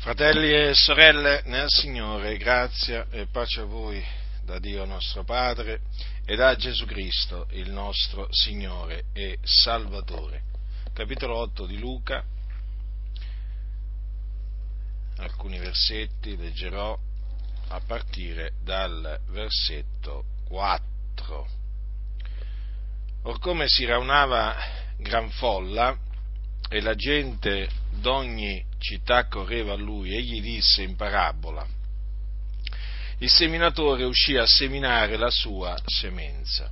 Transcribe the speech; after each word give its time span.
Fratelli 0.00 0.50
e 0.50 0.72
sorelle 0.72 1.42
nel 1.44 1.68
Signore, 1.68 2.38
grazia 2.38 3.06
e 3.10 3.26
pace 3.26 3.60
a 3.60 3.64
voi 3.64 4.02
da 4.42 4.58
Dio 4.58 4.86
nostro 4.86 5.24
Padre 5.24 5.82
e 6.24 6.36
da 6.36 6.56
Gesù 6.56 6.86
Cristo, 6.86 7.46
il 7.50 7.70
nostro 7.70 8.26
Signore 8.30 9.04
e 9.12 9.36
Salvatore. 9.42 10.44
Capitolo 10.94 11.36
8 11.40 11.66
di 11.66 11.78
Luca, 11.78 12.24
alcuni 15.18 15.58
versetti 15.58 16.34
leggerò 16.34 16.98
a 17.68 17.80
partire 17.86 18.54
dal 18.62 19.20
versetto 19.26 20.24
4. 20.48 21.48
Or 23.24 23.38
come 23.38 23.68
si 23.68 23.84
raunava 23.84 24.56
gran 24.96 25.28
folla 25.28 25.94
e 26.72 26.80
la 26.80 26.94
gente 26.94 27.68
d'ogni 28.00 28.64
città 28.78 29.26
correva 29.26 29.72
a 29.72 29.76
lui, 29.76 30.14
egli 30.14 30.40
disse 30.40 30.82
in 30.82 30.94
parabola, 30.94 31.66
il 33.18 33.28
seminatore 33.28 34.04
uscì 34.04 34.36
a 34.36 34.46
seminare 34.46 35.16
la 35.16 35.30
sua 35.30 35.76
semenza. 35.84 36.70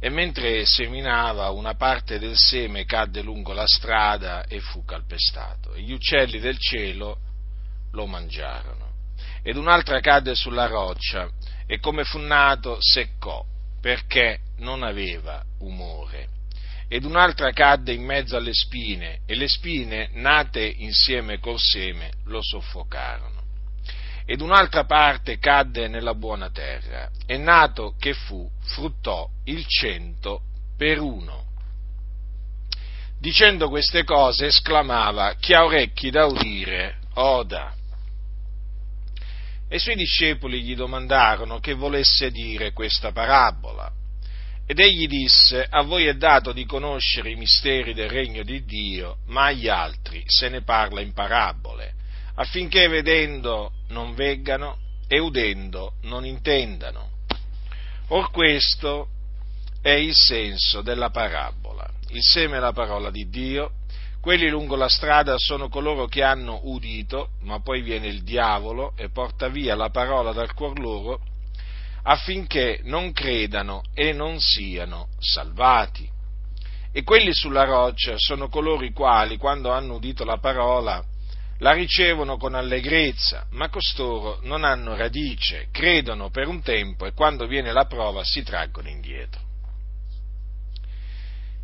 E 0.00 0.08
mentre 0.08 0.64
seminava, 0.64 1.50
una 1.50 1.74
parte 1.74 2.18
del 2.18 2.36
seme 2.38 2.86
cadde 2.86 3.20
lungo 3.20 3.52
la 3.52 3.66
strada 3.66 4.44
e 4.46 4.60
fu 4.60 4.82
calpestato, 4.82 5.74
e 5.74 5.82
gli 5.82 5.92
uccelli 5.92 6.40
del 6.40 6.56
cielo 6.58 7.18
lo 7.92 8.06
mangiarono. 8.06 8.88
Ed 9.42 9.56
un'altra 9.56 10.00
cadde 10.00 10.34
sulla 10.34 10.66
roccia, 10.66 11.28
e 11.66 11.78
come 11.80 12.04
fu 12.04 12.18
nato 12.18 12.78
seccò, 12.80 13.44
perché 13.78 14.40
non 14.56 14.82
aveva 14.82 15.44
umore 15.58 16.38
ed 16.92 17.04
un'altra 17.04 17.52
cadde 17.52 17.92
in 17.92 18.02
mezzo 18.02 18.36
alle 18.36 18.52
spine, 18.52 19.20
e 19.24 19.36
le 19.36 19.46
spine, 19.46 20.10
nate 20.14 20.64
insieme 20.64 21.38
col 21.38 21.60
seme, 21.60 22.10
lo 22.24 22.42
soffocarono. 22.42 23.44
Ed 24.26 24.40
un'altra 24.40 24.84
parte 24.86 25.38
cadde 25.38 25.86
nella 25.86 26.14
buona 26.14 26.50
terra, 26.50 27.08
e 27.26 27.36
nato 27.36 27.94
che 27.96 28.12
fu, 28.12 28.50
fruttò 28.62 29.30
il 29.44 29.64
cento 29.66 30.42
per 30.76 30.98
uno. 30.98 31.44
Dicendo 33.20 33.68
queste 33.68 34.02
cose 34.02 34.46
esclamava, 34.46 35.34
chi 35.34 35.52
ha 35.54 35.64
orecchi 35.64 36.10
da 36.10 36.26
udire, 36.26 36.98
oda. 37.14 37.72
E 39.68 39.76
i 39.76 39.78
suoi 39.78 39.94
discepoli 39.94 40.60
gli 40.64 40.74
domandarono 40.74 41.60
che 41.60 41.74
volesse 41.74 42.32
dire 42.32 42.72
questa 42.72 43.12
parabola. 43.12 43.98
Ed 44.70 44.78
egli 44.78 45.08
disse, 45.08 45.66
a 45.68 45.82
voi 45.82 46.06
è 46.06 46.14
dato 46.14 46.52
di 46.52 46.64
conoscere 46.64 47.32
i 47.32 47.34
misteri 47.34 47.92
del 47.92 48.08
regno 48.08 48.44
di 48.44 48.64
Dio, 48.64 49.16
ma 49.26 49.46
agli 49.46 49.66
altri 49.66 50.22
se 50.26 50.48
ne 50.48 50.62
parla 50.62 51.00
in 51.00 51.12
parabole, 51.12 51.92
affinché 52.36 52.86
vedendo 52.86 53.72
non 53.88 54.14
veggano 54.14 54.76
e 55.08 55.18
udendo 55.18 55.94
non 56.02 56.24
intendano. 56.24 57.10
Or 58.10 58.30
questo 58.30 59.08
è 59.82 59.90
il 59.90 60.14
senso 60.14 60.82
della 60.82 61.10
parabola. 61.10 61.90
Il 62.10 62.22
seme 62.22 62.58
è 62.58 62.60
la 62.60 62.72
parola 62.72 63.10
di 63.10 63.28
Dio, 63.28 63.72
quelli 64.20 64.48
lungo 64.48 64.76
la 64.76 64.88
strada 64.88 65.34
sono 65.36 65.68
coloro 65.68 66.06
che 66.06 66.22
hanno 66.22 66.60
udito, 66.62 67.30
ma 67.40 67.58
poi 67.58 67.82
viene 67.82 68.06
il 68.06 68.22
diavolo 68.22 68.92
e 68.96 69.10
porta 69.10 69.48
via 69.48 69.74
la 69.74 69.90
parola 69.90 70.30
dal 70.30 70.54
cuor 70.54 70.78
loro 70.78 71.20
affinché 72.02 72.80
non 72.84 73.12
credano 73.12 73.82
e 73.94 74.12
non 74.12 74.40
siano 74.40 75.08
salvati. 75.18 76.08
E 76.92 77.02
quelli 77.02 77.32
sulla 77.32 77.64
roccia 77.64 78.14
sono 78.16 78.48
coloro 78.48 78.84
i 78.84 78.92
quali, 78.92 79.36
quando 79.36 79.70
hanno 79.70 79.94
udito 79.94 80.24
la 80.24 80.38
parola, 80.38 81.04
la 81.58 81.72
ricevono 81.72 82.36
con 82.36 82.54
allegrezza, 82.54 83.46
ma 83.50 83.68
costoro 83.68 84.40
non 84.42 84.64
hanno 84.64 84.96
radice, 84.96 85.68
credono 85.70 86.30
per 86.30 86.48
un 86.48 86.62
tempo 86.62 87.06
e 87.06 87.12
quando 87.12 87.46
viene 87.46 87.72
la 87.72 87.84
prova 87.84 88.24
si 88.24 88.42
traggono 88.42 88.88
indietro. 88.88 89.48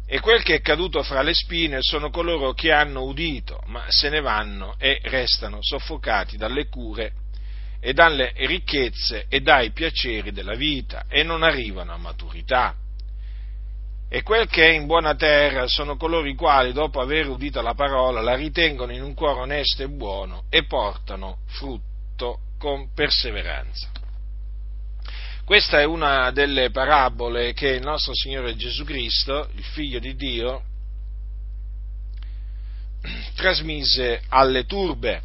E 0.08 0.20
quel 0.20 0.42
che 0.44 0.54
è 0.54 0.60
caduto 0.60 1.02
fra 1.02 1.22
le 1.22 1.34
spine 1.34 1.78
sono 1.80 2.10
coloro 2.10 2.52
che 2.52 2.70
hanno 2.70 3.02
udito, 3.02 3.60
ma 3.66 3.84
se 3.88 4.08
ne 4.08 4.20
vanno 4.20 4.76
e 4.78 5.00
restano 5.02 5.58
soffocati 5.60 6.36
dalle 6.36 6.68
cure 6.68 7.12
e 7.80 7.92
dalle 7.92 8.32
ricchezze 8.36 9.26
e 9.28 9.40
dai 9.40 9.70
piaceri 9.72 10.32
della 10.32 10.54
vita 10.54 11.04
e 11.08 11.22
non 11.22 11.42
arrivano 11.42 11.92
a 11.92 11.98
maturità. 11.98 12.74
E 14.08 14.22
quel 14.22 14.46
che 14.48 14.66
è 14.66 14.70
in 14.70 14.86
buona 14.86 15.14
terra 15.16 15.66
sono 15.66 15.96
coloro 15.96 16.28
i 16.28 16.34
quali, 16.34 16.72
dopo 16.72 17.00
aver 17.00 17.28
udito 17.28 17.60
la 17.60 17.74
parola, 17.74 18.20
la 18.20 18.36
ritengono 18.36 18.92
in 18.92 19.02
un 19.02 19.14
cuore 19.14 19.40
onesto 19.40 19.82
e 19.82 19.88
buono 19.88 20.44
e 20.48 20.64
portano 20.64 21.38
frutto 21.46 22.40
con 22.58 22.92
perseveranza. 22.94 23.90
Questa 25.44 25.80
è 25.80 25.84
una 25.84 26.30
delle 26.30 26.70
parabole 26.70 27.52
che 27.52 27.68
il 27.68 27.82
nostro 27.82 28.14
Signore 28.14 28.56
Gesù 28.56 28.84
Cristo, 28.84 29.48
il 29.54 29.64
Figlio 29.64 29.98
di 29.98 30.14
Dio, 30.16 30.62
trasmise 33.34 34.22
alle 34.28 34.66
turbe 34.66 35.22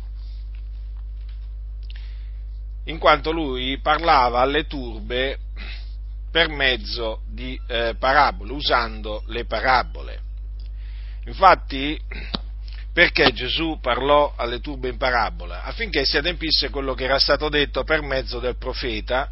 in 2.92 3.00
quanto 3.00 3.32
lui 3.32 3.80
parlava 3.80 4.42
alle 4.42 4.68
turbe 4.68 5.38
per 6.30 6.50
mezzo 6.50 7.22
di 7.28 7.60
eh, 7.68 7.96
parabole, 7.98 8.52
usando 8.52 9.24
le 9.28 9.46
parabole. 9.46 10.20
Infatti, 11.26 12.00
perché 12.94 13.32
Gesù 13.32 13.80
parlò 13.82 14.34
alle 14.36 14.60
turbe 14.60 14.90
in 14.90 14.98
parabola? 14.98 15.64
Affinché 15.64 16.06
si 16.06 16.18
adempisse 16.18 16.70
quello 16.70 16.94
che 16.94 17.06
era 17.06 17.20
stato 17.20 17.50
detto 17.50 17.84
per 17.84 18.02
mezzo 18.02 18.40
del 18.40 18.58
profeta, 18.58 19.32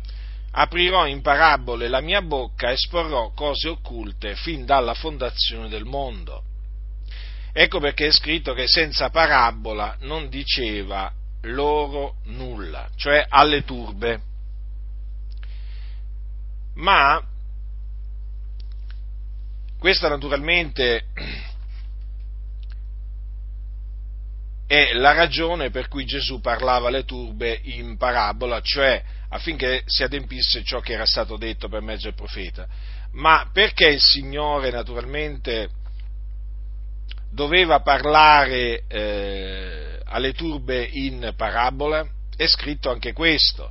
aprirò 0.52 1.06
in 1.06 1.22
parabole 1.22 1.88
la 1.88 2.02
mia 2.02 2.22
bocca 2.22 2.70
e 2.70 2.74
esporrò 2.74 3.32
cose 3.34 3.68
occulte 3.68 4.36
fin 4.36 4.66
dalla 4.66 4.94
fondazione 4.94 5.68
del 5.68 5.86
mondo. 5.86 6.44
Ecco 7.52 7.80
perché 7.80 8.08
è 8.08 8.12
scritto 8.12 8.54
che 8.54 8.68
senza 8.68 9.10
parabola 9.10 9.98
non 10.02 10.30
diceva 10.30 11.12
loro 11.42 12.16
nulla, 12.26 12.90
cioè 12.96 13.26
alle 13.28 13.64
turbe. 13.64 14.22
Ma 16.76 17.22
questa 19.78 20.10
naturalmente 20.10 21.06
è 24.68 24.94
la 24.94 25.14
ragione 25.14 25.72
per 25.72 25.88
cui 25.88 26.06
Gesù 26.06 26.42
parlava 26.42 26.90
alle 26.90 27.06
turbe 27.06 27.60
in 27.64 27.98
parabola, 27.98 28.62
cioè 28.62 29.04
affinché 29.30 29.84
si 29.86 30.04
adempisse 30.04 30.64
ciò 30.64 30.80
che 30.80 30.94
era 30.94 31.06
stato 31.06 31.38
detto 31.38 31.70
per 31.70 31.82
mezzo 31.82 32.04
del 32.04 32.14
profeta. 32.14 32.68
Ma 33.14 33.50
perché 33.52 33.88
il 33.88 34.00
Signore 34.02 34.70
naturalmente 34.70 35.70
doveva 37.32 37.80
parlare 37.80 38.84
eh, 38.88 39.89
alle 40.10 40.34
turbe 40.34 40.84
in 40.92 41.34
parabola, 41.36 42.08
è 42.36 42.48
scritto 42.48 42.90
anche 42.90 43.14
questo. 43.14 43.70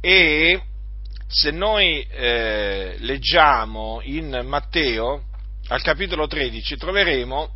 E 0.00 0.60
se 1.26 1.50
noi 1.50 2.06
eh, 2.10 2.96
leggiamo 2.98 4.00
in 4.02 4.42
Matteo, 4.44 5.24
al 5.68 5.82
capitolo 5.82 6.26
13, 6.26 6.76
troveremo 6.76 7.50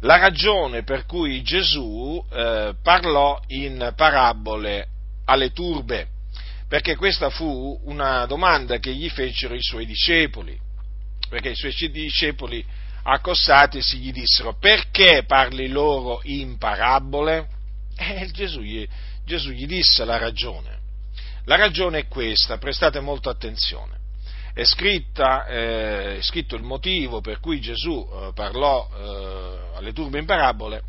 la 0.00 0.18
ragione 0.18 0.82
per 0.82 1.06
cui 1.06 1.42
Gesù 1.42 2.22
eh, 2.30 2.74
parlò 2.82 3.40
in 3.48 3.92
parabole 3.96 4.88
alle 5.24 5.50
turbe, 5.52 6.08
perché 6.68 6.96
questa 6.96 7.30
fu 7.30 7.80
una 7.84 8.26
domanda 8.26 8.78
che 8.78 8.94
gli 8.94 9.08
fecero 9.08 9.54
i 9.54 9.62
suoi 9.62 9.86
discepoli, 9.86 10.58
perché 11.28 11.50
i 11.50 11.56
suoi 11.56 11.72
discepoli 11.90 12.64
accostati 13.04 13.80
gli 13.98 14.12
dissero 14.12 14.56
perché 14.58 15.24
parli 15.26 15.68
loro 15.68 16.20
in 16.24 16.58
parabole? 16.58 17.48
E 17.96 18.28
Gesù 18.32 18.60
gli, 18.60 18.86
Gesù 19.24 19.50
gli 19.50 19.66
disse 19.66 20.04
la 20.04 20.18
ragione. 20.18 20.80
La 21.44 21.56
ragione 21.56 22.00
è 22.00 22.08
questa, 22.08 22.58
prestate 22.58 23.00
molto 23.00 23.28
attenzione. 23.28 23.98
È, 24.52 24.64
scritta, 24.64 25.46
eh, 25.46 26.16
è 26.16 26.22
scritto 26.22 26.56
il 26.56 26.62
motivo 26.62 27.20
per 27.20 27.40
cui 27.40 27.60
Gesù 27.60 28.08
eh, 28.08 28.32
parlò 28.34 28.88
eh, 28.88 29.76
alle 29.76 29.92
turbe 29.92 30.18
in 30.18 30.26
parabole 30.26 30.82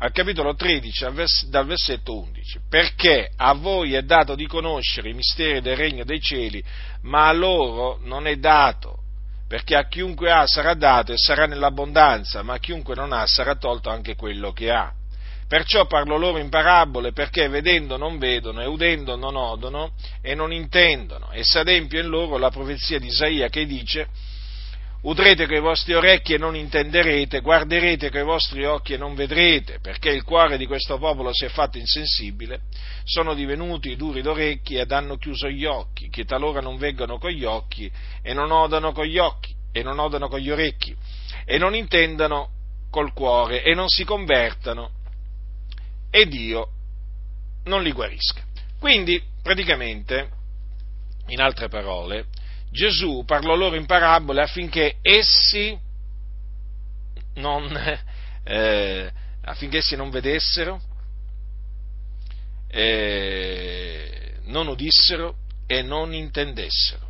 al 0.00 0.12
capitolo 0.12 0.54
13 0.54 1.06
dal 1.48 1.66
versetto 1.66 2.16
11, 2.16 2.60
perché 2.68 3.30
a 3.34 3.52
voi 3.54 3.94
è 3.94 4.02
dato 4.02 4.36
di 4.36 4.46
conoscere 4.46 5.10
i 5.10 5.14
misteri 5.14 5.60
del 5.60 5.76
regno 5.76 6.04
dei 6.04 6.20
cieli, 6.20 6.62
ma 7.02 7.26
a 7.26 7.32
loro 7.32 7.98
non 8.02 8.26
è 8.26 8.36
dato, 8.36 9.02
perché 9.48 9.74
a 9.74 9.88
chiunque 9.88 10.30
ha 10.30 10.46
sarà 10.46 10.74
dato 10.74 11.12
e 11.12 11.16
sarà 11.16 11.46
nell'abbondanza, 11.46 12.42
ma 12.42 12.54
a 12.54 12.58
chiunque 12.58 12.94
non 12.94 13.12
ha 13.12 13.26
sarà 13.26 13.56
tolto 13.56 13.88
anche 13.88 14.14
quello 14.14 14.52
che 14.52 14.70
ha. 14.70 14.92
Perciò 15.48 15.86
parlo 15.86 16.18
loro 16.18 16.36
in 16.36 16.50
parabole, 16.50 17.12
perché 17.12 17.48
vedendo 17.48 17.96
non 17.96 18.18
vedono 18.18 18.60
e 18.60 18.66
udendo 18.66 19.16
non 19.16 19.34
odono 19.34 19.92
e 20.20 20.34
non 20.34 20.52
intendono, 20.52 21.30
e 21.30 21.42
s'adempie 21.42 22.00
in 22.00 22.08
loro 22.08 22.36
la 22.36 22.50
profezia 22.50 22.98
di 22.98 23.06
Isaia 23.06 23.48
che 23.48 23.64
dice 23.64 24.08
udrete 25.02 25.46
coi 25.46 25.60
vostri 25.60 25.94
orecchi 25.94 26.34
e 26.34 26.38
non 26.38 26.56
intenderete, 26.56 27.40
guarderete 27.40 28.10
coi 28.10 28.24
vostri 28.24 28.64
occhi 28.64 28.94
e 28.94 28.96
non 28.96 29.14
vedrete, 29.14 29.78
perché 29.80 30.10
il 30.10 30.24
cuore 30.24 30.56
di 30.56 30.66
questo 30.66 30.98
popolo 30.98 31.32
si 31.32 31.44
è 31.44 31.48
fatto 31.48 31.78
insensibile, 31.78 32.62
sono 33.04 33.34
divenuti 33.34 33.96
duri 33.96 34.22
d'orecchi 34.22 34.76
ed 34.76 34.90
hanno 34.90 35.16
chiuso 35.16 35.48
gli 35.48 35.64
occhi, 35.64 36.08
che 36.08 36.24
talora 36.24 36.60
non 36.60 36.76
veggono 36.76 37.18
con 37.18 37.30
gli 37.30 37.44
occhi 37.44 37.90
e 38.22 38.32
non 38.34 38.50
odano 38.50 38.92
con 38.92 39.04
gli 39.04 39.18
occhi 39.18 39.54
e 39.70 39.82
non 39.82 39.98
odano 39.98 40.28
con 40.28 40.40
gli 40.40 40.50
orecchi 40.50 40.96
e 41.44 41.58
non 41.58 41.74
intendano 41.74 42.50
col 42.90 43.12
cuore 43.12 43.62
e 43.62 43.74
non 43.74 43.88
si 43.88 44.04
convertano 44.04 44.90
e 46.10 46.26
Dio 46.26 46.70
non 47.64 47.82
li 47.82 47.92
guarisca. 47.92 48.42
Quindi, 48.78 49.22
praticamente, 49.42 50.30
in 51.28 51.40
altre 51.40 51.68
parole, 51.68 52.26
Gesù 52.70 53.24
parlò 53.24 53.54
loro 53.54 53.76
in 53.76 53.86
parabole 53.86 54.42
affinché 54.42 54.98
essi 55.00 55.78
non, 57.34 58.00
eh, 58.44 59.12
affinché 59.42 59.78
essi 59.78 59.96
non 59.96 60.10
vedessero, 60.10 60.80
eh, 62.68 64.34
non 64.44 64.68
udissero 64.68 65.36
e 65.66 65.82
non 65.82 66.12
intendessero. 66.12 67.06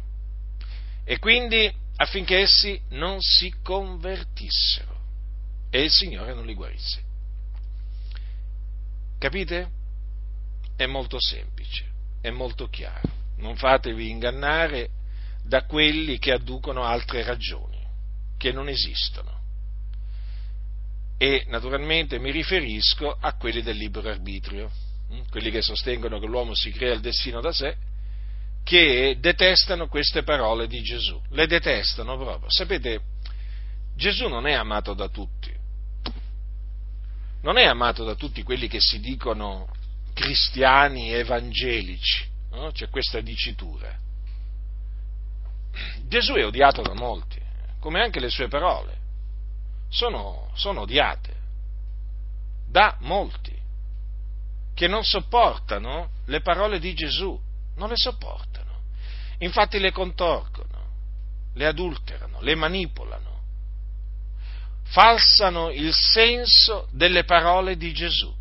E 1.04 1.18
quindi 1.18 1.72
affinché 1.96 2.40
essi 2.40 2.80
non 2.90 3.20
si 3.20 3.54
convertissero 3.62 4.96
e 5.70 5.82
il 5.82 5.90
Signore 5.90 6.34
non 6.34 6.46
li 6.46 6.54
guarisse. 6.54 7.02
Capite? 9.18 9.70
È 10.76 10.86
molto 10.86 11.18
semplice, 11.18 11.84
è 12.20 12.30
molto 12.30 12.68
chiaro. 12.68 13.16
Non 13.38 13.56
fatevi 13.56 14.10
ingannare 14.10 14.90
da 15.48 15.64
quelli 15.64 16.18
che 16.18 16.32
adducono 16.32 16.84
altre 16.84 17.22
ragioni, 17.22 17.78
che 18.36 18.52
non 18.52 18.68
esistono. 18.68 19.36
E 21.16 21.46
naturalmente 21.48 22.18
mi 22.18 22.30
riferisco 22.30 23.16
a 23.18 23.34
quelli 23.34 23.62
del 23.62 23.78
libero 23.78 24.10
arbitrio, 24.10 24.70
hm? 25.08 25.22
quelli 25.30 25.50
che 25.50 25.62
sostengono 25.62 26.20
che 26.20 26.26
l'uomo 26.26 26.54
si 26.54 26.70
crea 26.70 26.92
il 26.92 27.00
destino 27.00 27.40
da 27.40 27.50
sé, 27.50 27.76
che 28.62 29.16
detestano 29.18 29.88
queste 29.88 30.22
parole 30.22 30.66
di 30.66 30.82
Gesù, 30.82 31.18
le 31.30 31.46
detestano 31.46 32.18
proprio. 32.18 32.50
Sapete, 32.50 33.00
Gesù 33.96 34.28
non 34.28 34.46
è 34.46 34.52
amato 34.52 34.92
da 34.92 35.08
tutti, 35.08 35.50
non 37.40 37.56
è 37.56 37.64
amato 37.64 38.04
da 38.04 38.14
tutti 38.14 38.42
quelli 38.42 38.68
che 38.68 38.80
si 38.80 39.00
dicono 39.00 39.66
cristiani 40.12 41.10
evangelici, 41.10 42.26
no? 42.50 42.70
c'è 42.70 42.90
questa 42.90 43.22
dicitura. 43.22 44.06
Gesù 46.06 46.34
è 46.34 46.44
odiato 46.44 46.82
da 46.82 46.94
molti, 46.94 47.40
come 47.80 48.02
anche 48.02 48.20
le 48.20 48.30
sue 48.30 48.48
parole. 48.48 48.96
Sono, 49.88 50.50
sono 50.54 50.82
odiate 50.82 51.36
da 52.66 52.96
molti 53.00 53.56
che 54.74 54.86
non 54.86 55.02
sopportano 55.02 56.10
le 56.26 56.40
parole 56.40 56.78
di 56.78 56.94
Gesù, 56.94 57.38
non 57.76 57.88
le 57.88 57.96
sopportano. 57.96 58.82
Infatti 59.38 59.78
le 59.78 59.90
contorcono, 59.90 60.86
le 61.54 61.66
adulterano, 61.66 62.40
le 62.40 62.54
manipolano, 62.54 63.40
falsano 64.84 65.70
il 65.70 65.92
senso 65.92 66.88
delle 66.92 67.24
parole 67.24 67.76
di 67.76 67.92
Gesù. 67.92 68.34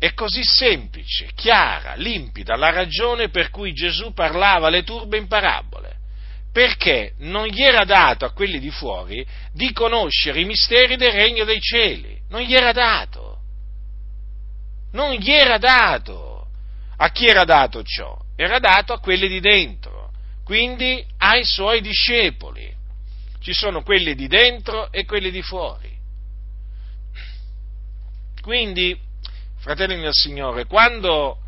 È 0.00 0.14
così 0.14 0.40
semplice, 0.42 1.28
chiara, 1.34 1.92
limpida 1.92 2.56
la 2.56 2.70
ragione 2.70 3.28
per 3.28 3.50
cui 3.50 3.74
Gesù 3.74 4.14
parlava 4.14 4.68
alle 4.68 4.82
turbe 4.82 5.18
in 5.18 5.26
parabole, 5.26 5.94
perché 6.50 7.12
non 7.18 7.46
gli 7.46 7.62
era 7.62 7.84
dato 7.84 8.24
a 8.24 8.32
quelli 8.32 8.58
di 8.58 8.70
fuori 8.70 9.22
di 9.52 9.74
conoscere 9.74 10.40
i 10.40 10.46
misteri 10.46 10.96
del 10.96 11.12
regno 11.12 11.44
dei 11.44 11.60
cieli, 11.60 12.18
non 12.30 12.40
gli 12.40 12.54
era 12.54 12.72
dato, 12.72 13.40
non 14.92 15.12
gli 15.16 15.30
era 15.30 15.58
dato. 15.58 16.46
A 16.96 17.10
chi 17.10 17.26
era 17.26 17.44
dato 17.44 17.82
ciò? 17.82 18.18
Era 18.36 18.58
dato 18.58 18.94
a 18.94 19.00
quelli 19.00 19.28
di 19.28 19.40
dentro, 19.40 20.12
quindi 20.44 21.04
ai 21.18 21.44
suoi 21.44 21.82
discepoli. 21.82 22.74
Ci 23.38 23.52
sono 23.52 23.82
quelli 23.82 24.14
di 24.14 24.28
dentro 24.28 24.90
e 24.90 25.04
quelli 25.04 25.30
di 25.30 25.42
fuori. 25.42 25.94
Quindi 28.40 29.08
fratelli 29.60 29.96
nel 29.96 30.14
Signore, 30.14 30.64
quando 30.64 31.38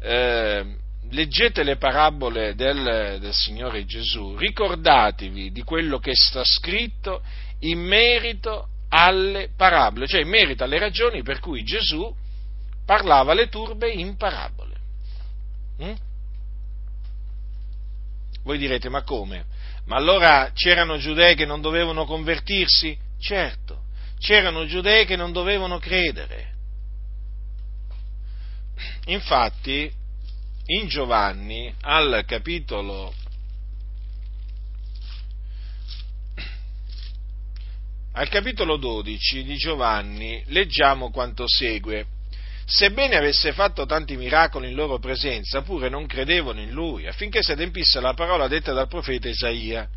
eh, 0.00 0.64
leggete 1.10 1.62
le 1.62 1.76
parabole 1.76 2.54
del, 2.54 3.18
del, 3.20 3.34
Signore 3.34 3.84
Gesù, 3.84 4.36
ricordatevi 4.36 5.52
di 5.52 5.62
quello 5.62 5.98
che 5.98 6.12
sta 6.14 6.42
scritto 6.44 7.22
in 7.60 7.78
merito 7.78 8.68
alle 8.88 9.50
parabole, 9.54 10.06
cioè 10.06 10.22
in 10.22 10.28
merito 10.28 10.64
alle 10.64 10.78
ragioni 10.78 11.22
per 11.22 11.40
cui 11.40 11.62
Gesù 11.62 12.14
parlava 12.86 13.32
alle 13.32 13.48
turbe 13.48 13.90
in 13.90 14.16
parabole. 14.16 14.76
Mm? 15.82 15.94
Voi 18.44 18.56
direte, 18.56 18.88
ma 18.88 19.02
come? 19.02 19.44
Ma 19.84 19.96
allora 19.96 20.52
c'erano 20.54 20.96
giudei 20.96 21.34
che 21.34 21.44
non 21.44 21.60
dovevano 21.60 22.06
convertirsi? 22.06 22.96
Certo, 23.20 23.82
c'erano 24.18 24.64
giudei 24.64 25.04
che 25.04 25.16
non 25.16 25.32
dovevano 25.32 25.78
credere 25.78 26.56
Infatti, 29.06 29.90
in 30.66 30.86
Giovanni, 30.88 31.74
al 31.80 32.24
capitolo, 32.26 33.14
al 38.12 38.28
capitolo 38.28 38.76
12 38.76 39.44
di 39.44 39.56
Giovanni, 39.56 40.42
leggiamo 40.46 41.10
quanto 41.10 41.44
segue. 41.46 42.06
Sebbene 42.66 43.16
avesse 43.16 43.52
fatto 43.52 43.86
tanti 43.86 44.16
miracoli 44.16 44.68
in 44.68 44.74
loro 44.74 44.98
presenza, 44.98 45.62
pure 45.62 45.88
non 45.88 46.06
credevano 46.06 46.60
in 46.60 46.70
lui, 46.70 47.06
affinché 47.06 47.42
si 47.42 47.52
adempisse 47.52 47.98
la 48.00 48.12
parola 48.12 48.46
detta 48.46 48.72
dal 48.74 48.88
profeta 48.88 49.28
Isaia. 49.28 49.88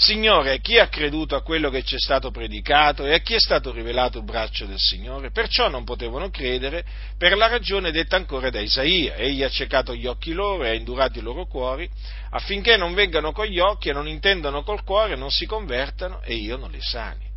Signore, 0.00 0.60
chi 0.60 0.78
ha 0.78 0.88
creduto 0.88 1.36
a 1.36 1.42
quello 1.42 1.68
che 1.68 1.82
ci 1.82 1.96
è 1.96 1.98
stato 1.98 2.30
predicato 2.30 3.04
e 3.04 3.12
a 3.12 3.18
chi 3.18 3.34
è 3.34 3.38
stato 3.38 3.70
rivelato 3.70 4.16
il 4.16 4.24
braccio 4.24 4.64
del 4.64 4.78
Signore? 4.78 5.30
Perciò 5.30 5.68
non 5.68 5.84
potevano 5.84 6.30
credere 6.30 6.86
per 7.18 7.36
la 7.36 7.48
ragione 7.48 7.90
detta 7.92 8.16
ancora 8.16 8.48
da 8.48 8.60
Isaia. 8.60 9.16
Egli 9.16 9.42
ha 9.42 9.50
ciecato 9.50 9.94
gli 9.94 10.06
occhi 10.06 10.32
loro 10.32 10.64
e 10.64 10.70
ha 10.70 10.72
indurato 10.72 11.18
i 11.18 11.22
loro 11.22 11.44
cuori, 11.44 11.86
affinché 12.30 12.78
non 12.78 12.94
vengano 12.94 13.32
con 13.32 13.44
gli 13.44 13.58
occhi 13.58 13.90
e 13.90 13.92
non 13.92 14.08
intendano 14.08 14.62
col 14.62 14.84
cuore, 14.84 15.16
non 15.16 15.30
si 15.30 15.44
convertano 15.44 16.22
e 16.22 16.32
io 16.32 16.56
non 16.56 16.70
li 16.70 16.80
sani. 16.80 17.28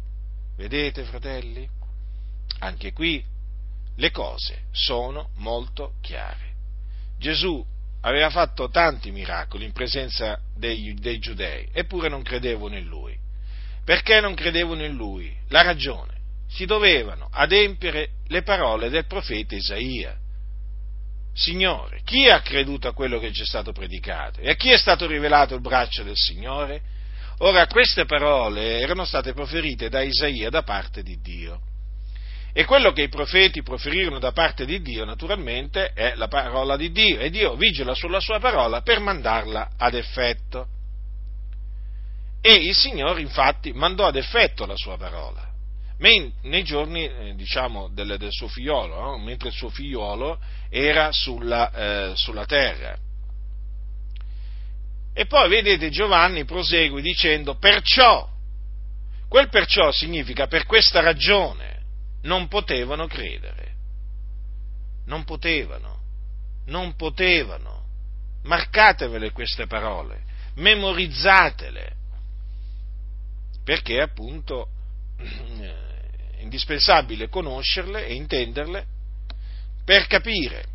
Vedete, 0.56 1.04
fratelli? 1.04 1.68
Anche 2.59 2.94
qui 2.94 3.21
le 3.97 4.09
cose 4.11 4.68
sono 4.71 5.31
molto 5.35 5.95
chiare. 5.99 6.54
Gesù 7.19 7.61
aveva 8.06 8.30
fatto 8.30 8.69
tanti 8.69 9.12
miracoli 9.12 9.66
in 9.66 9.72
presenza 9.72 10.40
dei, 10.56 10.94
dei 10.95 11.19
giudei, 11.19 11.68
eppure 11.72 12.10
non 12.10 12.22
credevano 12.22 12.78
in 12.78 12.86
lui. 12.86 13.18
Perché 13.83 14.19
non 14.19 14.33
credevano 14.33 14.83
in 14.83 14.95
lui? 14.95 15.36
La 15.50 15.62
ragione. 15.62 16.12
Si 16.48 16.66
dovevano 16.66 17.28
adempiere 17.31 18.10
le 18.28 18.44
parole 18.44 18.90
del 18.90 19.06
profeta 19.06 19.56
Isaia. 19.56 20.16
Signore, 21.33 22.02
chi 22.04 22.30
ha 22.30 22.42
creduto 22.42 22.88
a 22.88 22.94
quello 22.94 23.19
che 23.19 23.31
ci 23.31 23.42
è 23.42 23.45
stato 23.45 23.72
predicato? 23.72 24.40
E 24.40 24.50
a 24.50 24.56
chi 24.56 24.69
è 24.69 24.78
stato 24.78 25.07
rivelato 25.07 25.56
il 25.56 25.62
braccio 25.62 26.04
del 26.04 26.16
Signore? 26.16 26.81
Ora, 27.40 27.66
queste 27.68 28.06
parole 28.06 28.80
erano 28.80 29.06
state 29.06 29.33
proferite 29.33 29.90
da 29.90 30.02
Isaia 30.02 30.50
da 30.50 30.62
parte 30.62 31.02
di 31.02 31.19
Dio. 31.19 31.62
E 32.56 32.66
quello 32.66 32.92
che 32.92 33.02
i 33.02 33.10
profeti 33.10 33.64
proferirono 33.64 34.19
da 34.19 34.31
parte 34.31 34.66
di 34.66 34.80
Dio, 34.80 35.06
naturalmente, 35.06 35.92
è 35.94 36.14
la 36.14 36.28
parola 36.28 36.78
di 36.78 36.92
Dio, 36.92 37.19
e 37.19 37.31
Dio 37.31 37.56
vigila 37.56 37.95
sulla 37.95 38.19
sua 38.19 38.40
parola 38.40 38.81
per 38.81 39.00
mandarla 39.00 39.72
ad 39.76 39.95
effetto. 39.95 40.68
E 42.40 42.54
il 42.54 42.76
Signore, 42.76 43.22
infatti, 43.22 43.74
mandò 43.74 44.06
ad 44.06 44.18
effetto 44.18 44.68
la 44.68 44.76
sua 44.76 44.98
parola. 44.98 45.50
Nei 45.98 46.64
giorni, 46.64 47.06
eh, 47.06 47.33
diciamo, 47.36 47.90
del, 47.92 48.18
del 48.19 48.31
suo 48.31 48.48
figliolo, 48.50 49.00
no? 49.00 49.18
mentre 49.18 49.48
il 49.48 49.56
suo 49.56 49.69
figliolo 49.69 50.38
era 50.69 51.12
sulla, 51.12 51.72
eh, 51.72 52.12
sulla 52.16 52.45
terra. 52.45 52.95
E 55.14 55.26
poi, 55.26 55.50
vedete, 55.50 55.90
Giovanni 55.90 56.44
prosegue 56.45 57.02
dicendo, 57.02 57.56
perciò, 57.56 58.28
quel 59.28 59.50
perciò 59.50 59.92
significa 59.92 60.48
per 60.48 60.66
questa 60.66 61.00
ragione, 61.00 61.72
non 62.23 62.47
potevano 62.47 63.07
credere. 63.07 63.71
Non 65.06 65.23
potevano, 65.23 65.99
non 66.65 66.95
potevano. 66.95 67.81
Marcatevele 68.44 69.31
queste 69.31 69.68
parole, 69.68 70.21
memorizzatele, 70.56 71.95
perché 73.63 74.01
appunto 74.01 74.68
è 75.18 76.42
indispensabile 76.42 77.30
conoscerle 77.30 78.06
e 78.06 78.15
intenderle 78.15 78.85
per 79.85 80.07
capire 80.07 80.71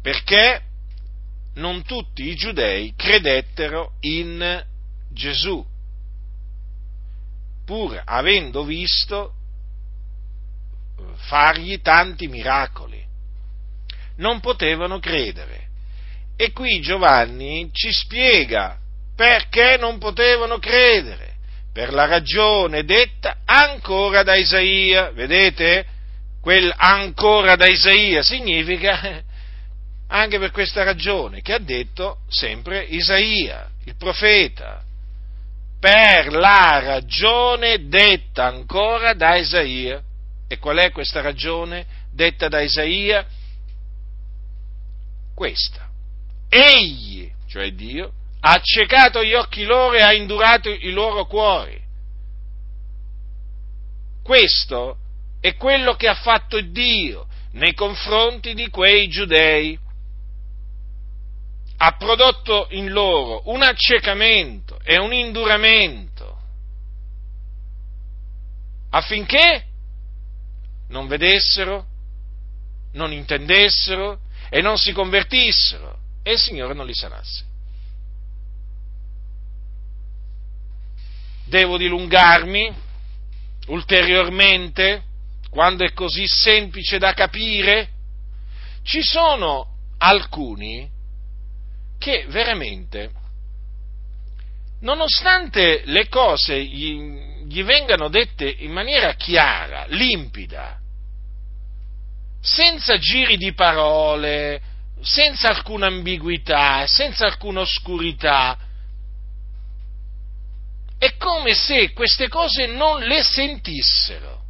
perché 0.00 0.62
non 1.54 1.82
tutti 1.82 2.28
i 2.28 2.34
giudei 2.34 2.94
credettero 2.96 3.94
in 4.00 4.64
Gesù, 5.10 5.64
pur 7.64 8.00
avendo 8.04 8.64
visto 8.64 9.34
fargli 11.18 11.80
tanti 11.80 12.26
miracoli. 12.28 13.04
Non 14.16 14.40
potevano 14.40 14.98
credere. 14.98 15.66
E 16.36 16.52
qui 16.52 16.80
Giovanni 16.80 17.68
ci 17.72 17.92
spiega 17.92 18.78
perché 19.16 19.76
non 19.78 19.98
potevano 19.98 20.58
credere, 20.58 21.34
per 21.72 21.92
la 21.92 22.06
ragione 22.06 22.84
detta 22.84 23.38
ancora 23.44 24.22
da 24.22 24.36
Isaia. 24.36 25.10
Vedete? 25.10 25.84
Quel 26.40 26.72
ancora 26.76 27.56
da 27.56 27.66
Isaia 27.66 28.22
significa 28.22 29.20
anche 30.06 30.38
per 30.38 30.52
questa 30.52 30.84
ragione 30.84 31.42
che 31.42 31.52
ha 31.52 31.58
detto 31.58 32.18
sempre 32.28 32.82
Isaia, 32.82 33.68
il 33.84 33.96
profeta, 33.96 34.82
per 35.80 36.32
la 36.32 36.80
ragione 36.80 37.88
detta 37.88 38.46
ancora 38.46 39.14
da 39.14 39.34
Isaia. 39.34 40.00
E 40.48 40.58
qual 40.58 40.78
è 40.78 40.90
questa 40.90 41.20
ragione 41.20 41.86
detta 42.10 42.48
da 42.48 42.60
Isaia? 42.60 43.26
Questa. 45.34 45.86
Egli, 46.48 47.30
cioè 47.46 47.70
Dio, 47.72 48.12
ha 48.40 48.52
accecato 48.52 49.22
gli 49.22 49.34
occhi 49.34 49.64
loro 49.64 49.94
e 49.94 50.00
ha 50.00 50.14
indurato 50.14 50.70
i 50.70 50.90
loro 50.90 51.26
cuori. 51.26 51.78
Questo 54.22 54.96
è 55.40 55.54
quello 55.54 55.94
che 55.94 56.08
ha 56.08 56.14
fatto 56.14 56.60
Dio 56.60 57.26
nei 57.52 57.74
confronti 57.74 58.54
di 58.54 58.68
quei 58.68 59.08
giudei. 59.08 59.78
Ha 61.76 61.92
prodotto 61.92 62.68
in 62.70 62.90
loro 62.90 63.42
un 63.50 63.62
accecamento 63.62 64.80
e 64.82 64.98
un 64.98 65.12
induramento 65.12 66.36
affinché 68.90 69.67
non 70.88 71.06
vedessero, 71.06 71.86
non 72.92 73.12
intendessero 73.12 74.20
e 74.48 74.60
non 74.60 74.76
si 74.76 74.92
convertissero 74.92 75.98
e 76.22 76.32
il 76.32 76.38
Signore 76.38 76.74
non 76.74 76.86
li 76.86 76.94
sanasse. 76.94 77.44
Devo 81.44 81.78
dilungarmi 81.78 82.74
ulteriormente 83.68 85.04
quando 85.50 85.84
è 85.84 85.92
così 85.92 86.26
semplice 86.26 86.98
da 86.98 87.14
capire? 87.14 87.88
Ci 88.82 89.02
sono 89.02 89.76
alcuni 89.98 90.88
che 91.98 92.26
veramente, 92.28 93.10
nonostante 94.80 95.82
le 95.86 96.08
cose 96.08 96.54
gli 97.48 97.64
vengano 97.64 98.08
dette 98.08 98.46
in 98.46 98.70
maniera 98.70 99.14
chiara, 99.14 99.86
limpida, 99.86 100.78
senza 102.40 102.98
giri 102.98 103.38
di 103.38 103.54
parole, 103.54 104.60
senza 105.00 105.48
alcuna 105.48 105.86
ambiguità, 105.86 106.86
senza 106.86 107.24
alcuna 107.24 107.60
oscurità. 107.60 108.58
È 110.98 111.16
come 111.16 111.54
se 111.54 111.92
queste 111.92 112.28
cose 112.28 112.66
non 112.66 113.00
le 113.00 113.22
sentissero. 113.22 114.42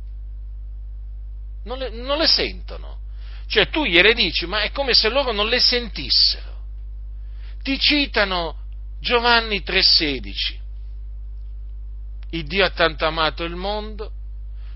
Non 1.64 1.78
le, 1.78 1.90
non 1.90 2.18
le 2.18 2.26
sentono. 2.26 2.98
Cioè 3.46 3.68
tu 3.68 3.84
gliele 3.84 4.12
dici, 4.12 4.46
ma 4.46 4.62
è 4.62 4.72
come 4.72 4.92
se 4.92 5.08
loro 5.08 5.30
non 5.32 5.46
le 5.46 5.60
sentissero. 5.60 6.56
Ti 7.62 7.78
citano 7.78 8.56
Giovanni 9.00 9.62
3:16. 9.62 10.66
Il 12.30 12.46
Dio 12.46 12.64
ha 12.64 12.70
tanto 12.70 13.06
amato 13.06 13.44
il 13.44 13.56
mondo 13.56 14.12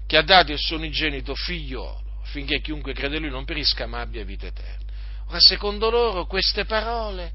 che 0.06 0.16
ha 0.16 0.22
dato 0.22 0.52
il 0.52 0.58
suo 0.58 0.76
unigenito 0.76 1.34
figliolo 1.34 2.02
affinché 2.22 2.60
chiunque 2.60 2.94
crede 2.94 3.16
in 3.16 3.22
lui 3.22 3.30
non 3.30 3.44
perisca 3.44 3.86
ma 3.86 4.00
abbia 4.00 4.24
vita 4.24 4.46
eterna. 4.46 4.90
Ora, 5.28 5.38
secondo 5.38 5.90
loro 5.90 6.26
queste 6.26 6.64
parole, 6.64 7.32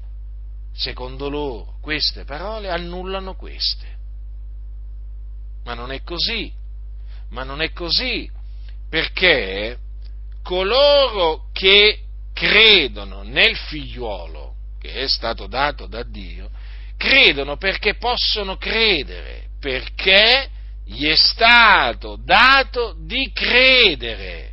secondo 0.72 1.28
loro 1.28 1.78
queste 1.80 2.24
parole 2.24 2.68
annullano 2.68 3.34
queste. 3.36 3.96
Ma 5.64 5.74
non 5.74 5.92
è 5.92 6.02
così, 6.02 6.52
ma 7.30 7.44
non 7.44 7.62
è 7.62 7.72
così, 7.72 8.28
perché 8.88 9.78
coloro 10.42 11.48
che 11.52 12.04
credono 12.32 13.22
nel 13.22 13.56
figliuolo 13.56 14.54
che 14.80 14.94
è 14.94 15.08
stato 15.08 15.46
dato 15.46 15.86
da 15.86 16.02
Dio, 16.02 16.50
credono 16.96 17.56
perché 17.56 17.96
possono 17.96 18.56
credere, 18.56 19.47
perché 19.60 20.50
gli 20.84 21.06
è 21.06 21.16
stato 21.16 22.16
dato 22.16 22.96
di 22.98 23.30
credere. 23.32 24.52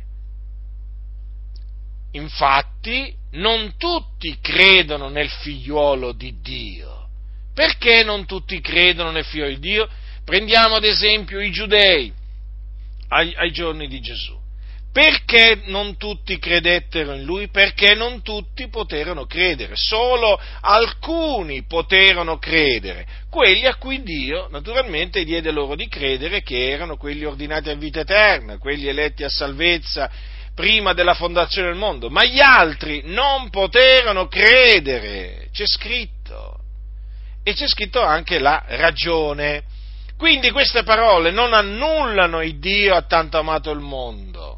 Infatti, 2.12 3.14
non 3.32 3.74
tutti 3.76 4.38
credono 4.40 5.08
nel 5.08 5.28
figliuolo 5.28 6.12
di 6.12 6.40
Dio. 6.40 7.08
Perché 7.54 8.04
non 8.04 8.26
tutti 8.26 8.60
credono 8.60 9.10
nel 9.10 9.24
figliuolo 9.24 9.54
di 9.54 9.60
Dio? 9.60 9.88
Prendiamo 10.24 10.76
ad 10.76 10.84
esempio 10.84 11.40
i 11.40 11.50
giudei 11.50 12.12
ai, 13.08 13.34
ai 13.36 13.50
giorni 13.52 13.88
di 13.88 14.00
Gesù. 14.00 14.38
Perché 14.96 15.60
non 15.66 15.98
tutti 15.98 16.38
credettero 16.38 17.12
in 17.12 17.24
lui? 17.24 17.50
Perché 17.50 17.94
non 17.94 18.22
tutti 18.22 18.66
poterono 18.68 19.26
credere, 19.26 19.74
solo 19.76 20.40
alcuni 20.62 21.64
poterono 21.64 22.38
credere, 22.38 23.06
quelli 23.28 23.66
a 23.66 23.74
cui 23.74 24.02
Dio 24.02 24.48
naturalmente 24.50 25.22
diede 25.24 25.50
loro 25.50 25.74
di 25.74 25.86
credere 25.86 26.40
che 26.40 26.70
erano 26.70 26.96
quelli 26.96 27.26
ordinati 27.26 27.68
a 27.68 27.74
vita 27.74 28.00
eterna, 28.00 28.56
quelli 28.56 28.88
eletti 28.88 29.22
a 29.22 29.28
salvezza 29.28 30.10
prima 30.54 30.94
della 30.94 31.12
fondazione 31.12 31.68
del 31.68 31.76
mondo, 31.76 32.08
ma 32.08 32.24
gli 32.24 32.40
altri 32.40 33.02
non 33.04 33.50
poterono 33.50 34.28
credere, 34.28 35.50
c'è 35.52 35.66
scritto, 35.66 36.60
e 37.42 37.52
c'è 37.52 37.68
scritto 37.68 38.00
anche 38.00 38.38
la 38.38 38.64
ragione. 38.66 39.62
Quindi 40.16 40.50
queste 40.52 40.84
parole 40.84 41.32
non 41.32 41.52
annullano 41.52 42.40
il 42.40 42.58
Dio 42.58 42.94
ha 42.94 43.02
tanto 43.02 43.36
amato 43.36 43.70
il 43.70 43.80
mondo, 43.80 44.55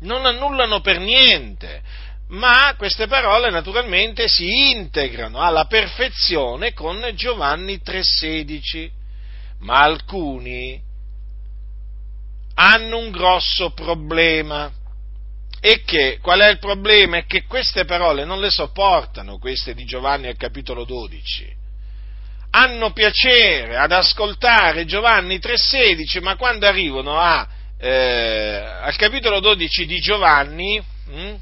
non 0.00 0.26
annullano 0.26 0.80
per 0.80 0.98
niente, 0.98 1.82
ma 2.28 2.74
queste 2.76 3.06
parole 3.06 3.50
naturalmente 3.50 4.28
si 4.28 4.70
integrano 4.70 5.40
alla 5.40 5.64
perfezione 5.64 6.72
con 6.72 7.10
Giovanni 7.14 7.80
3:16, 7.82 8.90
ma 9.60 9.80
alcuni 9.80 10.80
hanno 12.54 12.98
un 12.98 13.10
grosso 13.10 13.70
problema. 13.70 14.70
E 15.62 15.82
che, 15.84 16.18
qual 16.22 16.40
è 16.40 16.48
il 16.48 16.58
problema? 16.58 17.18
È 17.18 17.26
che 17.26 17.44
queste 17.44 17.84
parole 17.84 18.24
non 18.24 18.40
le 18.40 18.50
sopportano, 18.50 19.38
queste 19.38 19.74
di 19.74 19.84
Giovanni 19.84 20.26
al 20.26 20.36
capitolo 20.36 20.84
12. 20.84 21.58
Hanno 22.52 22.92
piacere 22.92 23.76
ad 23.76 23.92
ascoltare 23.92 24.86
Giovanni 24.86 25.38
3,16, 25.38 26.22
ma 26.22 26.36
quando 26.36 26.66
arrivano 26.66 27.18
a, 27.18 27.46
eh, 27.80 28.62
al 28.82 28.94
capitolo 28.96 29.40
12 29.40 29.86
di 29.86 29.98
Giovanni, 29.98 30.82
hm, 31.06 31.36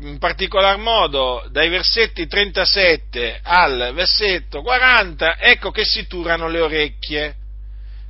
in 0.00 0.18
particolar 0.18 0.76
modo 0.78 1.46
dai 1.50 1.68
versetti 1.68 2.26
37 2.26 3.40
al 3.42 3.92
versetto 3.94 4.62
40, 4.62 5.38
ecco 5.38 5.70
che 5.70 5.84
si 5.84 6.06
turano 6.06 6.48
le 6.48 6.60
orecchie 6.60 7.36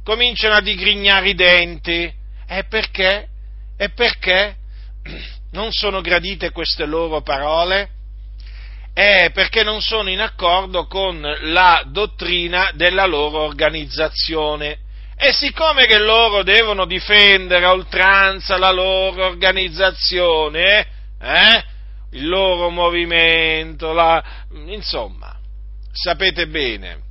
cominciano 0.02 0.54
a 0.54 0.61
digrignare 0.61 1.31
i 1.31 1.35
denti. 1.35 2.12
E 2.47 2.64
perché? 2.64 3.28
E 3.76 3.90
perché 3.90 4.57
non 5.52 5.73
sono 5.73 6.00
gradite 6.00 6.50
queste 6.50 6.85
loro 6.85 7.23
parole? 7.23 7.90
È 8.92 9.31
perché 9.33 9.62
non 9.62 9.81
sono 9.81 10.11
in 10.11 10.21
accordo 10.21 10.87
con 10.87 11.21
la 11.21 11.83
dottrina 11.87 12.73
della 12.75 13.07
loro 13.07 13.38
organizzazione. 13.38 14.78
E 15.25 15.33
siccome 15.33 15.87
che 15.87 15.99
loro 15.99 16.43
devono 16.43 16.85
difendere 16.85 17.64
a 17.64 17.71
oltranza 17.71 18.59
la 18.59 18.73
loro 18.73 19.25
organizzazione, 19.26 20.85
eh, 21.21 21.64
il 22.11 22.26
loro 22.26 22.71
movimento, 22.71 23.93
la, 23.93 24.21
insomma, 24.67 25.38
sapete 25.93 26.49
bene 26.49 27.02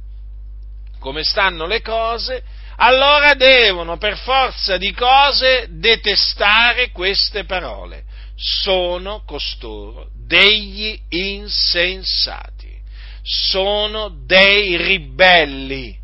come 1.00 1.24
stanno 1.24 1.66
le 1.66 1.82
cose, 1.82 2.44
allora 2.76 3.34
devono 3.34 3.96
per 3.98 4.18
forza 4.18 4.76
di 4.76 4.92
cose 4.92 5.68
detestare 5.70 6.92
queste 6.92 7.46
parole. 7.46 8.04
Sono 8.36 9.24
costoro 9.26 10.10
degli 10.14 11.00
insensati, 11.08 12.78
sono 13.22 14.10
dei 14.26 14.76
ribelli, 14.76 15.98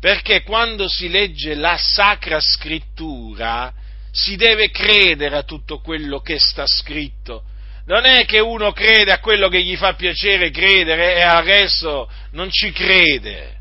perché 0.00 0.42
quando 0.42 0.88
si 0.88 1.08
legge 1.08 1.54
la 1.54 1.76
Sacra 1.76 2.38
Scrittura 2.40 3.72
si 4.12 4.36
deve 4.36 4.70
credere 4.70 5.36
a 5.36 5.42
tutto 5.42 5.80
quello 5.80 6.20
che 6.20 6.38
sta 6.38 6.66
scritto, 6.66 7.44
non 7.86 8.04
è 8.04 8.24
che 8.26 8.38
uno 8.38 8.72
crede 8.72 9.12
a 9.12 9.20
quello 9.20 9.48
che 9.48 9.62
gli 9.62 9.76
fa 9.76 9.94
piacere 9.94 10.50
credere 10.50 11.16
e 11.16 11.22
al 11.22 11.42
resto 11.42 12.08
non 12.32 12.50
ci 12.50 12.70
crede. 12.70 13.56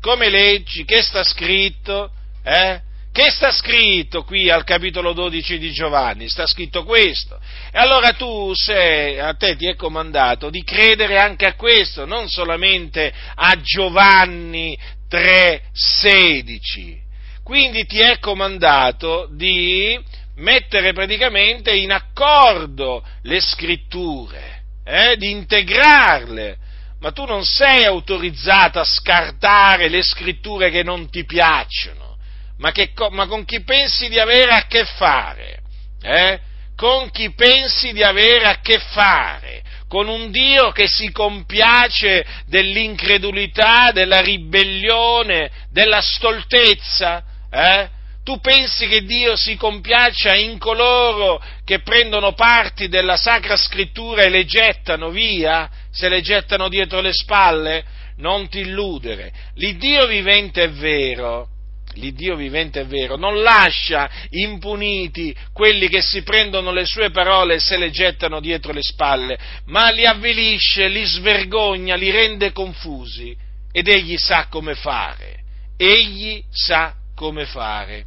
Come 0.00 0.30
leggi? 0.30 0.84
Che 0.84 1.02
sta 1.02 1.22
scritto? 1.24 2.10
Eh? 2.44 2.80
Che 3.12 3.30
sta 3.30 3.52
scritto 3.52 4.24
qui 4.24 4.48
al 4.48 4.64
capitolo 4.64 5.12
12 5.12 5.58
di 5.58 5.70
Giovanni? 5.70 6.28
Sta 6.28 6.46
scritto 6.46 6.82
questo. 6.82 7.38
E 7.70 7.78
allora 7.78 8.12
tu 8.12 8.52
sei, 8.54 9.18
a 9.20 9.34
te 9.34 9.54
ti 9.56 9.68
è 9.68 9.76
comandato 9.76 10.48
di 10.48 10.64
credere 10.64 11.18
anche 11.18 11.44
a 11.44 11.54
questo, 11.54 12.06
non 12.06 12.28
solamente 12.28 13.12
a 13.34 13.60
Giovanni 13.60 14.78
3,16. 15.12 17.00
Quindi 17.44 17.84
ti 17.84 18.00
è 18.00 18.18
comandato 18.18 19.28
di 19.30 20.00
mettere 20.36 20.94
praticamente 20.94 21.74
in 21.74 21.92
accordo 21.92 23.04
le 23.22 23.40
scritture, 23.40 24.62
eh, 24.84 25.16
di 25.18 25.30
integrarle. 25.30 26.56
Ma 27.00 27.12
tu 27.12 27.26
non 27.26 27.44
sei 27.44 27.84
autorizzato 27.84 28.78
a 28.78 28.84
scartare 28.84 29.88
le 29.88 30.02
scritture 30.02 30.70
che 30.70 30.82
non 30.84 31.10
ti 31.10 31.24
piacciono, 31.24 32.16
ma, 32.58 32.70
che, 32.70 32.92
ma 33.10 33.26
con 33.26 33.44
chi 33.44 33.62
pensi 33.64 34.08
di 34.08 34.20
avere 34.20 34.52
a 34.52 34.66
che 34.66 34.84
fare? 34.84 35.58
Eh? 36.00 36.38
Con 36.76 37.10
chi 37.10 37.34
pensi 37.34 37.92
di 37.92 38.04
avere 38.04 38.46
a 38.46 38.60
che 38.60 38.78
fare? 38.78 39.62
Con 39.92 40.08
un 40.08 40.30
Dio 40.30 40.70
che 40.70 40.88
si 40.88 41.12
compiace 41.12 42.24
dell'incredulità, 42.46 43.90
della 43.92 44.22
ribellione, 44.22 45.50
della 45.70 46.00
stoltezza? 46.00 47.22
Eh? 47.50 47.90
Tu 48.24 48.40
pensi 48.40 48.86
che 48.86 49.04
Dio 49.04 49.36
si 49.36 49.54
compiaccia 49.54 50.34
in 50.34 50.56
coloro 50.56 51.44
che 51.66 51.80
prendono 51.80 52.32
parti 52.32 52.88
della 52.88 53.18
Sacra 53.18 53.54
Scrittura 53.58 54.22
e 54.22 54.30
le 54.30 54.46
gettano 54.46 55.10
via, 55.10 55.68
se 55.90 56.08
le 56.08 56.22
gettano 56.22 56.70
dietro 56.70 57.02
le 57.02 57.12
spalle? 57.12 57.84
Non 58.16 58.48
ti 58.48 58.60
illudere. 58.60 59.30
L'Iddio 59.56 60.06
vivente 60.06 60.62
è 60.62 60.70
vero, 60.70 61.48
l'Iddio 61.94 62.36
vivente 62.36 62.80
è 62.80 62.86
vero, 62.86 63.16
non 63.16 63.40
lascia 63.42 64.08
impuniti 64.30 65.34
quelli 65.52 65.88
che 65.88 66.00
si 66.00 66.22
prendono 66.22 66.72
le 66.72 66.84
sue 66.84 67.10
parole 67.10 67.54
e 67.54 67.60
se 67.60 67.76
le 67.76 67.90
gettano 67.90 68.40
dietro 68.40 68.72
le 68.72 68.82
spalle, 68.82 69.38
ma 69.66 69.90
li 69.90 70.06
avvilisce, 70.06 70.88
li 70.88 71.04
svergogna, 71.04 71.94
li 71.96 72.10
rende 72.10 72.52
confusi 72.52 73.36
ed 73.72 73.88
egli 73.88 74.16
sa 74.16 74.46
come 74.48 74.74
fare. 74.74 75.40
Egli 75.76 76.42
sa 76.50 76.94
come 77.14 77.46
fare. 77.46 78.04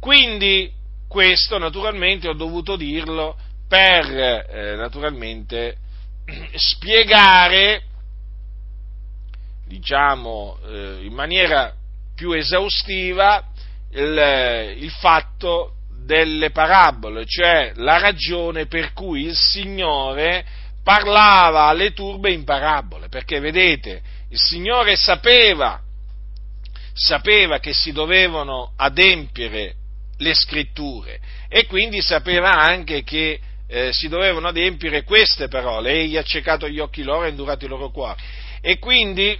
Quindi 0.00 0.70
questo 1.08 1.58
naturalmente 1.58 2.28
ho 2.28 2.34
dovuto 2.34 2.76
dirlo 2.76 3.36
per 3.68 4.04
eh, 4.06 4.76
naturalmente 4.76 5.78
spiegare, 6.54 7.82
diciamo, 9.66 10.58
eh, 10.66 10.98
in 11.02 11.12
maniera 11.12 11.74
più 12.16 12.32
esaustiva 12.32 13.44
il, 13.92 14.74
il 14.78 14.90
fatto 14.90 15.74
delle 16.04 16.50
parabole, 16.50 17.24
cioè 17.26 17.72
la 17.76 17.98
ragione 17.98 18.66
per 18.66 18.92
cui 18.92 19.24
il 19.24 19.36
Signore 19.36 20.44
parlava 20.82 21.66
alle 21.66 21.92
turbe 21.92 22.32
in 22.32 22.44
parabole, 22.44 23.08
perché 23.08 23.40
vedete, 23.40 24.02
il 24.30 24.38
Signore 24.38 24.96
sapeva, 24.96 25.80
sapeva 26.92 27.58
che 27.58 27.72
si 27.72 27.92
dovevano 27.92 28.72
adempiere 28.76 29.74
le 30.18 30.34
scritture 30.34 31.20
e 31.48 31.66
quindi 31.66 32.00
sapeva 32.00 32.52
anche 32.52 33.02
che 33.02 33.40
eh, 33.68 33.90
si 33.92 34.08
dovevano 34.08 34.48
adempiere 34.48 35.02
queste 35.02 35.48
parole, 35.48 35.92
egli 35.92 36.16
ha 36.16 36.22
ciecato 36.22 36.68
gli 36.68 36.78
occhi 36.78 37.02
loro 37.02 37.24
e 37.24 37.30
indurato 37.30 37.64
i 37.64 37.68
loro 37.68 37.90
cuori. 37.90 38.22
E 38.60 38.78
quindi, 38.78 39.36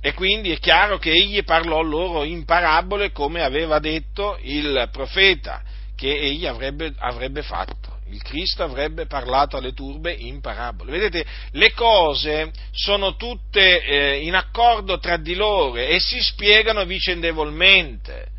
e 0.00 0.12
quindi 0.14 0.52
è 0.52 0.58
chiaro 0.58 0.98
che 0.98 1.10
egli 1.10 1.42
parlò 1.42 1.82
loro 1.82 2.22
in 2.24 2.44
parabole 2.44 3.12
come 3.12 3.42
aveva 3.42 3.78
detto 3.78 4.38
il 4.42 4.88
profeta 4.92 5.62
che 5.96 6.14
egli 6.14 6.46
avrebbe, 6.46 6.92
avrebbe 6.98 7.42
fatto. 7.42 7.94
Il 8.08 8.22
Cristo 8.22 8.62
avrebbe 8.62 9.06
parlato 9.06 9.56
alle 9.56 9.72
turbe 9.72 10.12
in 10.12 10.40
parabole. 10.40 10.92
Vedete, 10.92 11.26
le 11.52 11.72
cose 11.72 12.52
sono 12.70 13.16
tutte 13.16 13.82
eh, 13.82 14.20
in 14.20 14.34
accordo 14.34 14.98
tra 14.98 15.16
di 15.16 15.34
loro 15.34 15.76
e 15.76 15.98
si 15.98 16.20
spiegano 16.20 16.84
vicendevolmente. 16.84 18.34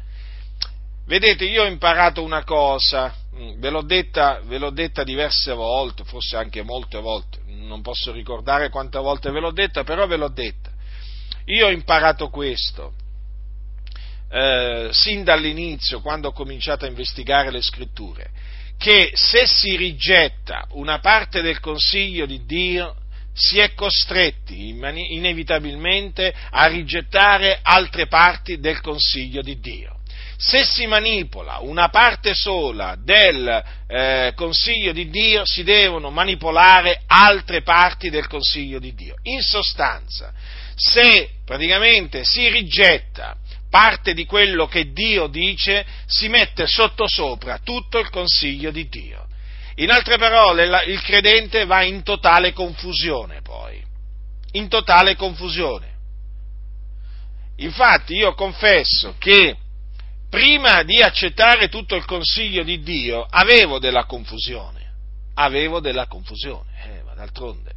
Vedete, 1.05 1.45
io 1.45 1.63
ho 1.63 1.67
imparato 1.67 2.23
una 2.23 2.43
cosa, 2.43 3.13
mm, 3.35 3.59
ve 3.59 3.69
l'ho, 3.69 3.81
detta, 3.81 4.39
ve 4.45 4.57
l'ho 4.57 4.69
detta 4.69 5.03
diverse 5.03 5.51
volte, 5.53 6.03
forse 6.05 6.37
anche 6.37 6.61
molte 6.61 6.99
volte, 6.99 7.39
non 7.47 7.81
posso 7.81 8.11
ricordare 8.11 8.69
quante 8.69 8.99
volte 8.99 9.31
ve 9.31 9.39
l'ho 9.39 9.51
detta, 9.51 9.83
però 9.83 10.05
ve 10.07 10.15
l'ho 10.15 10.29
detta. 10.29 10.75
Io 11.47 11.67
ho 11.67 11.71
imparato 11.71 12.29
questo, 12.29 12.93
eh, 14.29 14.89
sin 14.91 15.23
dall'inizio, 15.23 16.01
quando 16.01 16.29
ho 16.29 16.33
cominciato 16.33 16.85
a 16.85 16.89
investigare 16.89 17.51
le 17.51 17.61
scritture, 17.61 18.29
che 18.77 19.11
se 19.13 19.47
si 19.47 19.75
rigetta 19.75 20.67
una 20.71 20.99
parte 20.99 21.41
del 21.41 21.59
consiglio 21.59 22.25
di 22.25 22.45
Dio, 22.45 22.95
si 23.33 23.59
è 23.59 23.73
costretti 23.73 24.69
inevitabilmente 24.69 26.33
a 26.49 26.65
rigettare 26.65 27.59
altre 27.61 28.07
parti 28.07 28.59
del 28.59 28.81
consiglio 28.81 29.41
di 29.41 29.59
Dio 29.59 29.97
se 30.37 30.63
si 30.63 30.85
manipola 30.85 31.57
una 31.61 31.89
parte 31.89 32.35
sola 32.35 32.95
del 32.95 33.63
eh, 33.87 34.33
consiglio 34.35 34.91
di 34.91 35.09
Dio, 35.09 35.41
si 35.43 35.63
devono 35.63 36.11
manipolare 36.11 37.01
altre 37.07 37.63
parti 37.63 38.11
del 38.11 38.27
consiglio 38.27 38.77
di 38.77 38.93
Dio. 38.93 39.15
In 39.23 39.41
sostanza, 39.41 40.31
se 40.77 41.31
praticamente 41.43 42.23
si 42.23 42.47
rigetta 42.49 43.35
parte 43.69 44.13
di 44.13 44.25
quello 44.25 44.67
che 44.67 44.91
Dio 44.91 45.27
dice, 45.27 45.85
si 46.05 46.29
mette 46.29 46.67
sottosopra 46.67 47.59
tutto 47.63 47.97
il 47.97 48.09
consiglio 48.09 48.69
di 48.71 48.87
Dio. 48.87 49.25
In 49.75 49.91
altre 49.91 50.17
parole, 50.17 50.85
il 50.85 51.01
credente 51.01 51.65
va 51.65 51.83
in 51.83 52.03
totale 52.03 52.53
confusione 52.53 53.41
poi, 53.41 53.83
in 54.51 54.67
totale 54.67 55.15
confusione. 55.15 55.95
Infatti 57.57 58.13
io 58.13 58.33
confesso 58.35 59.15
che 59.17 59.55
prima 60.29 60.83
di 60.83 61.01
accettare 61.01 61.69
tutto 61.69 61.95
il 61.95 62.05
consiglio 62.05 62.63
di 62.63 62.81
Dio, 62.81 63.25
avevo 63.27 63.79
della 63.79 64.05
confusione, 64.05 64.93
avevo 65.35 65.79
della 65.79 66.07
confusione, 66.07 66.69
eh, 66.83 67.03
ma 67.03 67.13
d'altronde. 67.13 67.73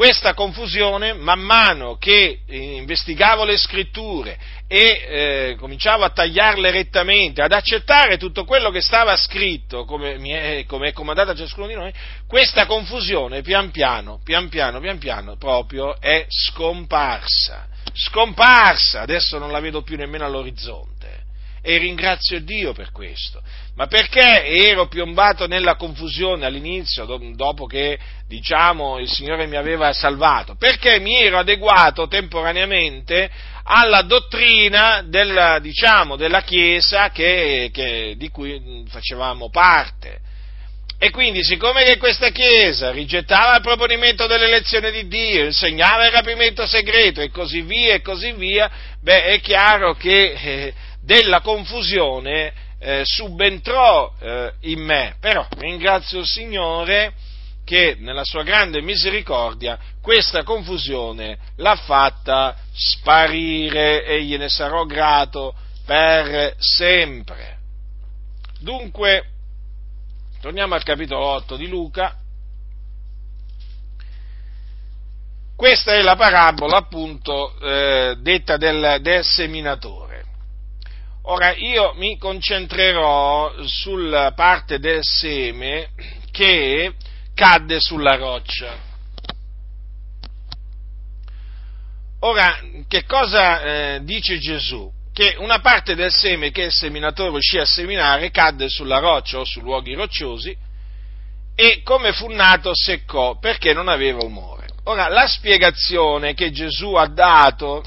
Questa 0.00 0.32
confusione, 0.32 1.12
man 1.12 1.40
mano 1.40 1.96
che 1.98 2.38
investigavo 2.46 3.44
le 3.44 3.58
scritture 3.58 4.38
e 4.66 4.78
eh, 4.80 5.56
cominciavo 5.58 6.04
a 6.04 6.08
tagliarle 6.08 6.70
rettamente, 6.70 7.42
ad 7.42 7.52
accettare 7.52 8.16
tutto 8.16 8.46
quello 8.46 8.70
che 8.70 8.80
stava 8.80 9.14
scritto, 9.16 9.84
come, 9.84 10.14
è, 10.14 10.64
come 10.64 10.88
è 10.88 10.92
comandato 10.94 11.32
a 11.32 11.34
ciascuno 11.34 11.66
di 11.66 11.74
noi, 11.74 11.92
questa 12.26 12.64
confusione 12.64 13.42
pian 13.42 13.70
piano, 13.70 14.22
pian 14.24 14.48
piano, 14.48 14.80
pian 14.80 14.96
piano 14.96 15.36
proprio 15.36 16.00
è 16.00 16.24
scomparsa. 16.30 17.68
Scomparsa, 17.92 19.02
adesso 19.02 19.36
non 19.36 19.50
la 19.50 19.60
vedo 19.60 19.82
più 19.82 19.98
nemmeno 19.98 20.24
all'orizzonte 20.24 20.99
e 21.62 21.78
ringrazio 21.78 22.40
Dio 22.40 22.72
per 22.72 22.90
questo. 22.92 23.42
Ma 23.76 23.86
perché 23.86 24.44
ero 24.44 24.88
piombato 24.88 25.46
nella 25.46 25.76
confusione 25.76 26.44
all'inizio, 26.44 27.04
dopo 27.34 27.66
che, 27.66 27.98
diciamo, 28.26 28.98
il 28.98 29.08
Signore 29.08 29.46
mi 29.46 29.56
aveva 29.56 29.92
salvato? 29.92 30.56
Perché 30.56 31.00
mi 31.00 31.22
ero 31.22 31.38
adeguato 31.38 32.06
temporaneamente 32.08 33.30
alla 33.64 34.02
dottrina 34.02 35.02
della, 35.06 35.58
diciamo, 35.60 36.16
della 36.16 36.42
Chiesa 36.42 37.10
che, 37.10 37.70
che, 37.72 38.14
di 38.16 38.28
cui 38.28 38.84
facevamo 38.88 39.48
parte. 39.50 40.28
E 41.02 41.08
quindi, 41.08 41.42
siccome 41.42 41.82
che 41.84 41.96
questa 41.96 42.28
Chiesa 42.28 42.90
rigettava 42.90 43.56
il 43.56 43.62
proponimento 43.62 44.26
dell'elezione 44.26 44.90
di 44.90 45.08
Dio, 45.08 45.44
insegnava 45.44 46.04
il 46.04 46.12
rapimento 46.12 46.66
segreto 46.66 47.22
e 47.22 47.30
così 47.30 47.62
via 47.62 47.94
e 47.94 48.02
così 48.02 48.32
via, 48.32 48.70
beh, 49.00 49.24
è 49.24 49.40
chiaro 49.40 49.94
che 49.94 50.32
eh, 50.32 50.74
della 51.10 51.40
confusione 51.40 52.52
eh, 52.78 53.02
subentrò 53.04 54.14
eh, 54.20 54.52
in 54.60 54.78
me, 54.78 55.16
però 55.18 55.44
ringrazio 55.58 56.20
il 56.20 56.26
Signore 56.26 57.14
che 57.64 57.96
nella 57.98 58.22
sua 58.22 58.44
grande 58.44 58.80
misericordia 58.80 59.76
questa 60.00 60.44
confusione 60.44 61.36
l'ha 61.56 61.74
fatta 61.74 62.56
sparire 62.72 64.04
e 64.04 64.22
gliene 64.22 64.48
sarò 64.48 64.84
grato 64.84 65.52
per 65.84 66.54
sempre. 66.58 67.58
Dunque, 68.60 69.24
torniamo 70.40 70.76
al 70.76 70.84
capitolo 70.84 71.24
8 71.24 71.56
di 71.56 71.66
Luca. 71.66 72.16
Questa 75.56 75.92
è 75.92 76.02
la 76.02 76.14
parabola 76.14 76.76
appunto 76.76 77.58
eh, 77.58 78.16
detta 78.20 78.56
del, 78.56 78.98
del 79.00 79.24
seminatore. 79.24 79.99
Ora 81.30 81.54
io 81.54 81.94
mi 81.94 82.18
concentrerò 82.18 83.64
sulla 83.64 84.32
parte 84.32 84.80
del 84.80 84.98
seme 85.04 85.90
che 86.32 86.94
cadde 87.34 87.78
sulla 87.78 88.16
roccia. 88.16 88.76
Ora, 92.22 92.58
che 92.88 93.04
cosa 93.04 93.62
eh, 93.62 94.00
dice 94.02 94.40
Gesù? 94.40 94.90
Che 95.12 95.36
una 95.38 95.60
parte 95.60 95.94
del 95.94 96.12
seme 96.12 96.50
che 96.50 96.62
il 96.62 96.72
seminatore 96.72 97.36
uscì 97.36 97.58
a 97.58 97.64
seminare 97.64 98.32
cadde 98.32 98.68
sulla 98.68 98.98
roccia 98.98 99.38
o 99.38 99.44
su 99.44 99.60
luoghi 99.60 99.94
rocciosi 99.94 100.56
e 101.54 101.82
come 101.84 102.12
fu 102.12 102.26
nato 102.26 102.72
seccò 102.74 103.38
perché 103.38 103.72
non 103.72 103.86
aveva 103.86 104.24
umore. 104.24 104.66
Ora, 104.84 105.06
la 105.06 105.28
spiegazione 105.28 106.34
che 106.34 106.50
Gesù 106.50 106.94
ha 106.94 107.06
dato 107.06 107.84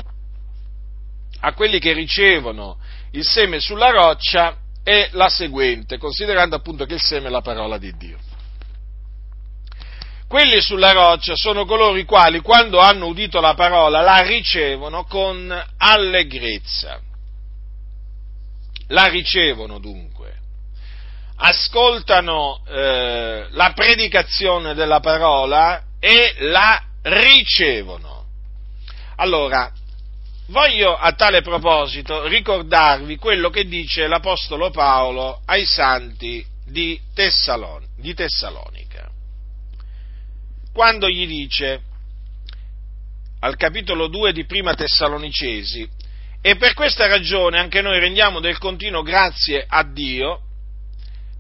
a 1.42 1.52
quelli 1.52 1.80
che 1.80 1.92
ricevono 1.92 2.78
il 3.14 3.26
seme 3.26 3.60
sulla 3.60 3.90
roccia 3.90 4.58
è 4.84 5.10
la 5.14 5.30
seguente, 5.30 5.98
considerando 5.98 6.56
appunto 6.56 6.86
che 6.86 6.96
il 6.96 7.02
seme 7.02 7.28
è 7.28 7.32
la 7.32 7.42
parola 7.42 7.78
di 7.78 7.96
Dio. 7.96 8.18
Quelli 10.28 10.62
sulla 10.62 10.92
roccia 10.92 11.36
sono 11.36 11.64
coloro 11.66 11.96
i 11.98 12.06
quali, 12.06 12.40
quando 12.42 12.80
hanno 12.80 13.06
udito 13.06 13.40
la 13.40 13.54
parola, 13.54 14.02
la 14.02 14.18
ricevono 14.22 15.04
con 15.04 15.64
allegrezza. 15.78 17.00
La 18.88 19.06
ricevono 19.06 19.78
dunque. 19.78 20.34
Ascoltano 21.36 22.64
eh, 22.68 23.48
la 23.52 23.74
predicazione 23.74 24.74
della 24.74 25.00
parola 25.00 25.84
e 26.00 26.36
la 26.40 26.82
ricevono. 27.04 28.26
Allora, 29.18 29.72
voglio 30.48 30.96
a 30.96 31.14
tale 31.14 31.42
proposito 31.42 32.28
ricordarvi 32.28 33.18
quello 33.18 33.50
che 33.50 33.66
dice 33.66 34.08
l'Apostolo 34.08 34.70
Paolo 34.72 35.42
ai 35.46 35.66
santi 35.66 36.46
di, 36.66 37.00
Tessalon, 37.14 37.86
di 37.98 38.14
Tessalonica, 38.14 39.10
quando 40.74 41.08
gli 41.08 41.28
dice 41.28 41.82
al 43.40 43.56
capitolo 43.56 44.08
2 44.08 44.32
di 44.32 44.46
Prima 44.46 44.74
Tessalonicesi, 44.74 45.88
e 46.42 46.56
per 46.58 46.74
questa 46.74 47.08
ragione 47.08 47.60
anche 47.60 47.82
noi 47.82 48.00
rendiamo 48.00 48.40
del 48.40 48.58
continuo 48.58 49.02
grazie 49.02 49.66
a 49.68 49.84
Dio, 49.84 50.43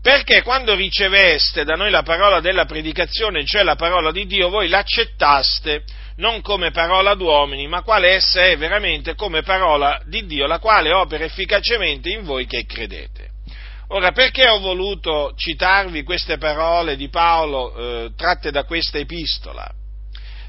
perché 0.03 0.41
quando 0.41 0.75
riceveste 0.75 1.63
da 1.63 1.75
noi 1.75 1.89
la 1.89 2.03
parola 2.03 2.41
della 2.41 2.65
predicazione, 2.65 3.45
cioè 3.45 3.63
la 3.63 3.77
parola 3.77 4.11
di 4.11 4.25
Dio, 4.25 4.49
voi 4.49 4.67
l'accettaste 4.67 5.85
non 6.17 6.41
come 6.41 6.71
parola 6.71 7.13
d'uomini, 7.13 7.69
ma 7.69 7.83
quale 7.83 8.09
essa 8.09 8.43
è 8.43 8.57
veramente 8.57 9.15
come 9.15 9.43
parola 9.43 10.01
di 10.05 10.25
Dio, 10.25 10.45
la 10.45 10.59
quale 10.59 10.91
opera 10.91 11.23
efficacemente 11.23 12.09
in 12.09 12.25
voi 12.25 12.45
che 12.47 12.65
credete. 12.65 13.29
Ora, 13.87 14.11
perché 14.11 14.49
ho 14.49 14.59
voluto 14.59 15.35
citarvi 15.37 16.03
queste 16.03 16.37
parole 16.37 16.97
di 16.97 17.07
Paolo 17.07 17.73
eh, 17.73 18.11
tratte 18.17 18.51
da 18.51 18.65
questa 18.65 18.97
epistola? 18.97 19.71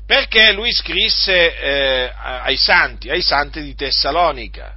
Perché 0.04 0.52
lui 0.52 0.72
scrisse 0.72 1.56
eh, 1.56 2.12
ai 2.12 2.56
santi, 2.56 3.08
ai 3.08 3.22
santi 3.22 3.62
di 3.62 3.76
Tessalonica, 3.76 4.74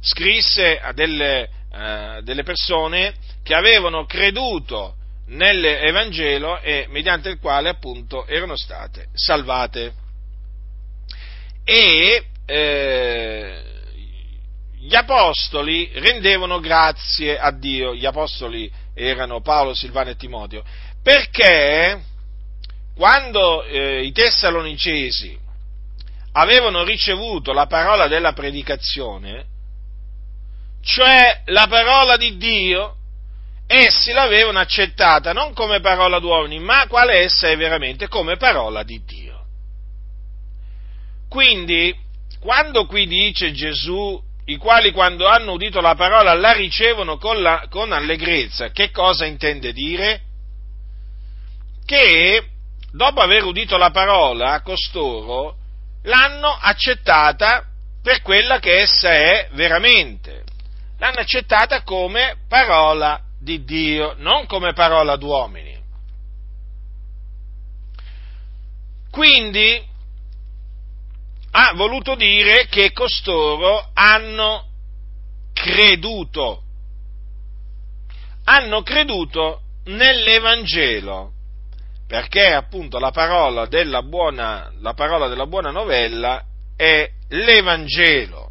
scrisse 0.00 0.80
a 0.80 0.94
delle, 0.94 1.50
eh, 1.74 2.20
delle 2.22 2.42
persone 2.42 3.25
che 3.46 3.54
avevano 3.54 4.06
creduto 4.06 4.96
nell'Evangelo 5.26 6.60
e 6.60 6.86
mediante 6.88 7.28
il 7.28 7.38
quale 7.38 7.68
appunto 7.68 8.26
erano 8.26 8.56
state 8.56 9.06
salvate. 9.14 9.94
E 11.62 12.26
eh, 12.44 13.62
gli 14.80 14.96
apostoli 14.96 15.88
rendevano 15.94 16.58
grazie 16.58 17.38
a 17.38 17.52
Dio, 17.52 17.94
gli 17.94 18.04
apostoli 18.04 18.68
erano 18.94 19.40
Paolo, 19.42 19.74
Silvano 19.74 20.10
e 20.10 20.16
Timoteo, 20.16 20.64
perché 21.00 22.02
quando 22.96 23.62
eh, 23.62 24.02
i 24.02 24.10
tessalonicesi 24.10 25.38
avevano 26.32 26.82
ricevuto 26.82 27.52
la 27.52 27.66
parola 27.66 28.08
della 28.08 28.32
predicazione, 28.32 29.44
cioè 30.82 31.42
la 31.46 31.68
parola 31.68 32.16
di 32.16 32.36
Dio, 32.38 32.95
essi 33.66 34.12
l'avevano 34.12 34.58
accettata 34.58 35.32
non 35.32 35.52
come 35.52 35.80
parola 35.80 36.18
d'uomini, 36.18 36.58
ma 36.58 36.86
quale 36.88 37.20
essa 37.20 37.48
è 37.48 37.56
veramente, 37.56 38.08
come 38.08 38.36
parola 38.36 38.82
di 38.82 39.02
Dio. 39.04 39.44
Quindi, 41.28 41.94
quando 42.40 42.86
qui 42.86 43.06
dice 43.06 43.52
Gesù, 43.52 44.22
i 44.46 44.56
quali 44.56 44.92
quando 44.92 45.26
hanno 45.26 45.52
udito 45.52 45.80
la 45.80 45.96
parola 45.96 46.32
la 46.34 46.52
ricevono 46.52 47.18
con, 47.18 47.42
la, 47.42 47.66
con 47.68 47.92
allegrezza, 47.92 48.70
che 48.70 48.90
cosa 48.90 49.24
intende 49.24 49.72
dire? 49.72 50.22
Che 51.84 52.46
dopo 52.92 53.20
aver 53.20 53.44
udito 53.44 53.76
la 53.76 53.90
parola, 53.90 54.60
costoro 54.62 55.56
l'hanno 56.02 56.56
accettata 56.60 57.64
per 58.00 58.22
quella 58.22 58.60
che 58.60 58.82
essa 58.82 59.10
è 59.10 59.48
veramente 59.52 60.44
l'hanno 60.98 61.18
accettata 61.18 61.82
come 61.82 62.36
parola 62.48 63.20
di 63.46 63.62
Dio, 63.62 64.16
non 64.18 64.44
come 64.46 64.72
parola 64.72 65.14
d'uomini. 65.14 65.78
Quindi 69.08 69.86
ha 71.52 71.72
voluto 71.76 72.16
dire 72.16 72.66
che 72.66 72.90
costoro 72.90 73.90
hanno 73.94 74.66
creduto, 75.52 76.62
hanno 78.46 78.82
creduto 78.82 79.60
nell'Evangelo, 79.84 81.30
perché 82.08 82.52
appunto 82.52 82.98
la 82.98 83.12
parola 83.12 83.66
della 83.66 84.02
buona, 84.02 84.72
la 84.80 84.94
parola 84.94 85.28
della 85.28 85.46
buona 85.46 85.70
novella 85.70 86.42
è 86.74 87.08
l'Evangelo. 87.28 88.50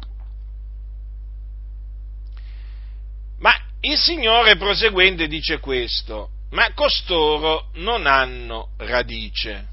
Il 3.88 3.96
Signore 3.98 4.56
proseguendo 4.56 5.24
dice 5.26 5.60
questo, 5.60 6.30
ma 6.50 6.72
costoro 6.74 7.68
non 7.74 8.06
hanno 8.06 8.70
radice. 8.78 9.68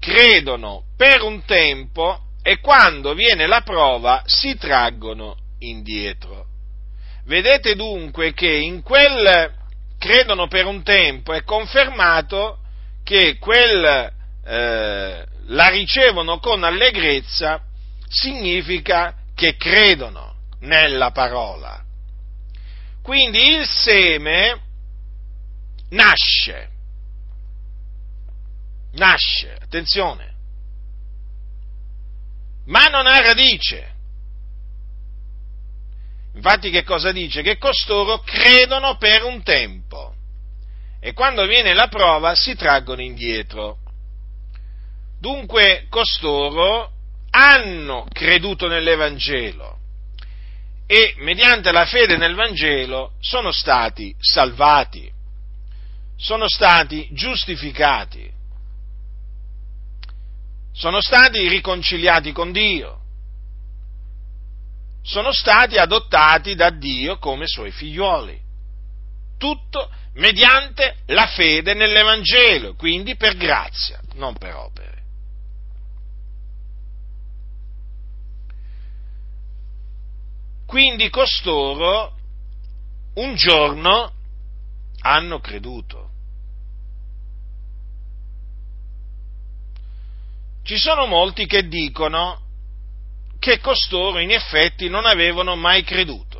Credono 0.00 0.84
per 0.96 1.20
un 1.20 1.44
tempo 1.44 2.20
e 2.42 2.58
quando 2.58 3.12
viene 3.12 3.46
la 3.46 3.60
prova 3.60 4.22
si 4.24 4.56
traggono 4.56 5.36
indietro. 5.58 6.46
Vedete 7.26 7.74
dunque 7.74 8.32
che 8.32 8.50
in 8.50 8.80
quel 8.80 9.52
credono 9.98 10.48
per 10.48 10.64
un 10.64 10.82
tempo 10.82 11.34
è 11.34 11.42
confermato 11.42 12.60
che 13.04 13.36
quel 13.36 14.10
eh, 14.42 15.26
la 15.48 15.68
ricevono 15.68 16.38
con 16.38 16.64
allegrezza 16.64 17.60
significa 18.08 19.16
che 19.34 19.56
credono 19.56 20.36
nella 20.60 21.10
parola. 21.10 21.85
Quindi 23.06 23.54
il 23.54 23.64
seme 23.68 24.60
nasce, 25.90 26.70
nasce, 28.94 29.56
attenzione, 29.62 30.34
ma 32.64 32.86
non 32.86 33.06
ha 33.06 33.20
radice. 33.20 33.94
Infatti 36.34 36.70
che 36.70 36.82
cosa 36.82 37.12
dice? 37.12 37.42
Che 37.42 37.58
costoro 37.58 38.22
credono 38.22 38.96
per 38.96 39.22
un 39.22 39.40
tempo 39.44 40.16
e 40.98 41.12
quando 41.12 41.46
viene 41.46 41.74
la 41.74 41.86
prova 41.86 42.34
si 42.34 42.56
traggono 42.56 43.02
indietro. 43.02 43.78
Dunque 45.20 45.86
costoro 45.88 46.90
hanno 47.30 48.04
creduto 48.12 48.66
nell'Evangelo, 48.66 49.78
e 50.86 51.14
mediante 51.18 51.72
la 51.72 51.84
fede 51.84 52.16
nel 52.16 52.34
Vangelo 52.34 53.12
sono 53.20 53.50
stati 53.50 54.14
salvati, 54.18 55.10
sono 56.16 56.48
stati 56.48 57.08
giustificati, 57.12 58.30
sono 60.72 61.00
stati 61.00 61.48
riconciliati 61.48 62.32
con 62.32 62.52
Dio, 62.52 63.00
sono 65.02 65.32
stati 65.32 65.76
adottati 65.76 66.54
da 66.54 66.70
Dio 66.70 67.18
come 67.18 67.46
suoi 67.46 67.70
figlioli. 67.70 68.44
Tutto 69.38 69.90
mediante 70.14 70.96
la 71.06 71.26
fede 71.26 71.74
nell'Evangelo, 71.74 72.74
quindi 72.74 73.16
per 73.16 73.36
grazia, 73.36 74.00
non 74.14 74.36
per 74.36 74.54
opere. 74.54 74.85
Quindi 80.66 81.08
costoro 81.10 82.12
un 83.14 83.34
giorno 83.34 84.12
hanno 85.00 85.40
creduto. 85.40 86.10
Ci 90.64 90.76
sono 90.78 91.06
molti 91.06 91.46
che 91.46 91.68
dicono 91.68 92.40
che 93.38 93.60
costoro 93.60 94.18
in 94.18 94.32
effetti 94.32 94.88
non 94.88 95.06
avevano 95.06 95.54
mai 95.54 95.84
creduto. 95.84 96.36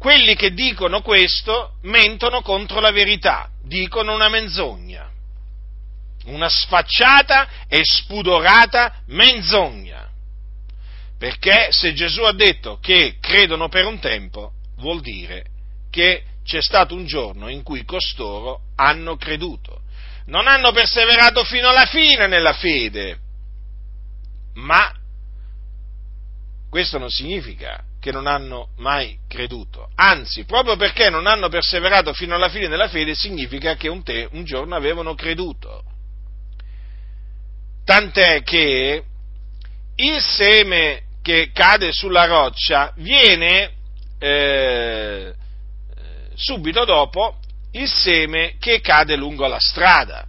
quelli 0.00 0.34
che 0.34 0.54
dicono 0.54 1.02
questo 1.02 1.74
mentono 1.82 2.40
contro 2.40 2.80
la 2.80 2.90
verità, 2.90 3.50
dicono 3.62 4.14
una 4.14 4.30
menzogna, 4.30 5.06
una 6.24 6.48
sfacciata 6.48 7.66
e 7.68 7.84
spudorata 7.84 9.02
menzogna. 9.08 10.09
Perché 11.20 11.68
se 11.68 11.92
Gesù 11.92 12.22
ha 12.22 12.32
detto 12.32 12.78
che 12.80 13.18
credono 13.20 13.68
per 13.68 13.84
un 13.84 13.98
tempo, 13.98 14.52
vuol 14.78 15.02
dire 15.02 15.44
che 15.90 16.22
c'è 16.42 16.62
stato 16.62 16.94
un 16.94 17.04
giorno 17.04 17.48
in 17.48 17.62
cui 17.62 17.84
costoro 17.84 18.62
hanno 18.76 19.16
creduto. 19.16 19.82
Non 20.28 20.46
hanno 20.48 20.72
perseverato 20.72 21.44
fino 21.44 21.68
alla 21.68 21.84
fine 21.84 22.26
nella 22.26 22.54
fede, 22.54 23.18
ma 24.54 24.90
questo 26.70 26.96
non 26.96 27.10
significa 27.10 27.84
che 28.00 28.12
non 28.12 28.26
hanno 28.26 28.70
mai 28.78 29.18
creduto. 29.28 29.90
Anzi, 29.96 30.44
proprio 30.44 30.76
perché 30.76 31.10
non 31.10 31.26
hanno 31.26 31.50
perseverato 31.50 32.14
fino 32.14 32.34
alla 32.34 32.48
fine 32.48 32.66
della 32.66 32.88
fede, 32.88 33.14
significa 33.14 33.76
che 33.76 33.90
un, 33.90 34.02
te, 34.02 34.26
un 34.32 34.44
giorno 34.44 34.74
avevano 34.74 35.14
creduto. 35.14 35.84
Tant'è 37.84 38.42
che 38.42 39.04
il 39.96 40.20
seme 40.22 41.08
che 41.30 41.50
cade 41.52 41.92
sulla 41.92 42.24
roccia 42.24 42.92
viene 42.96 43.70
eh, 44.18 45.32
subito 46.34 46.84
dopo 46.84 47.36
il 47.72 47.88
seme 47.88 48.56
che 48.58 48.80
cade 48.80 49.14
lungo 49.14 49.46
la 49.46 49.60
strada. 49.60 50.26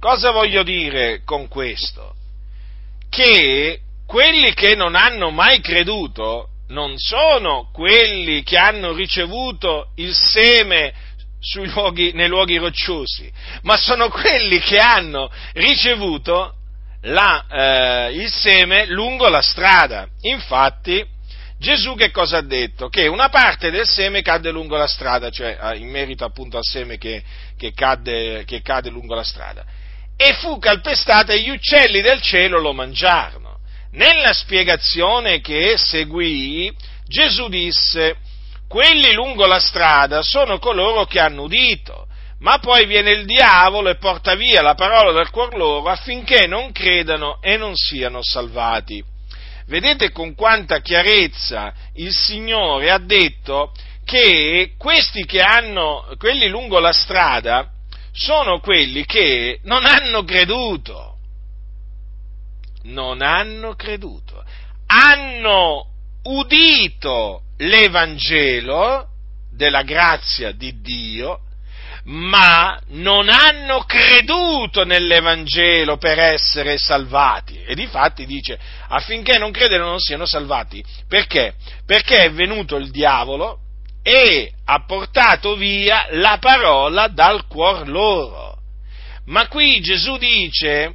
Cosa 0.00 0.30
voglio 0.30 0.62
dire 0.62 1.20
con 1.22 1.48
questo? 1.48 2.14
Che 3.10 3.80
quelli 4.06 4.54
che 4.54 4.74
non 4.74 4.94
hanno 4.94 5.30
mai 5.30 5.60
creduto 5.60 6.48
non 6.68 6.96
sono 6.96 7.68
quelli 7.74 8.42
che 8.42 8.56
hanno 8.56 8.94
ricevuto 8.94 9.90
il 9.96 10.14
seme 10.14 10.94
luoghi, 11.74 12.12
nei 12.14 12.28
luoghi 12.28 12.56
rocciosi, 12.56 13.30
ma 13.62 13.76
sono 13.76 14.08
quelli 14.08 14.58
che 14.60 14.78
hanno 14.78 15.30
ricevuto 15.52 16.54
la, 17.02 17.44
eh, 17.50 18.12
il 18.14 18.30
seme 18.30 18.86
lungo 18.86 19.28
la 19.28 19.42
strada. 19.42 20.08
Infatti, 20.22 21.04
Gesù 21.58 21.94
che 21.94 22.10
cosa 22.10 22.38
ha 22.38 22.42
detto? 22.42 22.88
Che 22.88 23.08
una 23.08 23.28
parte 23.28 23.70
del 23.70 23.86
seme 23.86 24.22
cadde 24.22 24.50
lungo 24.50 24.76
la 24.76 24.86
strada, 24.86 25.28
cioè 25.30 25.74
in 25.74 25.88
merito 25.88 26.24
appunto 26.24 26.56
al 26.56 26.64
seme 26.64 26.98
che, 26.98 27.22
che, 27.56 27.72
cadde, 27.72 28.44
che 28.44 28.62
cade 28.62 28.90
lungo 28.90 29.14
la 29.14 29.24
strada, 29.24 29.64
e 30.16 30.34
fu 30.34 30.58
calpestata 30.58 31.32
e 31.32 31.40
gli 31.40 31.50
uccelli 31.50 32.00
del 32.00 32.20
cielo 32.20 32.60
lo 32.60 32.72
mangiarono. 32.72 33.58
Nella 33.92 34.32
spiegazione 34.32 35.40
che 35.40 35.76
seguì, 35.78 36.72
Gesù 37.06 37.48
disse, 37.48 38.16
quelli 38.68 39.12
lungo 39.12 39.46
la 39.46 39.60
strada 39.60 40.22
sono 40.22 40.58
coloro 40.58 41.06
che 41.06 41.20
hanno 41.20 41.42
udito, 41.42 42.07
ma 42.40 42.58
poi 42.58 42.86
viene 42.86 43.10
il 43.12 43.24
diavolo 43.24 43.88
e 43.88 43.96
porta 43.96 44.34
via 44.34 44.62
la 44.62 44.74
parola 44.74 45.12
dal 45.12 45.30
cuor 45.30 45.56
loro 45.56 45.88
affinché 45.88 46.46
non 46.46 46.72
credano 46.72 47.38
e 47.40 47.56
non 47.56 47.74
siano 47.74 48.22
salvati. 48.22 49.02
Vedete 49.66 50.10
con 50.12 50.34
quanta 50.34 50.80
chiarezza 50.80 51.74
il 51.94 52.12
Signore 52.12 52.90
ha 52.90 52.98
detto 52.98 53.72
che 54.04 54.72
questi 54.78 55.26
che 55.26 55.40
hanno, 55.40 56.06
quelli 56.16 56.48
lungo 56.48 56.78
la 56.78 56.92
strada, 56.92 57.70
sono 58.12 58.60
quelli 58.60 59.04
che 59.04 59.60
non 59.64 59.84
hanno 59.84 60.24
creduto 60.24 61.18
non 62.88 63.22
hanno 63.22 63.74
creduto, 63.74 64.44
hanno 64.86 65.86
udito 66.24 67.42
l'Evangelo 67.58 69.08
della 69.50 69.82
grazia 69.82 70.52
di 70.52 70.80
Dio, 70.80 71.40
ma 72.10 72.80
non 72.88 73.28
hanno 73.28 73.80
creduto 73.80 74.84
nell'Evangelo 74.84 75.98
per 75.98 76.18
essere 76.18 76.78
salvati. 76.78 77.62
E 77.62 77.74
difatti 77.74 78.24
dice 78.24 78.58
affinché 78.88 79.38
non 79.38 79.50
credano 79.50 79.86
non 79.86 79.98
siano 79.98 80.24
salvati. 80.24 80.82
Perché? 81.06 81.54
Perché 81.84 82.24
è 82.24 82.32
venuto 82.32 82.76
il 82.76 82.90
diavolo 82.90 83.58
e 84.02 84.52
ha 84.64 84.84
portato 84.86 85.54
via 85.54 86.06
la 86.12 86.38
parola 86.40 87.08
dal 87.08 87.46
cuor 87.46 87.86
loro. 87.88 88.56
Ma 89.26 89.46
qui 89.48 89.80
Gesù 89.80 90.16
dice 90.16 90.94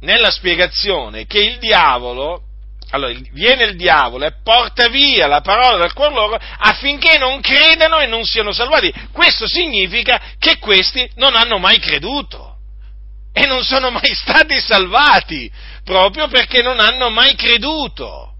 nella 0.00 0.30
spiegazione 0.30 1.26
che 1.26 1.40
il 1.40 1.58
diavolo, 1.58 2.43
allora 2.94 3.12
viene 3.32 3.64
il 3.64 3.76
diavolo 3.76 4.24
e 4.24 4.34
porta 4.42 4.88
via 4.88 5.26
la 5.26 5.40
parola 5.40 5.76
dal 5.76 5.92
cuore 5.92 6.14
loro 6.14 6.38
affinché 6.58 7.18
non 7.18 7.40
credano 7.40 7.98
e 7.98 8.06
non 8.06 8.24
siano 8.24 8.52
salvati. 8.52 8.92
Questo 9.12 9.48
significa 9.48 10.20
che 10.38 10.58
questi 10.58 11.10
non 11.16 11.34
hanno 11.34 11.58
mai 11.58 11.78
creduto 11.80 12.56
e 13.32 13.46
non 13.46 13.64
sono 13.64 13.90
mai 13.90 14.14
stati 14.14 14.60
salvati, 14.60 15.50
proprio 15.82 16.28
perché 16.28 16.62
non 16.62 16.78
hanno 16.78 17.10
mai 17.10 17.34
creduto. 17.34 18.32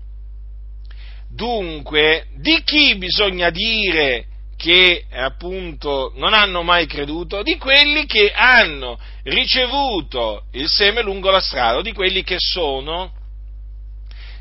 Dunque, 1.28 2.28
di 2.36 2.62
chi 2.62 2.94
bisogna 2.94 3.50
dire 3.50 4.26
che 4.56 5.04
appunto 5.12 6.12
non 6.14 6.32
hanno 6.32 6.62
mai 6.62 6.86
creduto, 6.86 7.42
di 7.42 7.58
quelli 7.58 8.06
che 8.06 8.30
hanno 8.32 9.00
ricevuto 9.24 10.44
il 10.52 10.68
seme 10.68 11.02
lungo 11.02 11.30
la 11.30 11.40
strada, 11.40 11.82
di 11.82 11.92
quelli 11.92 12.22
che 12.22 12.36
sono, 12.38 13.10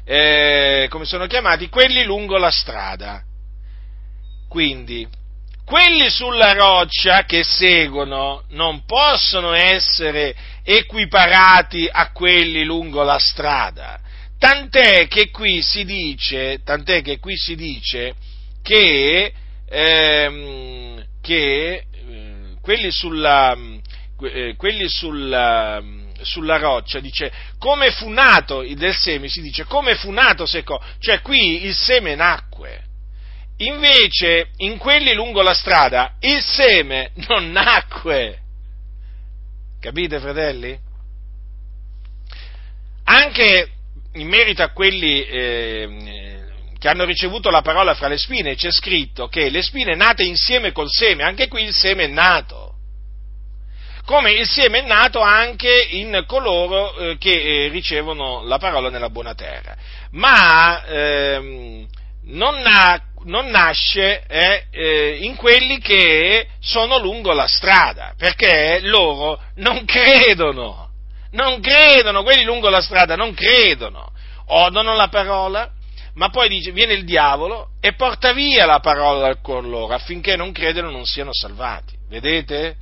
eh, 0.05 0.87
come 0.89 1.05
sono 1.05 1.27
chiamati, 1.27 1.69
quelli 1.69 2.03
lungo 2.03 2.37
la 2.37 2.51
strada. 2.51 3.21
Quindi, 4.49 5.07
quelli 5.65 6.09
sulla 6.09 6.53
roccia 6.53 7.23
che 7.23 7.43
seguono 7.43 8.43
non 8.49 8.83
possono 8.85 9.53
essere 9.53 10.35
equiparati 10.63 11.87
a 11.91 12.11
quelli 12.11 12.63
lungo 12.63 13.03
la 13.03 13.17
strada. 13.19 13.99
Tant'è 14.37 15.07
che 15.07 15.29
qui 15.31 15.61
si 15.61 15.85
dice, 15.85 16.59
che 16.63 17.17
si 17.37 17.55
dice 17.55 18.13
che 18.61 19.33
ehm, 19.69 21.03
che 21.21 21.73
eh, 21.73 21.85
quelli 22.61 22.91
sulla, 22.91 23.57
eh, 24.21 24.55
quelli 24.57 24.87
sulla, 24.89 25.81
sulla 26.23 26.57
roccia, 26.57 26.99
dice 26.99 27.31
come 27.57 27.91
fu 27.91 28.09
nato 28.09 28.61
del 28.61 28.95
seme, 28.95 29.27
si 29.27 29.41
dice 29.41 29.65
come 29.65 29.95
fu 29.95 30.11
nato 30.11 30.45
secco, 30.45 30.81
cioè 30.99 31.21
qui 31.21 31.65
il 31.65 31.75
seme 31.75 32.15
nacque. 32.15 32.81
Invece 33.57 34.49
in 34.57 34.77
quelli 34.77 35.13
lungo 35.13 35.41
la 35.41 35.53
strada 35.53 36.15
il 36.19 36.41
seme 36.41 37.11
non 37.27 37.51
nacque. 37.51 38.39
Capite 39.79 40.19
fratelli? 40.19 40.79
Anche 43.05 43.69
in 44.13 44.27
merito 44.27 44.63
a 44.63 44.69
quelli 44.69 45.25
eh, 45.25 46.41
che 46.79 46.87
hanno 46.87 47.05
ricevuto 47.05 47.49
la 47.49 47.61
parola 47.61 47.93
fra 47.95 48.07
le 48.07 48.17
spine, 48.17 48.55
c'è 48.55 48.71
scritto 48.71 49.27
che 49.27 49.49
le 49.49 49.61
spine 49.61 49.95
nate 49.95 50.23
insieme 50.23 50.71
col 50.71 50.89
seme, 50.89 51.23
anche 51.23 51.47
qui 51.47 51.63
il 51.63 51.73
seme 51.73 52.03
è 52.03 52.07
nato. 52.07 52.62
Come 54.05 54.33
il 54.33 54.47
seme 54.47 54.83
è 54.83 54.85
nato 54.87 55.21
anche 55.21 55.87
in 55.91 56.25
coloro 56.27 56.93
eh, 56.95 57.17
che 57.17 57.31
eh, 57.65 57.67
ricevono 57.69 58.43
la 58.43 58.57
parola 58.57 58.89
nella 58.89 59.09
buona 59.09 59.33
terra. 59.33 59.75
Ma 60.11 60.83
ehm, 60.83 61.87
non, 62.25 62.59
na- 62.59 63.01
non, 63.23 63.47
nasce 63.47 64.23
eh, 64.27 64.65
eh, 64.71 65.17
in 65.21 65.35
quelli 65.35 65.79
che 65.79 66.47
sono 66.59 66.99
lungo 66.99 67.31
la 67.31 67.47
strada, 67.47 68.13
perché 68.17 68.79
loro 68.81 69.41
non 69.55 69.85
credono, 69.85 70.89
non 71.31 71.61
credono, 71.61 72.23
quelli 72.23 72.43
lungo 72.43 72.67
la 72.69 72.81
strada 72.81 73.15
non 73.15 73.33
credono, 73.33 74.11
odono 74.47 74.95
la 74.95 75.07
parola, 75.07 75.69
ma 76.15 76.29
poi 76.29 76.49
dice, 76.49 76.71
viene 76.71 76.93
il 76.93 77.05
diavolo 77.05 77.69
e 77.79 77.93
porta 77.93 78.33
via 78.33 78.65
la 78.65 78.79
parola 78.79 79.33
cuore 79.37 79.67
loro 79.67 79.93
affinché 79.93 80.35
non 80.35 80.51
credano 80.51 80.91
non 80.91 81.05
siano 81.05 81.31
salvati. 81.33 81.95
Vedete? 82.09 82.75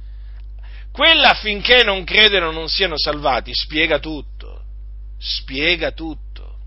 Quella 0.92 1.30
affinché 1.30 1.84
non 1.84 2.04
credano 2.04 2.52
non 2.52 2.68
siano 2.68 2.98
salvati 2.98 3.54
spiega 3.54 4.00
tutto, 4.00 4.64
spiega 5.18 5.92
tutto. 5.92 6.58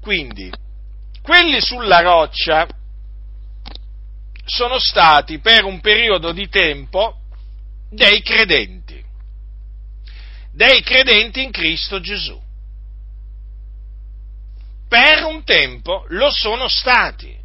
Quindi, 0.00 0.52
quelli 1.22 1.60
sulla 1.60 2.00
roccia 2.00 2.66
sono 4.44 4.78
stati 4.78 5.38
per 5.38 5.64
un 5.64 5.80
periodo 5.80 6.32
di 6.32 6.48
tempo 6.48 7.20
dei 7.90 8.22
credenti, 8.22 9.02
dei 10.52 10.82
credenti 10.82 11.42
in 11.42 11.50
Cristo 11.50 12.00
Gesù 12.00 12.48
per 14.90 15.22
un 15.22 15.44
tempo 15.44 16.04
lo 16.08 16.32
sono 16.32 16.66
stati. 16.66 17.38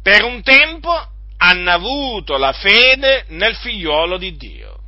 Per 0.00 0.24
un 0.24 0.42
tempo 0.42 1.09
hanno 1.42 1.70
avuto 1.70 2.36
la 2.36 2.52
fede 2.52 3.24
nel 3.28 3.54
figliuolo 3.56 4.18
di 4.18 4.36
Dio. 4.36 4.78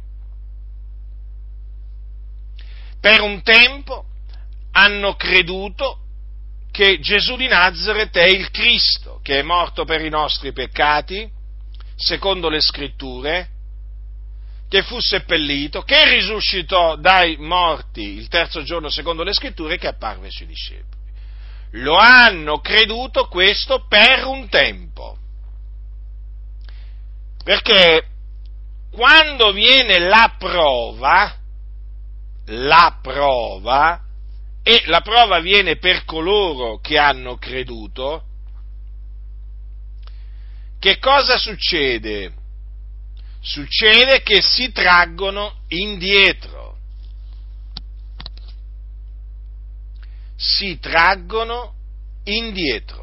Per 3.00 3.20
un 3.20 3.42
tempo 3.42 4.04
hanno 4.72 5.14
creduto 5.14 5.98
che 6.70 7.00
Gesù 7.00 7.36
di 7.36 7.48
Nazareth 7.48 8.16
è 8.16 8.26
il 8.26 8.50
Cristo, 8.50 9.20
che 9.22 9.40
è 9.40 9.42
morto 9.42 9.84
per 9.84 10.04
i 10.04 10.10
nostri 10.10 10.52
peccati, 10.52 11.28
secondo 11.96 12.48
le 12.48 12.60
scritture, 12.60 13.48
che 14.68 14.82
fu 14.82 15.00
seppellito, 15.00 15.82
che 15.82 16.08
risuscitò 16.10 16.96
dai 16.96 17.36
morti 17.38 18.02
il 18.02 18.28
terzo 18.28 18.62
giorno 18.62 18.90
secondo 18.90 19.22
le 19.22 19.32
scritture 19.32 19.74
e 19.74 19.78
che 19.78 19.88
apparve 19.88 20.26
ai 20.26 20.32
suoi 20.32 20.48
discepoli. 20.48 21.00
Lo 21.76 21.96
hanno 21.96 22.60
creduto 22.60 23.26
questo 23.28 23.86
per 23.88 24.26
un 24.26 24.48
tempo. 24.50 25.16
Perché 27.42 28.06
quando 28.90 29.52
viene 29.52 29.98
la 29.98 30.36
prova, 30.38 31.36
la 32.46 32.98
prova, 33.02 34.00
e 34.62 34.82
la 34.86 35.00
prova 35.00 35.40
viene 35.40 35.76
per 35.76 36.04
coloro 36.04 36.78
che 36.78 36.96
hanno 36.96 37.36
creduto, 37.36 38.24
che 40.78 40.98
cosa 40.98 41.36
succede? 41.36 42.32
Succede 43.40 44.22
che 44.22 44.40
si 44.40 44.70
traggono 44.70 45.62
indietro. 45.68 46.76
Si 50.36 50.78
traggono 50.78 51.74
indietro. 52.24 53.01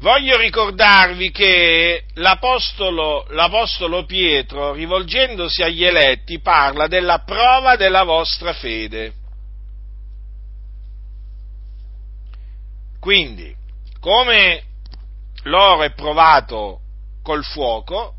Voglio 0.00 0.38
ricordarvi 0.38 1.30
che 1.30 2.04
l'apostolo, 2.14 3.26
l'apostolo, 3.30 4.06
Pietro, 4.06 4.72
rivolgendosi 4.72 5.62
agli 5.62 5.84
eletti, 5.84 6.40
parla 6.40 6.86
della 6.86 7.18
prova 7.18 7.76
della 7.76 8.02
vostra 8.04 8.54
fede. 8.54 9.12
Quindi, 12.98 13.54
come 14.00 14.62
l'oro 15.42 15.82
è 15.82 15.92
provato 15.92 16.80
col 17.22 17.44
fuoco, 17.44 18.14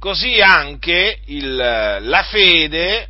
così 0.00 0.40
anche 0.40 1.20
il, 1.26 1.54
la 1.54 2.22
fede 2.24 3.08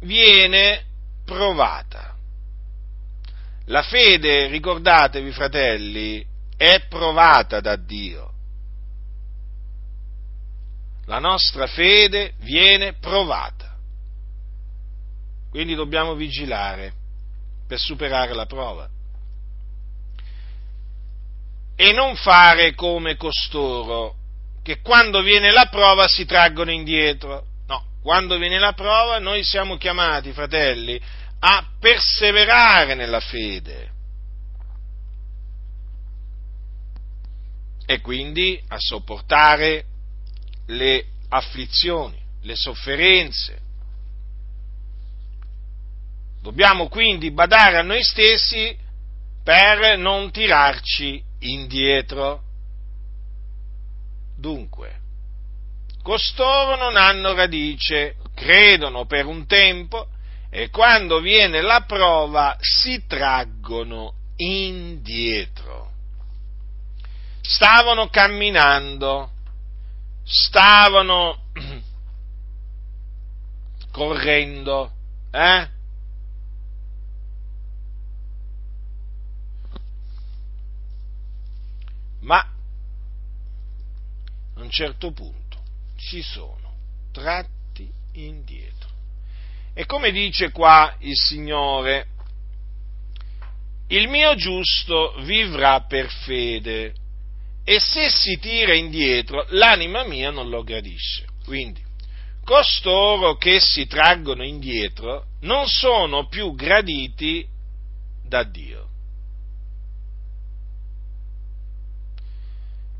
viene 0.00 0.84
provata. 1.24 2.05
La 3.66 3.82
fede, 3.82 4.46
ricordatevi 4.46 5.32
fratelli, 5.32 6.24
è 6.56 6.86
provata 6.88 7.60
da 7.60 7.76
Dio. 7.76 8.32
La 11.06 11.18
nostra 11.18 11.66
fede 11.66 12.34
viene 12.38 12.94
provata. 12.94 13.76
Quindi 15.50 15.74
dobbiamo 15.74 16.14
vigilare 16.14 16.92
per 17.66 17.78
superare 17.78 18.34
la 18.34 18.46
prova. 18.46 18.88
E 21.74 21.92
non 21.92 22.16
fare 22.16 22.74
come 22.74 23.16
costoro, 23.16 24.14
che 24.62 24.80
quando 24.80 25.22
viene 25.22 25.50
la 25.50 25.66
prova 25.66 26.06
si 26.08 26.24
traggono 26.24 26.70
indietro. 26.70 27.46
No, 27.66 27.84
quando 28.02 28.38
viene 28.38 28.58
la 28.58 28.72
prova 28.72 29.18
noi 29.18 29.44
siamo 29.44 29.76
chiamati, 29.76 30.32
fratelli, 30.32 31.00
a 31.38 31.66
perseverare 31.78 32.94
nella 32.94 33.20
fede 33.20 33.94
e 37.86 38.00
quindi 38.00 38.60
a 38.68 38.76
sopportare 38.78 39.84
le 40.66 41.06
afflizioni, 41.28 42.20
le 42.42 42.56
sofferenze. 42.56 43.60
Dobbiamo 46.42 46.88
quindi 46.88 47.30
badare 47.30 47.76
a 47.76 47.82
noi 47.82 48.02
stessi 48.02 48.76
per 49.42 49.96
non 49.96 50.32
tirarci 50.32 51.22
indietro. 51.40 52.42
Dunque, 54.36 55.00
costoro 56.02 56.76
non 56.76 56.96
hanno 56.96 57.34
radice, 57.34 58.16
credono 58.34 59.06
per 59.06 59.26
un 59.26 59.46
tempo, 59.46 60.08
e 60.50 60.70
quando 60.70 61.20
viene 61.20 61.60
la 61.60 61.82
prova 61.82 62.56
si 62.60 63.04
traggono 63.06 64.14
indietro. 64.36 65.92
Stavano 67.40 68.08
camminando, 68.08 69.30
stavano 70.24 71.44
correndo, 73.92 74.92
eh? 75.30 75.68
Ma 82.20 82.38
a 84.54 84.60
un 84.60 84.70
certo 84.70 85.12
punto 85.12 85.62
ci 85.96 86.22
sono 86.22 86.74
tratti 87.12 87.88
indietro. 88.12 88.85
E 89.78 89.84
come 89.84 90.10
dice 90.10 90.52
qua 90.52 90.96
il 91.00 91.14
Signore, 91.14 92.06
il 93.88 94.08
mio 94.08 94.34
giusto 94.34 95.14
vivrà 95.18 95.82
per 95.82 96.10
fede 96.10 96.94
e 97.62 97.78
se 97.78 98.08
si 98.08 98.38
tira 98.38 98.72
indietro 98.72 99.44
l'anima 99.50 100.02
mia 100.04 100.30
non 100.30 100.48
lo 100.48 100.62
gradisce. 100.62 101.26
Quindi, 101.44 101.82
costoro 102.42 103.36
che 103.36 103.60
si 103.60 103.86
traggono 103.86 104.44
indietro 104.44 105.26
non 105.40 105.68
sono 105.68 106.26
più 106.26 106.54
graditi 106.54 107.46
da 108.26 108.44
Dio. 108.44 108.88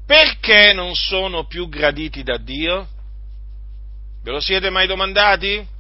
Perché 0.05 0.75
non 0.75 0.95
sono 0.95 1.47
più 1.47 1.71
graditi 1.71 2.23
da 2.23 2.37
Dio? 2.37 2.87
Ve 4.23 4.31
lo 4.31 4.41
siete 4.41 4.69
mai 4.69 4.87
domandati? 4.87 5.75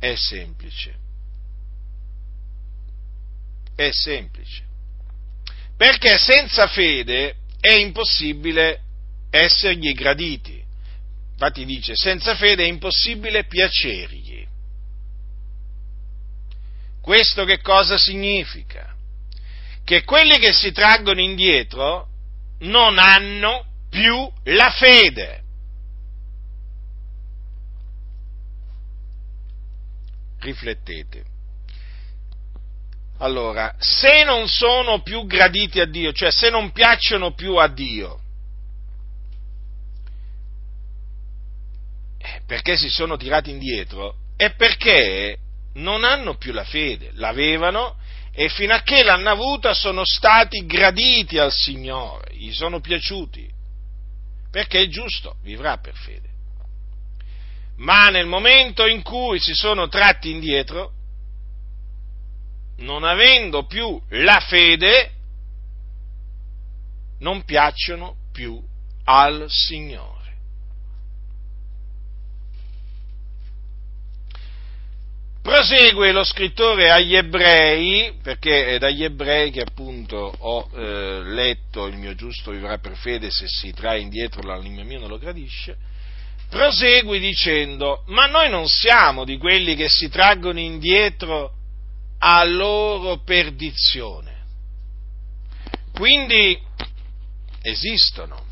È 0.00 0.14
semplice. 0.14 0.94
È 3.76 3.90
semplice. 3.92 4.62
Perché 5.76 6.16
senza 6.16 6.66
fede 6.68 7.36
è 7.60 7.72
impossibile 7.74 8.80
essergli 9.30 9.92
graditi. 9.92 10.64
Infatti 11.32 11.64
dice, 11.66 11.94
senza 11.94 12.34
fede 12.34 12.64
è 12.64 12.66
impossibile 12.66 13.44
piacergli. 13.44 14.46
Questo 17.02 17.44
che 17.44 17.60
cosa 17.60 17.98
significa? 17.98 18.94
Che 19.84 20.04
quelli 20.04 20.38
che 20.38 20.52
si 20.52 20.72
traggono 20.72 21.20
indietro 21.20 22.08
non 22.60 22.98
hanno 22.98 23.64
più 23.90 24.30
la 24.44 24.70
fede. 24.70 25.42
Riflettete. 30.40 31.24
Allora, 33.18 33.74
se 33.78 34.24
non 34.24 34.48
sono 34.48 35.02
più 35.02 35.26
graditi 35.26 35.78
a 35.78 35.84
Dio, 35.84 36.12
cioè 36.12 36.30
se 36.30 36.48
non 36.48 36.72
piacciono 36.72 37.34
più 37.34 37.56
a 37.56 37.68
Dio, 37.68 38.18
eh, 42.18 42.40
perché 42.46 42.76
si 42.76 42.88
sono 42.88 43.16
tirati 43.18 43.50
indietro, 43.50 44.14
è 44.36 44.54
perché 44.54 45.36
non 45.74 46.04
hanno 46.04 46.36
più 46.36 46.52
la 46.52 46.64
fede, 46.64 47.10
l'avevano 47.14 47.96
e 48.32 48.48
fino 48.48 48.72
a 48.72 48.80
che 48.80 49.02
l'hanno 49.02 49.28
avuta 49.28 49.74
sono 49.74 50.02
stati 50.04 50.64
graditi 50.64 51.36
al 51.36 51.52
Signore, 51.52 52.34
gli 52.34 52.52
sono 52.52 52.80
piaciuti, 52.80 53.46
perché 54.50 54.80
è 54.80 54.88
giusto, 54.88 55.36
vivrà 55.42 55.76
per 55.76 55.94
fede 55.94 56.29
ma 57.80 58.08
nel 58.08 58.26
momento 58.26 58.86
in 58.86 59.02
cui 59.02 59.38
si 59.40 59.54
sono 59.54 59.88
tratti 59.88 60.30
indietro, 60.30 60.92
non 62.78 63.04
avendo 63.04 63.64
più 63.64 64.00
la 64.10 64.40
fede, 64.40 65.12
non 67.18 67.44
piacciono 67.44 68.16
più 68.32 68.62
al 69.04 69.46
Signore. 69.48 70.18
Prosegue 75.42 76.12
lo 76.12 76.22
scrittore 76.22 76.90
agli 76.90 77.16
ebrei, 77.16 78.12
perché 78.22 78.74
è 78.74 78.78
dagli 78.78 79.04
ebrei 79.04 79.50
che 79.50 79.62
appunto 79.62 80.16
ho 80.16 80.68
eh, 80.74 81.22
letto 81.22 81.86
il 81.86 81.96
mio 81.96 82.14
giusto 82.14 82.50
vivrà 82.50 82.76
per 82.76 82.94
fede 82.96 83.30
se 83.30 83.46
si 83.48 83.72
trae 83.72 84.00
indietro 84.00 84.42
l'anima 84.42 84.82
mia 84.82 84.98
non 84.98 85.08
lo 85.08 85.16
gradisce, 85.16 85.78
prosegui 86.50 87.20
dicendo, 87.20 88.02
ma 88.08 88.26
noi 88.26 88.50
non 88.50 88.68
siamo 88.68 89.24
di 89.24 89.38
quelli 89.38 89.76
che 89.76 89.88
si 89.88 90.10
traggono 90.10 90.58
indietro 90.58 91.52
a 92.18 92.44
loro 92.44 93.22
perdizione. 93.22 94.38
Quindi 95.94 96.58
esistono 97.62 98.48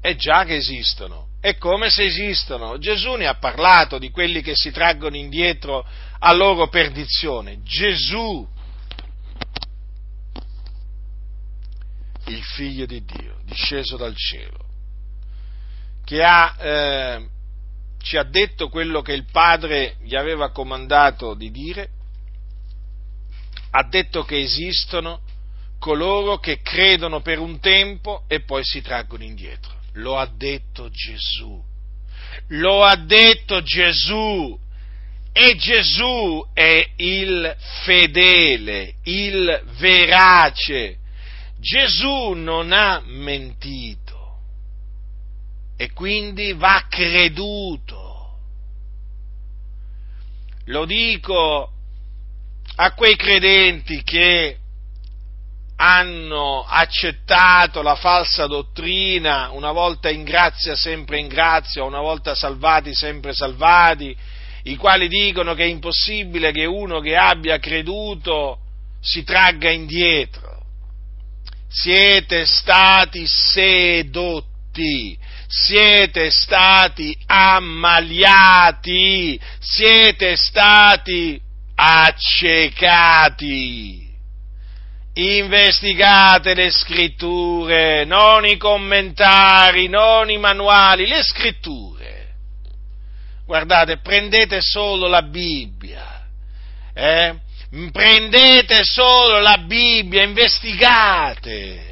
È 0.00 0.14
già 0.16 0.44
che 0.44 0.56
esistono. 0.56 1.26
È 1.40 1.56
come 1.56 1.90
se 1.90 2.04
esistono. 2.04 2.78
Gesù 2.78 3.14
ne 3.14 3.26
ha 3.26 3.36
parlato 3.36 3.98
di 3.98 4.10
quelli 4.10 4.42
che 4.42 4.54
si 4.54 4.70
traggono 4.70 5.16
indietro 5.16 5.86
a 6.18 6.32
loro 6.32 6.68
perdizione. 6.68 7.62
Gesù, 7.62 8.46
il 12.26 12.42
figlio 12.42 12.86
di 12.86 13.04
Dio, 13.04 13.38
disceso 13.44 13.96
dal 13.96 14.16
cielo, 14.16 14.67
che 16.08 16.24
ha, 16.24 16.56
eh, 16.58 17.26
ci 18.00 18.16
ha 18.16 18.22
detto 18.22 18.70
quello 18.70 19.02
che 19.02 19.12
il 19.12 19.26
Padre 19.30 19.96
gli 20.00 20.16
aveva 20.16 20.52
comandato 20.52 21.34
di 21.34 21.50
dire, 21.50 21.90
ha 23.72 23.86
detto 23.86 24.22
che 24.24 24.38
esistono 24.38 25.20
coloro 25.78 26.38
che 26.38 26.62
credono 26.62 27.20
per 27.20 27.38
un 27.38 27.60
tempo 27.60 28.24
e 28.26 28.40
poi 28.40 28.64
si 28.64 28.80
traggono 28.80 29.22
indietro. 29.22 29.74
Lo 29.96 30.16
ha 30.16 30.26
detto 30.34 30.88
Gesù. 30.88 31.62
Lo 32.52 32.84
ha 32.84 32.96
detto 32.96 33.60
Gesù. 33.60 34.58
E 35.30 35.56
Gesù 35.56 36.42
è 36.54 36.88
il 36.96 37.54
fedele, 37.84 38.94
il 39.02 39.62
verace. 39.76 40.96
Gesù 41.58 42.30
non 42.30 42.72
ha 42.72 43.02
mentito 43.04 44.07
e 45.80 45.92
quindi 45.92 46.52
va 46.54 46.86
creduto. 46.88 48.38
Lo 50.64 50.84
dico 50.84 51.72
a 52.74 52.92
quei 52.94 53.14
credenti 53.14 54.02
che 54.02 54.58
hanno 55.76 56.64
accettato 56.64 57.80
la 57.82 57.94
falsa 57.94 58.46
dottrina, 58.46 59.50
una 59.52 59.70
volta 59.70 60.10
in 60.10 60.24
grazia 60.24 60.74
sempre 60.74 61.20
in 61.20 61.28
grazia, 61.28 61.84
una 61.84 62.00
volta 62.00 62.34
salvati 62.34 62.92
sempre 62.92 63.32
salvati, 63.32 64.16
i 64.64 64.74
quali 64.74 65.06
dicono 65.06 65.54
che 65.54 65.62
è 65.62 65.68
impossibile 65.68 66.50
che 66.50 66.64
uno 66.64 66.98
che 66.98 67.14
abbia 67.14 67.60
creduto 67.60 68.58
si 69.00 69.22
tragga 69.22 69.70
indietro. 69.70 70.64
Siete 71.68 72.44
stati 72.46 73.24
sedotti, 73.28 75.16
siete 75.48 76.30
stati 76.30 77.18
ammaliati, 77.26 79.40
siete 79.58 80.36
stati 80.36 81.40
accecati 81.74 84.06
investigate 85.18 86.54
le 86.54 86.70
scritture, 86.70 88.04
non 88.04 88.46
i 88.46 88.56
commentari, 88.56 89.88
non 89.88 90.30
i 90.30 90.38
manuali, 90.38 91.06
le 91.06 91.22
scritture. 91.22 92.26
Guardate, 93.44 93.98
prendete 93.98 94.60
solo 94.60 95.08
la 95.08 95.22
Bibbia, 95.22 96.26
eh? 96.94 97.34
prendete 97.90 98.84
solo 98.84 99.40
la 99.40 99.58
Bibbia, 99.58 100.22
investigate, 100.22 101.87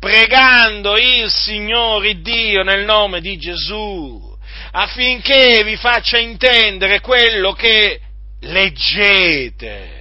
pregando 0.00 0.96
il 0.96 1.30
Signore 1.30 2.20
Dio 2.22 2.62
nel 2.64 2.84
nome 2.84 3.20
di 3.20 3.36
Gesù, 3.36 4.36
affinché 4.72 5.62
vi 5.62 5.76
faccia 5.76 6.18
intendere 6.18 7.00
quello 7.00 7.52
che 7.52 8.00
leggete. 8.40 9.98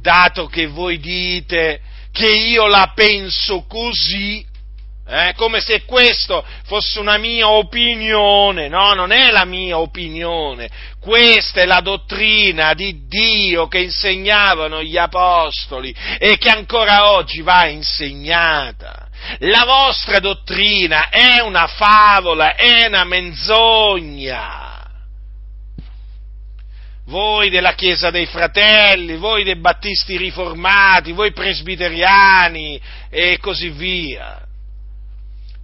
Dato 0.00 0.46
che 0.46 0.66
voi 0.66 1.00
dite 1.00 1.80
che 2.12 2.30
io 2.30 2.66
la 2.66 2.92
penso 2.94 3.64
così, 3.66 4.44
eh, 5.06 5.34
come 5.36 5.60
se 5.60 5.84
questo 5.84 6.44
fosse 6.64 6.98
una 6.98 7.18
mia 7.18 7.48
opinione, 7.48 8.68
no, 8.68 8.94
non 8.94 9.12
è 9.12 9.30
la 9.30 9.44
mia 9.44 9.78
opinione, 9.78 10.70
questa 10.98 11.60
è 11.60 11.66
la 11.66 11.80
dottrina 11.80 12.72
di 12.72 13.06
Dio 13.06 13.68
che 13.68 13.80
insegnavano 13.80 14.82
gli 14.82 14.96
apostoli 14.96 15.94
e 16.18 16.38
che 16.38 16.48
ancora 16.48 17.10
oggi 17.12 17.42
va 17.42 17.66
insegnata. 17.66 19.08
La 19.40 19.64
vostra 19.64 20.20
dottrina 20.20 21.08
è 21.08 21.40
una 21.40 21.66
favola, 21.66 22.54
è 22.54 22.86
una 22.86 23.04
menzogna 23.04 24.64
voi 27.06 27.50
della 27.50 27.74
Chiesa 27.74 28.10
dei 28.10 28.24
Fratelli, 28.26 29.16
voi 29.16 29.44
dei 29.44 29.56
Battisti 29.56 30.16
riformati, 30.16 31.12
voi 31.12 31.32
presbiteriani 31.32 32.80
e 33.10 33.38
così 33.38 33.68
via. 33.68 34.43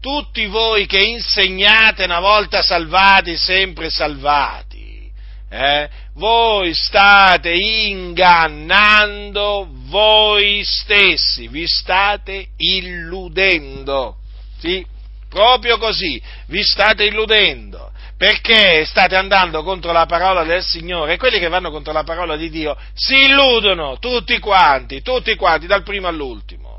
Tutti 0.00 0.46
voi 0.46 0.86
che 0.86 0.98
insegnate 0.98 2.04
una 2.04 2.20
volta 2.20 2.62
salvati, 2.62 3.36
sempre 3.36 3.90
salvati, 3.90 5.10
eh, 5.50 5.88
voi 6.14 6.72
state 6.74 7.52
ingannando 7.52 9.68
voi 9.88 10.62
stessi, 10.64 11.48
vi 11.48 11.66
state 11.66 12.48
illudendo. 12.56 14.16
Sì, 14.58 14.84
proprio 15.28 15.78
così, 15.78 16.20
vi 16.46 16.62
state 16.62 17.04
illudendo 17.04 17.90
perché 18.20 18.84
state 18.84 19.16
andando 19.16 19.62
contro 19.62 19.92
la 19.92 20.04
parola 20.04 20.44
del 20.44 20.62
Signore 20.62 21.14
e 21.14 21.16
quelli 21.16 21.38
che 21.38 21.48
vanno 21.48 21.70
contro 21.70 21.90
la 21.90 22.04
parola 22.04 22.36
di 22.36 22.50
Dio 22.50 22.76
si 22.92 23.14
illudono 23.14 23.98
tutti 23.98 24.38
quanti, 24.38 25.00
tutti 25.00 25.34
quanti, 25.36 25.66
dal 25.66 25.82
primo 25.82 26.06
all'ultimo. 26.06 26.69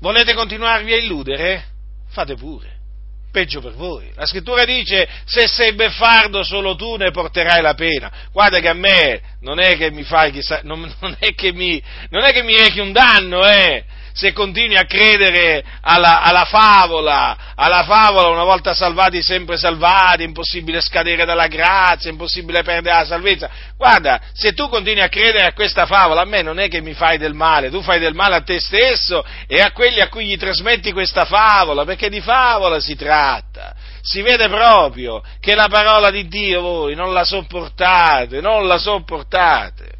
Volete 0.00 0.34
continuarvi 0.34 0.92
a 0.92 0.96
illudere? 0.96 1.64
Fate 2.08 2.34
pure, 2.34 2.76
peggio 3.32 3.60
per 3.60 3.72
voi. 3.72 4.10
La 4.14 4.26
scrittura 4.26 4.64
dice 4.64 5.08
se 5.24 5.46
sei 5.46 5.74
beffardo 5.74 6.42
solo 6.42 6.76
tu 6.76 6.96
ne 6.96 7.10
porterai 7.10 7.62
la 7.62 7.74
pena. 7.74 8.12
Guarda 8.32 8.60
che 8.60 8.68
a 8.68 8.74
me 8.74 9.20
non 9.40 9.58
è 9.58 9.76
che 9.76 9.90
mi 9.90 10.02
fai 10.02 10.32
chissà, 10.32 10.60
non, 10.62 10.80
non 11.00 11.16
è 11.18 11.34
che 11.34 11.52
mi, 11.52 11.82
non 12.10 12.24
è 12.24 12.32
che 12.32 12.42
mi 12.42 12.56
rechi 12.56 12.80
un 12.80 12.92
danno, 12.92 13.46
eh 13.46 13.84
se 14.16 14.32
continui 14.32 14.78
a 14.78 14.86
credere 14.86 15.62
alla, 15.82 16.22
alla, 16.22 16.46
favola, 16.46 17.36
alla 17.54 17.84
favola 17.84 18.28
una 18.28 18.44
volta 18.44 18.72
salvati 18.72 19.22
sempre 19.22 19.58
salvati, 19.58 20.22
impossibile 20.22 20.80
scadere 20.80 21.26
dalla 21.26 21.48
grazia, 21.48 22.08
impossibile 22.08 22.62
perdere 22.62 22.96
la 22.96 23.04
salvezza. 23.04 23.50
Guarda, 23.76 24.18
se 24.32 24.54
tu 24.54 24.70
continui 24.70 25.02
a 25.02 25.10
credere 25.10 25.44
a 25.44 25.52
questa 25.52 25.84
favola, 25.84 26.22
a 26.22 26.24
me 26.24 26.40
non 26.40 26.58
è 26.58 26.68
che 26.68 26.80
mi 26.80 26.94
fai 26.94 27.18
del 27.18 27.34
male, 27.34 27.68
tu 27.68 27.82
fai 27.82 27.98
del 27.98 28.14
male 28.14 28.36
a 28.36 28.40
te 28.40 28.58
stesso 28.58 29.22
e 29.46 29.60
a 29.60 29.72
quelli 29.72 30.00
a 30.00 30.08
cui 30.08 30.24
gli 30.24 30.38
trasmetti 30.38 30.92
questa 30.92 31.26
favola, 31.26 31.84
perché 31.84 32.08
di 32.08 32.22
favola 32.22 32.80
si 32.80 32.96
tratta. 32.96 33.74
Si 34.00 34.22
vede 34.22 34.48
proprio 34.48 35.22
che 35.40 35.54
la 35.54 35.68
parola 35.68 36.10
di 36.10 36.26
Dio 36.26 36.62
voi 36.62 36.94
non 36.94 37.12
la 37.12 37.24
sopportate, 37.24 38.40
non 38.40 38.66
la 38.66 38.78
sopportate. 38.78 39.95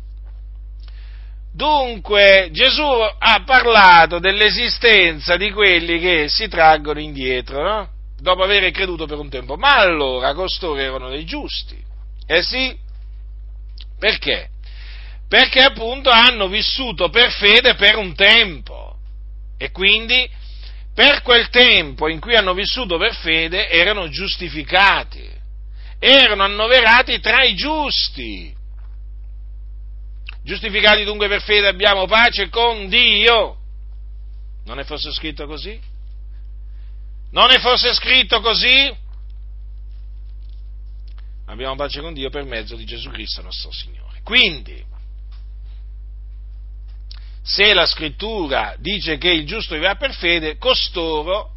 Dunque 1.57 2.51
Gesù 2.53 2.83
ha 2.83 3.43
parlato 3.47 4.19
dell'esistenza 4.19 5.39
di 5.39 5.51
quelli 5.51 5.99
che 5.99 6.29
si 6.29 6.49
traggono 6.49 7.01
indietro, 7.01 7.63
no? 7.63 7.89
dopo 8.21 8.43
aver 8.43 8.71
creduto 8.73 9.07
per 9.07 9.19
un 9.19 9.31
tempo. 9.31 9.57
Ma 9.57 9.77
allora 9.77 10.35
costoro 10.35 10.79
erano 10.79 11.09
dei 11.09 11.25
giusti. 11.25 11.83
Eh 12.27 12.43
sì, 12.43 12.77
perché? 13.99 14.51
Perché 15.27 15.61
appunto 15.61 16.11
hanno 16.11 16.47
vissuto 16.49 17.09
per 17.09 17.31
fede 17.33 17.75
per 17.75 17.97
un 17.97 18.15
tempo 18.15 18.99
e 19.57 19.71
quindi 19.71 20.29
per 20.95 21.23
quel 21.23 21.49
tempo 21.49 22.09
in 22.09 22.21
cui 22.21 22.37
hanno 22.37 22.53
vissuto 22.53 22.99
per 22.99 23.15
fede 23.15 23.71
erano 23.71 24.11
giustificati, 24.11 25.27
erano 25.99 26.43
annoverati 26.43 27.19
tra 27.19 27.45
i 27.45 27.55
giusti. 27.55 28.56
Giustificati 30.47 31.03
dunque 31.03 31.27
per 31.27 31.43
fede 31.43 31.67
abbiamo 31.67 32.07
pace 32.07 32.49
con 32.51 32.89
Dio. 32.89 33.57
Non 34.67 34.79
è 34.79 34.85
fosse 34.85 35.11
scritto 35.11 35.45
così? 35.45 35.77
Non 37.33 37.51
è 37.51 37.59
fosse 37.59 37.93
scritto 37.93 38.41
così? 38.41 38.97
Abbiamo 41.47 41.75
pace 41.75 42.01
con 42.01 42.15
Dio 42.15 42.31
per 42.31 42.45
mezzo 42.45 42.77
di 42.77 42.85
Gesù 42.85 43.11
Cristo 43.11 43.43
nostro 43.43 43.73
Signore. 43.73 44.21
Quindi, 44.23 44.85
se 47.43 47.75
la 47.75 47.87
scrittura 47.87 48.77
dice 48.79 49.19
che 49.19 49.31
il 49.31 49.47
giusto 49.47 49.75
vivrà 49.75 49.97
per 49.97 50.15
fede, 50.15 50.59
costoro, 50.59 51.55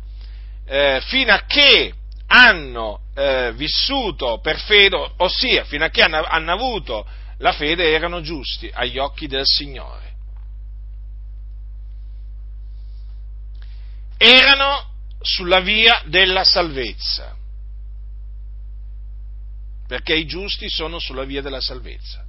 eh, 0.65 0.99
fino 1.05 1.31
a 1.31 1.43
che 1.45 1.93
hanno 2.25 3.01
eh, 3.13 3.53
vissuto 3.53 4.39
per 4.39 4.59
fede, 4.59 5.13
ossia 5.17 5.63
fino 5.65 5.85
a 5.85 5.89
che 5.89 6.01
hanno, 6.01 6.23
hanno 6.23 6.51
avuto 6.51 7.05
la 7.39 7.51
fede 7.51 7.91
erano 7.91 8.21
giusti 8.21 8.69
agli 8.73 8.97
occhi 8.97 9.27
del 9.27 9.45
Signore. 9.45 10.07
Erano 14.17 14.87
sulla 15.21 15.61
via 15.61 16.01
della 16.05 16.43
salvezza, 16.43 17.35
perché 19.87 20.15
i 20.15 20.25
giusti 20.25 20.69
sono 20.69 20.99
sulla 20.99 21.23
via 21.23 21.41
della 21.41 21.61
salvezza. 21.61 22.25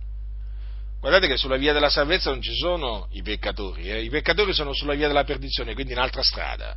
Guardate 1.01 1.27
che 1.27 1.37
sulla 1.37 1.57
via 1.57 1.73
della 1.73 1.89
salvezza 1.89 2.31
non 2.31 2.43
ci 2.43 2.55
sono 2.55 3.09
i 3.13 3.23
peccatori, 3.23 3.91
eh? 3.91 4.03
i 4.03 4.11
peccatori 4.11 4.53
sono 4.53 4.73
sulla 4.73 4.95
via 4.95 5.09
della 5.09 5.25
perdizione, 5.25 5.75
quindi 5.75 5.93
in 5.93 5.99
altra 5.99 6.23
strada. 6.23 6.77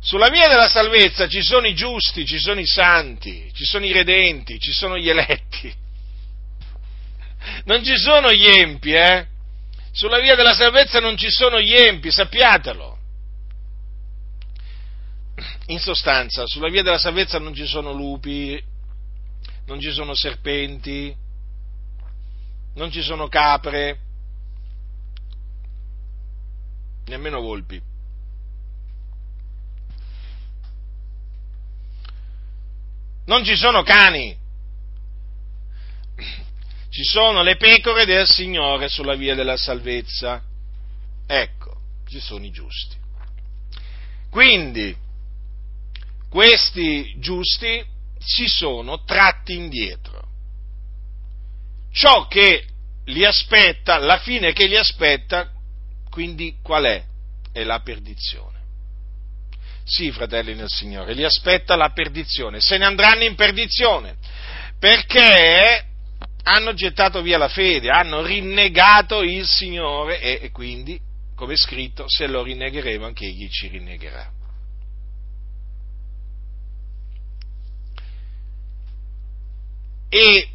Sulla 0.00 0.30
via 0.30 0.48
della 0.48 0.68
salvezza 0.68 1.28
ci 1.28 1.42
sono 1.42 1.66
i 1.66 1.74
giusti, 1.74 2.24
ci 2.24 2.40
sono 2.40 2.58
i 2.58 2.66
santi, 2.66 3.52
ci 3.54 3.64
sono 3.64 3.84
i 3.84 3.92
redenti, 3.92 4.58
ci 4.58 4.72
sono 4.72 4.98
gli 4.98 5.10
eletti. 5.10 5.72
Non 7.64 7.84
ci 7.84 7.96
sono 7.96 8.32
gli 8.32 8.46
empi, 8.46 8.92
eh? 8.92 9.26
Sulla 9.92 10.20
via 10.20 10.34
della 10.36 10.54
salvezza 10.54 11.00
non 11.00 11.16
ci 11.16 11.30
sono 11.30 11.60
gli 11.60 11.74
empi, 11.74 12.10
sappiatelo. 12.10 12.98
In 15.66 15.78
sostanza, 15.78 16.46
sulla 16.46 16.68
via 16.68 16.82
della 16.82 16.98
salvezza 16.98 17.38
non 17.38 17.54
ci 17.54 17.64
sono 17.64 17.92
lupi, 17.92 18.62
non 19.66 19.80
ci 19.80 19.90
sono 19.90 20.14
serpenti, 20.14 21.14
non 22.74 22.90
ci 22.90 23.02
sono 23.02 23.28
capre, 23.28 23.98
nemmeno 27.06 27.40
volpi. 27.40 27.80
Non 33.26 33.44
ci 33.44 33.54
sono 33.54 33.82
cani, 33.82 34.36
ci 37.00 37.06
sono 37.06 37.42
le 37.42 37.56
pecore 37.56 38.04
del 38.04 38.26
Signore 38.26 38.90
sulla 38.90 39.14
via 39.14 39.34
della 39.34 39.56
salvezza. 39.56 40.42
Ecco, 41.26 41.80
ci 42.06 42.20
sono 42.20 42.44
i 42.44 42.50
giusti. 42.50 42.94
Quindi, 44.30 44.94
questi 46.28 47.14
giusti 47.18 47.82
si 48.18 48.46
sono 48.48 49.02
tratti 49.04 49.54
indietro. 49.54 50.28
Ciò 51.90 52.26
che 52.26 52.66
li 53.06 53.24
aspetta, 53.24 53.96
la 53.96 54.18
fine 54.18 54.52
che 54.52 54.66
li 54.66 54.76
aspetta, 54.76 55.50
quindi 56.10 56.58
qual 56.62 56.84
è? 56.84 57.02
È 57.50 57.64
la 57.64 57.80
perdizione. 57.80 58.58
Sì, 59.84 60.12
fratelli 60.12 60.54
nel 60.54 60.68
Signore, 60.68 61.14
li 61.14 61.24
aspetta 61.24 61.76
la 61.76 61.92
perdizione, 61.92 62.60
se 62.60 62.76
ne 62.76 62.84
andranno 62.84 63.24
in 63.24 63.36
perdizione, 63.36 64.18
perché 64.78 65.88
hanno 66.42 66.72
gettato 66.74 67.22
via 67.22 67.38
la 67.38 67.48
fede, 67.48 67.90
hanno 67.90 68.22
rinnegato 68.22 69.22
il 69.22 69.46
Signore 69.46 70.20
e, 70.20 70.38
e 70.42 70.50
quindi, 70.50 70.98
come 71.34 71.54
è 71.54 71.56
scritto, 71.56 72.04
se 72.06 72.26
lo 72.26 72.42
rinnegheremo 72.42 73.06
anche 73.06 73.26
egli 73.26 73.48
ci 73.48 73.68
rinnegherà. 73.68 74.30
E 80.08 80.48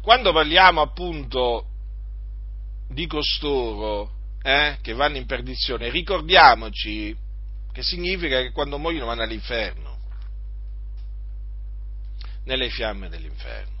quando 0.00 0.32
parliamo 0.32 0.80
appunto 0.80 1.66
di 2.88 3.06
costoro 3.06 4.10
eh, 4.42 4.78
che 4.82 4.92
vanno 4.92 5.16
in 5.16 5.26
perdizione, 5.26 5.90
ricordiamoci 5.90 7.16
che 7.72 7.82
significa 7.82 8.40
che 8.40 8.52
quando 8.52 8.78
muoiono 8.78 9.06
vanno 9.06 9.22
all'inferno, 9.22 9.91
nelle 12.44 12.70
fiamme 12.70 13.08
dell'inferno. 13.08 13.80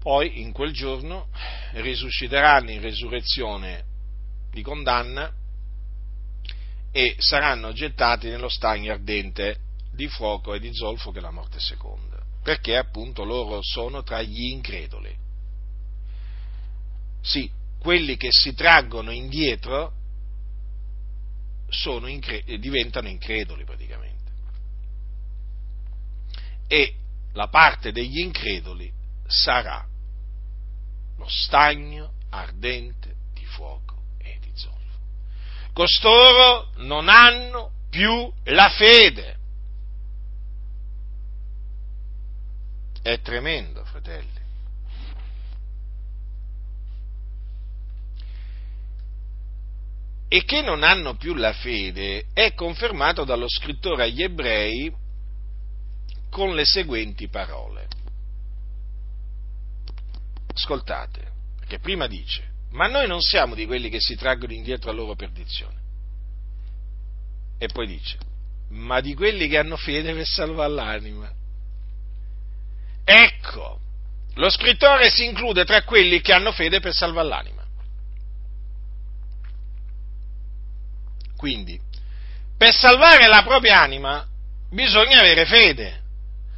Poi 0.00 0.40
in 0.40 0.52
quel 0.52 0.72
giorno 0.72 1.28
risusciteranno 1.72 2.70
in 2.70 2.80
resurrezione 2.80 3.84
di 4.50 4.62
condanna 4.62 5.32
e 6.92 7.16
saranno 7.18 7.72
gettati 7.72 8.28
nello 8.28 8.48
stagno 8.48 8.92
ardente 8.92 9.60
di 9.90 10.06
fuoco 10.08 10.54
e 10.54 10.60
di 10.60 10.74
zolfo 10.74 11.10
che 11.10 11.18
è 11.18 11.22
la 11.22 11.30
morte 11.30 11.58
seconda, 11.58 12.18
perché 12.42 12.76
appunto 12.76 13.24
loro 13.24 13.60
sono 13.62 14.02
tra 14.02 14.22
gli 14.22 14.50
increduli. 14.50 15.16
Sì, 17.20 17.50
quelli 17.78 18.16
che 18.16 18.28
si 18.30 18.54
traggono 18.54 19.10
indietro 19.10 19.92
incre- 22.06 22.44
diventano 22.58 23.08
increduli 23.08 23.64
praticamente. 23.64 24.13
E 26.66 26.94
la 27.32 27.48
parte 27.48 27.92
degli 27.92 28.18
increduli 28.18 28.90
sarà 29.26 29.84
lo 31.16 31.28
stagno 31.28 32.12
ardente 32.30 33.14
di 33.32 33.44
fuoco 33.44 34.02
e 34.18 34.38
di 34.40 34.50
zolfo. 34.54 34.98
Costoro 35.72 36.70
non 36.76 37.08
hanno 37.08 37.70
più 37.90 38.32
la 38.44 38.68
fede. 38.70 39.38
È 43.02 43.20
tremendo, 43.20 43.84
fratelli. 43.84 44.42
E 50.26 50.44
che 50.44 50.62
non 50.62 50.82
hanno 50.82 51.14
più 51.14 51.34
la 51.34 51.52
fede 51.52 52.26
è 52.32 52.54
confermato 52.54 53.24
dallo 53.24 53.48
scrittore 53.48 54.04
agli 54.04 54.22
ebrei 54.22 54.92
con 56.34 56.52
le 56.56 56.64
seguenti 56.64 57.28
parole. 57.28 57.86
Ascoltate, 60.52 61.30
perché 61.60 61.78
prima 61.78 62.08
dice, 62.08 62.42
ma 62.72 62.88
noi 62.88 63.06
non 63.06 63.20
siamo 63.20 63.54
di 63.54 63.66
quelli 63.66 63.88
che 63.88 64.00
si 64.00 64.16
traggono 64.16 64.52
indietro 64.52 64.90
a 64.90 64.94
loro 64.94 65.14
perdizione. 65.14 65.80
E 67.56 67.68
poi 67.68 67.86
dice, 67.86 68.18
ma 68.70 69.00
di 69.00 69.14
quelli 69.14 69.46
che 69.46 69.58
hanno 69.58 69.76
fede 69.76 70.12
per 70.12 70.26
salvare 70.26 70.72
l'anima. 70.72 71.32
Ecco, 73.04 73.78
lo 74.34 74.50
scrittore 74.50 75.10
si 75.10 75.24
include 75.24 75.64
tra 75.64 75.84
quelli 75.84 76.20
che 76.20 76.32
hanno 76.32 76.50
fede 76.50 76.80
per 76.80 76.92
salvare 76.92 77.28
l'anima. 77.28 77.64
Quindi, 81.36 81.80
per 82.56 82.74
salvare 82.74 83.28
la 83.28 83.44
propria 83.44 83.80
anima 83.82 84.26
bisogna 84.68 85.20
avere 85.20 85.46
fede. 85.46 86.02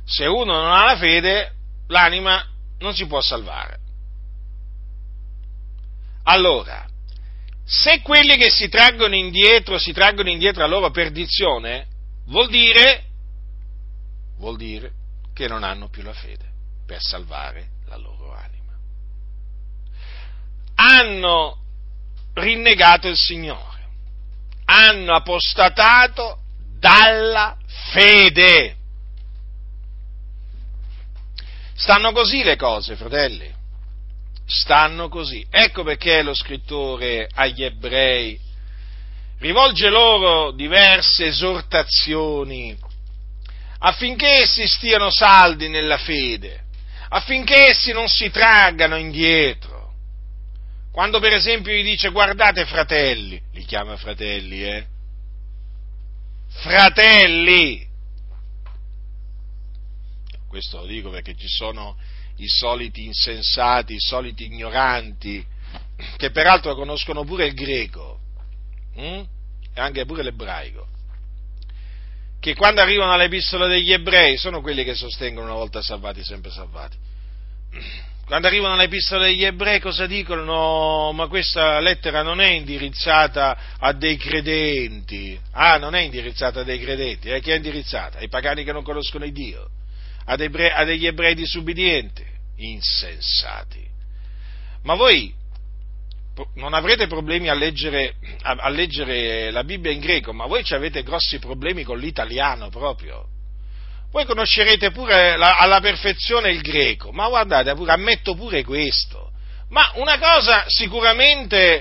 Se 0.07 0.25
uno 0.25 0.53
non 0.53 0.73
ha 0.73 0.85
la 0.85 0.97
fede, 0.97 1.53
l'anima 1.89 2.47
non 2.79 2.95
si 2.95 3.07
può 3.07 3.21
salvare. 3.21 3.81
Allora, 6.23 6.87
se 7.65 8.01
quelli 8.03 8.37
che 8.37 8.49
si 8.49 8.69
traggono 8.69 9.17
indietro 9.17 9.79
si 9.79 9.93
traggono 9.93 10.29
indietro 10.29 10.63
a 10.63 10.69
loro 10.69 10.91
perdizione, 10.91 11.87
vuol 12.27 12.49
dire, 12.49 13.05
vuol 14.39 14.57
dire 14.57 14.93
che 15.35 15.49
non 15.49 15.65
hanno 15.65 15.89
più 15.89 16.03
la 16.03 16.13
fede 16.13 16.45
per 16.87 17.03
salvare 17.03 17.71
la 17.87 17.97
loro 17.97 18.33
anima. 18.33 18.73
Hanno 20.77 21.59
rinnegato 22.35 23.09
il 23.09 23.17
Signore, 23.17 23.89
hanno 24.67 25.15
apostatato 25.15 26.39
dalla 26.79 27.57
fede. 27.93 28.77
Stanno 31.77 32.13
così 32.13 32.43
le 32.43 32.57
cose, 32.57 32.97
fratelli. 32.97 33.53
Stanno 34.47 35.09
così. 35.09 35.47
Ecco 35.51 35.83
perché 35.83 36.23
lo 36.23 36.35
scrittore 36.35 37.29
agli 37.33 37.63
ebrei 37.63 38.39
rivolge 39.39 39.91
loro 39.91 40.53
diverse 40.53 41.27
esortazioni 41.27 42.77
affinché 43.79 44.43
essi 44.43 44.67
stiano 44.67 45.11
saldi 45.11 45.69
nella 45.69 45.99
fede, 45.99 46.65
affinché 47.11 47.69
essi 47.69 47.93
non 47.93 48.09
si 48.09 48.31
traggano 48.31 48.97
indietro. 48.97 49.93
Quando 50.91 51.21
per 51.21 51.35
esempio 51.35 51.73
gli 51.73 51.83
dice 51.83 52.09
guardate 52.09 52.65
fratelli, 52.65 53.41
li 53.53 53.65
chiama 53.65 53.97
fratelli, 53.97 54.65
eh? 54.65 54.87
Fratelli! 56.49 57.87
Questo 60.49 60.79
lo 60.79 60.87
dico 60.87 61.11
perché 61.11 61.37
ci 61.37 61.49
sono 61.49 61.97
i 62.37 62.49
soliti 62.49 63.05
insensati, 63.05 63.95
i 63.95 64.01
soliti 64.01 64.45
ignoranti, 64.45 65.45
che 66.17 66.31
peraltro 66.31 66.75
conoscono 66.75 67.25
pure 67.25 67.47
il 67.47 67.55
greco 67.55 68.21
hm? 68.95 69.01
e 69.01 69.81
anche 69.81 70.05
pure 70.05 70.23
l'ebraico 70.23 70.95
che 72.47 72.55
quando 72.55 72.81
arrivano 72.81 73.13
all'epistola 73.13 73.67
degli 73.67 73.93
ebrei 73.93 74.37
sono 74.37 74.61
quelli 74.61 74.85
che 74.85 74.95
sostengono 74.95 75.47
una 75.47 75.57
volta 75.57 75.83
salvati, 75.83 76.23
sempre 76.23 76.53
salvati. 76.53 76.97
Quando 78.25 78.47
arrivano 78.47 78.75
all'epistola 78.75 79.25
degli 79.25 79.45
ebrei 79.45 79.81
cosa 79.81 80.07
dicono? 80.07 80.45
No, 80.45 81.13
ma 81.13 81.27
questa 81.27 81.81
lettera 81.81 82.23
non 82.23 82.41
è 82.41 82.51
indirizzata 82.51 83.59
a 83.79 83.93
dei 83.93 84.17
credenti. 84.17 85.37
Ah, 85.53 85.79
non 85.79 85.97
è 85.97 86.03
indirizzata 86.03 86.61
a 86.61 86.63
dei 86.63 86.79
credenti, 86.79 87.31
eh? 87.31 87.41
chi 87.41 87.51
è 87.51 87.57
indirizzata? 87.57 88.19
Ai 88.19 88.29
pagani 88.29 88.63
che 88.63 88.71
non 88.71 88.85
conoscono 88.85 89.25
il 89.25 89.33
Dio, 89.33 89.69
ad, 90.27 90.41
ebrei, 90.41 90.71
a 90.71 90.85
degli 90.85 91.07
ebrei 91.07 91.35
disubbidienti, 91.35 92.25
insensati. 92.57 93.85
Ma 94.83 94.95
voi 94.95 95.35
non 96.55 96.75
avrete 96.75 97.07
problemi 97.07 97.49
a 97.49 97.55
leggere, 97.55 98.17
a, 98.43 98.69
leggere, 98.69 99.51
la 99.51 99.65
Bibbia 99.65 99.91
in 99.91 100.01
greco, 100.01 100.33
ma 100.33 100.47
voi 100.47 100.65
avete 100.69 101.03
grossi 101.03 101.39
problemi 101.39 101.83
con 101.83 101.99
l'italiano 101.99 102.69
proprio. 102.69 103.27
voi 104.11 104.27
conoscerete 104.27 104.91
pure 104.91 105.37
la, 105.37 105.57
alla 105.57 105.81
perfezione 105.81 106.51
il 106.51 106.61
greco, 106.61 107.11
ma 107.13 107.29
guardate, 107.29 107.75
pure, 107.75 107.93
ammetto 107.93 108.35
pure 108.35 108.65
questo. 108.65 109.31
Ma 109.71 109.91
una 109.95 110.19
cosa 110.19 110.65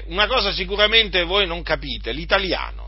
una 0.07 0.25
cosa 0.25 0.51
sicuramente 0.51 1.23
voi 1.23 1.45
non 1.45 1.61
capite, 1.61 2.11
l'italiano. 2.11 2.84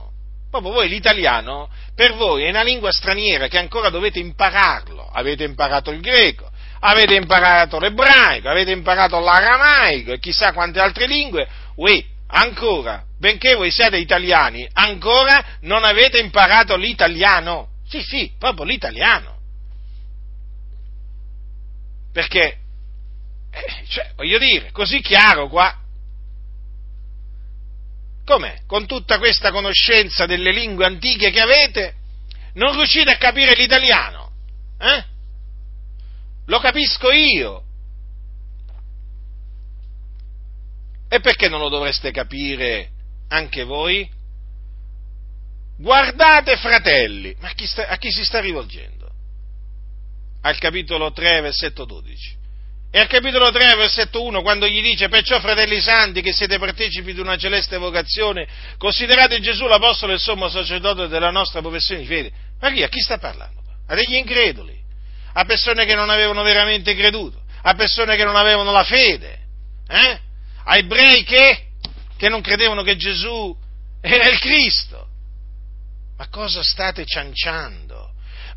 Proprio 0.50 0.72
voi 0.72 0.88
l'italiano, 0.88 1.70
per 1.94 2.16
voi 2.16 2.44
è 2.44 2.50
una 2.50 2.64
lingua 2.64 2.92
straniera 2.92 3.48
che 3.48 3.58
ancora 3.58 3.90
dovete 3.90 4.20
impararlo. 4.20 5.10
Avete 5.12 5.44
imparato 5.44 5.92
il 5.92 6.00
greco, 6.00 6.50
avete 6.80 7.16
imparato 7.16 7.80
l'ebraico, 7.80 8.50
avete 8.50 8.72
imparato 8.72 9.20
l'aramaico 9.20 10.14
e 10.14 10.20
chissà 10.20 10.54
quante 10.54 10.80
altre 10.80 11.06
lingue. 11.06 11.48
Uè, 11.76 12.02
ancora, 12.28 13.04
benché 13.18 13.56
voi 13.56 13.72
siate 13.72 13.98
italiani, 13.98 14.68
ancora 14.74 15.44
non 15.62 15.84
avete 15.84 16.20
imparato 16.20 16.76
l'italiano. 16.76 17.70
Sì, 17.88 18.02
sì, 18.02 18.32
proprio 18.38 18.66
l'italiano. 18.66 19.36
Perché, 22.12 22.58
eh, 23.52 23.86
cioè, 23.88 24.12
voglio 24.16 24.38
dire, 24.38 24.72
così 24.72 25.02
chiaro 25.02 25.48
qua. 25.50 25.86
Com'è? 28.28 28.64
Con 28.68 28.86
tutta 28.88 29.20
questa 29.20 29.52
conoscenza 29.52 30.26
delle 30.26 30.52
lingue 30.52 30.86
antiche 30.86 31.32
che 31.32 31.40
avete, 31.40 31.94
non 32.56 32.76
riuscite 32.76 33.10
a 33.10 33.18
capire 33.18 33.54
l'italiano? 33.56 34.30
Eh? 34.78 35.06
Lo 36.48 36.60
capisco 36.60 37.10
io. 37.10 37.64
E 41.08 41.22
perché 41.22 41.48
non 41.48 41.62
lo 41.62 41.70
dovreste 41.70 42.12
capire 42.12 42.90
anche 43.30 43.64
voi? 43.64 44.12
Guardate 45.78 46.58
fratelli, 46.58 47.34
ma 47.40 47.48
a 47.48 47.54
chi, 47.54 47.66
sta, 47.66 47.88
a 47.88 47.96
chi 47.96 48.12
si 48.12 48.26
sta 48.26 48.42
rivolgendo? 48.42 49.10
Al 50.42 50.58
capitolo 50.58 51.14
3, 51.14 51.40
versetto 51.40 51.86
12. 51.86 52.36
E 52.90 53.00
al 53.00 53.08
capitolo 53.08 53.52
3, 53.52 53.76
versetto 53.76 54.24
1, 54.24 54.42
quando 54.42 54.66
gli 54.66 54.82
dice, 54.82 55.10
perciò 55.10 55.40
fratelli 55.40 55.80
santi 55.82 56.22
che 56.22 56.32
siete 56.32 56.58
partecipi 56.58 57.14
di 57.14 57.20
una 57.20 57.36
celeste 57.36 57.78
vocazione, 57.78 58.48
considerate 58.78 59.40
Gesù 59.42 59.66
l'apostolo 59.68 60.14
e 60.14 60.16
il 60.16 60.22
sommo 60.22 60.48
sacerdote 60.48 61.08
della 61.08 61.30
nostra 61.30 61.60
professione 61.62 62.02
di 62.02 62.08
fede. 62.08 62.32
Ma 62.62 62.72
chi? 62.72 62.84
A 62.84 62.88
chi 62.88 63.02
sta 63.02 63.18
parlando? 63.18 63.62
A 63.88 63.96
degli 63.96 64.16
increduli, 64.16 64.76
a 65.34 65.44
persone 65.44 65.86
che 65.86 65.96
non 65.96 66.10
avevano 66.10 66.44
veramente 66.44 66.96
creduto, 66.96 67.42
a 67.62 67.74
persone 67.74 68.16
che 68.16 68.24
non 68.24 68.36
avevano 68.36 68.72
la 68.72 68.84
fede, 68.84 69.38
eh? 69.88 70.20
a 70.64 70.78
ebrei 70.78 71.24
che, 71.24 71.68
che 72.18 72.30
non 72.30 72.42
credevano 72.42 72.84
che 72.84 72.96
Gesù 72.96 73.56
era 74.02 74.30
il 74.30 74.40
Cristo. 74.40 75.08
Ma 76.18 76.28
cosa 76.30 76.64
state 76.64 77.06
cianciando? 77.06 77.97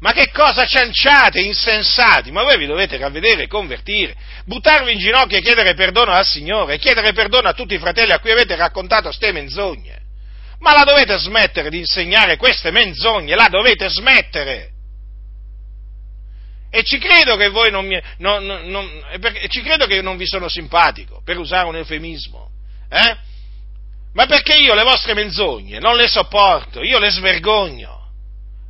Ma 0.01 0.13
che 0.13 0.31
cosa 0.31 0.67
cianciate, 0.67 1.41
insensati? 1.41 2.31
Ma 2.31 2.43
voi 2.43 2.57
vi 2.57 2.67
dovete 2.67 2.97
ravvedere, 2.97 3.47
convertire, 3.47 4.15
buttarvi 4.47 4.93
in 4.93 4.99
ginocchio 4.99 5.37
e 5.37 5.43
chiedere 5.43 5.75
perdono 5.75 6.13
al 6.13 6.25
Signore, 6.25 6.75
e 6.75 6.79
chiedere 6.79 7.13
perdono 7.13 7.49
a 7.49 7.53
tutti 7.53 7.75
i 7.75 7.79
fratelli 7.79 8.13
a 8.13 8.19
cui 8.19 8.31
avete 8.31 8.57
raccontato 8.57 9.13
ste 9.13 9.31
menzogne. 9.33 9.99
Ma 10.61 10.73
la 10.73 10.85
dovete 10.85 11.19
smettere 11.19 11.69
di 11.69 11.79
insegnare 11.79 12.37
queste 12.37 12.71
menzogne, 12.71 13.35
la 13.35 13.49
dovete 13.49 13.91
smettere. 13.91 14.71
E 16.71 16.83
ci 16.83 16.99
credo 16.99 17.37
che 17.37 17.49
voi 17.49 17.71
non 17.71 17.87
mi, 17.87 18.01
non, 18.19 18.45
non, 18.45 18.89
ci 19.49 19.61
credo 19.61 19.87
che 19.87 20.01
non 20.01 20.17
vi 20.17 20.27
sono 20.27 20.49
simpatico, 20.49 21.21
per 21.25 21.37
usare 21.37 21.67
un 21.67 21.77
eufemismo, 21.77 22.49
eh? 22.89 23.17
Ma 24.15 24.27
perché 24.27 24.55
io 24.55 24.75
le 24.75 24.83
vostre 24.83 25.15
menzogne 25.15 25.79
non 25.79 25.97
le 25.97 26.09
sopporto, 26.09 26.83
io 26.83 26.99
le 26.99 27.11
svergogno. 27.11 28.00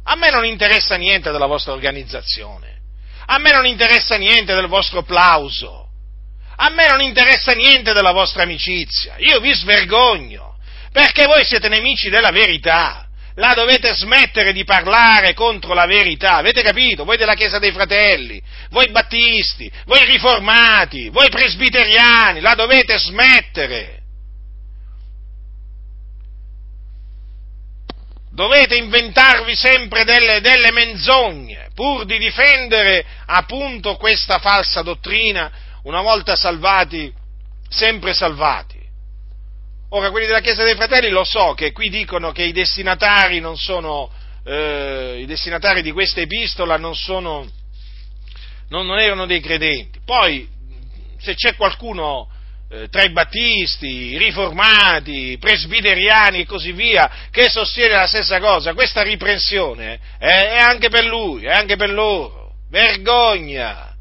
A 0.05 0.17
me 0.17 0.31
non 0.31 0.45
interessa 0.45 0.97
niente 0.97 1.31
della 1.31 1.47
vostra 1.47 1.73
organizzazione, 1.73 2.79
a 3.27 3.39
me 3.39 3.53
non 3.53 3.67
interessa 3.67 4.17
niente 4.17 4.55
del 4.55 4.67
vostro 4.67 5.03
plauso, 5.03 5.89
a 6.57 6.69
me 6.71 6.89
non 6.89 7.01
interessa 7.01 7.53
niente 7.53 7.93
della 7.93 8.13
vostra 8.13 8.43
amicizia, 8.43 9.17
io 9.19 9.41
vi 9.41 9.53
svergogno, 9.55 10.57
perché 10.93 11.27
voi 11.27 11.45
siete 11.45 11.69
nemici 11.69 12.09
della 12.09 12.31
verità. 12.31 13.07
La 13.37 13.55
dovete 13.55 13.95
smettere 13.95 14.53
di 14.53 14.65
parlare 14.65 15.35
contro 15.35 15.73
la 15.73 15.87
verità, 15.87 16.35
avete 16.35 16.63
capito? 16.63 17.05
Voi 17.05 17.17
della 17.17 17.35
Chiesa 17.35 17.59
dei 17.59 17.71
Fratelli, 17.71 18.43
voi 18.71 18.91
battisti, 18.91 19.71
voi 19.87 20.05
riformati, 20.05 21.09
voi 21.09 21.31
presbiteriani, 21.31 22.41
la 22.41 22.55
dovete 22.55 22.99
smettere. 22.99 24.00
Dovete 28.33 28.76
inventarvi 28.76 29.55
sempre 29.57 30.05
delle, 30.05 30.41
delle, 30.41 30.70
menzogne 30.70 31.70
pur 31.74 32.05
di 32.05 32.18
difendere 32.18 33.05
appunto 33.26 33.97
questa 33.97 34.39
falsa 34.39 34.83
dottrina, 34.83 35.51
una 35.85 36.03
volta 36.03 36.37
salvati, 36.37 37.12
sempre 37.68 38.12
salvati. 38.12 38.78
Ora, 39.91 40.11
quelli 40.11 40.26
della 40.26 40.41
Chiesa 40.41 40.62
dei 40.62 40.76
Fratelli 40.76 41.09
lo 41.09 41.24
so 41.24 41.55
che 41.55 41.72
qui 41.72 41.89
dicono 41.89 42.31
che 42.31 42.45
i 42.45 42.53
destinatari 42.53 43.41
non 43.41 43.57
sono, 43.57 44.11
eh, 44.45 45.18
i 45.20 45.26
destinatari 45.26 45.83
di 45.83 45.91
questa 45.91 46.20
epistola 46.20 46.76
non 46.76 46.95
sono, 46.95 47.49
non, 48.68 48.87
non 48.87 48.99
erano 49.01 49.26
dei 49.26 49.41
credenti. 49.41 49.99
Poi, 50.05 50.49
se 51.18 51.35
c'è 51.35 51.57
qualcuno 51.57 52.28
eh, 52.73 52.89
tra 52.89 53.03
i 53.03 53.11
battisti, 53.11 54.12
i 54.12 54.18
riformati, 54.18 55.33
i 55.33 55.39
presbiteriani 55.39 56.41
e 56.41 56.47
così 56.47 56.71
via, 56.71 57.11
che 57.33 57.49
sostiene 57.49 57.97
la 57.97 58.07
stessa 58.07 58.39
cosa, 58.39 58.75
questa 58.75 59.03
riprensione 59.03 59.99
è, 60.18 60.51
è 60.53 60.59
anche 60.59 60.89
per 60.89 61.05
lui, 61.05 61.45
è 61.47 61.53
anche 61.53 61.75
per 61.75 61.91
loro. 61.91 62.53
Vergogna! 62.71 63.93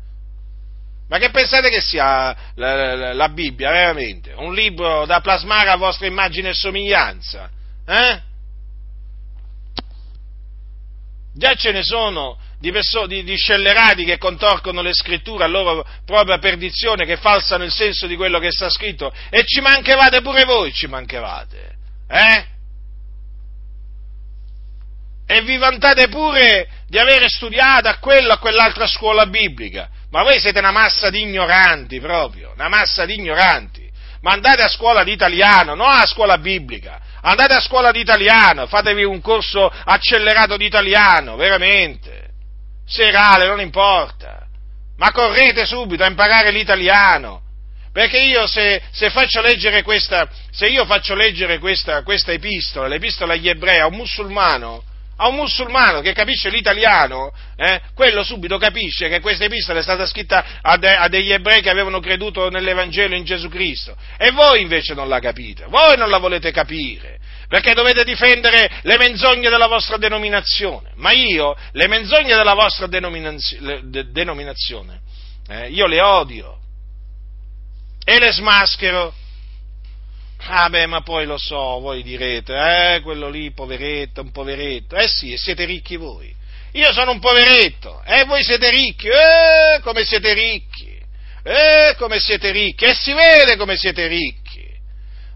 Ma 1.08 1.18
che 1.18 1.32
pensate 1.32 1.70
che 1.70 1.82
sia 1.82 2.36
la, 2.54 2.96
la, 2.96 3.14
la, 3.14 3.30
Bibbia, 3.30 3.72
veramente? 3.72 4.34
Un 4.34 4.54
libro 4.54 5.08
da 5.08 5.22
plasmare 5.22 5.72
a 5.72 5.76
vostra 5.76 6.06
immagine 6.06 6.50
e 6.50 6.54
somiglianza? 6.54 7.50
Eh? 7.88 8.22
Già 11.34 11.56
ce 11.56 11.72
ne 11.72 11.82
sono 11.82 12.38
di, 12.60 12.72
perso- 12.72 13.08
di, 13.08 13.24
di, 13.24 13.38
scellerati 13.38 14.04
che 14.04 14.18
contorcono 14.18 14.82
le 14.82 14.94
scritture 14.94 15.46
a 15.46 15.48
loro 15.48 15.86
propria 16.06 16.38
perdizione, 16.40 17.06
che 17.06 17.16
falsano 17.16 17.64
il 17.64 17.72
senso 17.72 18.06
di 18.06 18.18
quello 18.18 18.38
che 18.40 18.52
sta 18.52 18.70
scritto, 18.70 19.14
e 19.30 19.46
ci 19.46 19.62
manchevate 19.62 20.22
pure 20.22 20.44
voi, 20.44 20.74
ci 20.74 20.88
manchevate, 20.88 21.76
eh? 22.10 22.46
E 25.26 25.42
vi 25.44 25.58
vantate 25.58 26.10
pure 26.10 26.68
di 26.88 26.98
avere 26.98 27.30
studiato 27.30 27.88
a 27.88 27.98
quella 28.00 28.34
o 28.34 28.36
a 28.36 28.40
quell'altra 28.40 28.88
scuola 28.88 29.28
biblica, 29.28 29.88
ma 30.10 30.24
voi 30.24 30.40
siete 30.40 30.60
una 30.60 30.72
massa 30.72 31.10
di 31.10 31.22
ignoranti 31.22 32.00
proprio, 32.00 32.52
una 32.56 32.68
massa 32.68 33.06
di 33.06 33.14
ignoranti. 33.14 33.88
Ma 34.22 34.32
andate 34.32 34.64
a 34.64 34.68
scuola 34.68 35.04
di 35.04 35.14
italiano, 35.14 35.76
non 35.76 35.88
a 35.88 36.06
scuola 36.06 36.40
biblica. 36.40 37.00
Andate 37.22 37.54
a 37.54 37.62
scuola 37.62 37.92
di 37.92 38.02
italiano, 38.02 38.66
fatevi 38.66 39.04
un 39.04 39.22
corso 39.22 39.72
accelerato 39.86 40.58
di 40.58 40.66
italiano, 40.66 41.36
veramente 41.36 42.29
serale, 42.90 43.46
non 43.46 43.62
importa, 43.62 44.48
ma 44.98 45.12
correte 45.12 45.66
subito 45.66 46.04
a 46.04 46.08
imparare 46.08 46.52
l'italiano, 46.52 47.42
perché 47.94 48.20
io 48.20 48.48
se, 48.48 48.82
se 48.92 49.10
faccio 49.10 49.42
leggere 49.42 49.84
questa, 49.84 50.28
se 50.52 50.66
io 50.66 50.86
faccio 50.86 51.16
leggere 51.16 51.60
questa, 51.60 52.04
questa 52.04 52.32
epistola, 52.32 52.88
l'epistola 52.88 53.34
agli 53.34 53.48
ebrei, 53.48 53.80
a 53.80 53.88
un 53.88 53.96
musulmano, 53.96 54.84
a 55.18 55.28
un 55.28 55.36
musulmano 55.36 56.02
che 56.02 56.14
capisce 56.14 56.50
l'italiano, 56.50 57.32
eh, 57.58 57.82
quello 57.94 58.24
subito 58.24 58.58
capisce 58.58 59.10
che 59.10 59.20
questa 59.20 59.46
epistola 59.46 59.80
è 59.80 59.84
stata 59.84 60.06
scritta 60.06 60.60
a, 60.62 60.78
de, 60.78 60.96
a, 60.96 61.08
degli 61.10 61.32
ebrei 61.32 61.62
che 61.62 61.70
avevano 61.70 62.00
creduto 62.00 62.50
nell'Evangelo 62.50 63.16
in 63.16 63.26
Gesù 63.26 63.50
Cristo. 63.50 63.96
E 64.18 64.32
voi 64.32 64.62
invece 64.62 64.94
non 64.94 65.10
la 65.10 65.20
capite, 65.20 65.66
voi 65.68 65.98
non 65.98 66.10
la 66.10 66.20
volete 66.20 66.52
capire, 66.52 67.20
perché 67.50 67.74
dovete 67.74 68.06
difendere 68.06 68.80
le 68.84 68.98
menzogne 68.98 69.50
della 69.50 69.68
vostra 69.68 69.98
denominazione. 69.98 70.92
Ma 70.96 71.12
io, 71.12 71.58
le 71.74 71.88
menzogne 71.88 72.36
della 72.36 72.54
vostra 72.54 72.88
denominazione, 72.88 75.02
eh, 75.50 75.70
io 75.70 75.88
le 75.88 76.00
odio 76.00 76.58
e 78.06 78.20
le 78.20 78.32
smaschero 78.32 79.14
Ah 80.48 80.70
beh, 80.70 80.86
ma 80.86 81.02
poi 81.02 81.26
lo 81.26 81.38
so, 81.38 81.80
voi 81.80 82.02
direte, 82.02 82.56
eh, 82.56 83.02
quello 83.02 83.30
lì, 83.30 83.52
poveretto, 83.52 84.22
un 84.22 84.32
poveretto. 84.32 84.96
Eh 84.96 85.08
sì, 85.08 85.36
siete 85.38 85.66
ricchi 85.66 85.98
voi. 85.98 86.34
Io 86.74 86.94
sono 86.94 87.12
un 87.12 87.20
poveretto, 87.20 88.02
e 88.06 88.22
eh, 88.22 88.26
voi 88.26 88.44
siete 88.44 88.70
ricchi, 88.70 89.08
eh, 89.08 89.82
come 89.82 90.06
siete 90.06 90.34
ricchi, 90.34 90.98
eh, 91.44 91.96
come 91.98 92.20
siete 92.20 92.52
ricchi, 92.52 92.86
e 92.86 92.94
si 92.94 93.12
vede 93.12 93.58
come 93.58 93.76
siete 93.76 94.08
ricchi. 94.08 94.39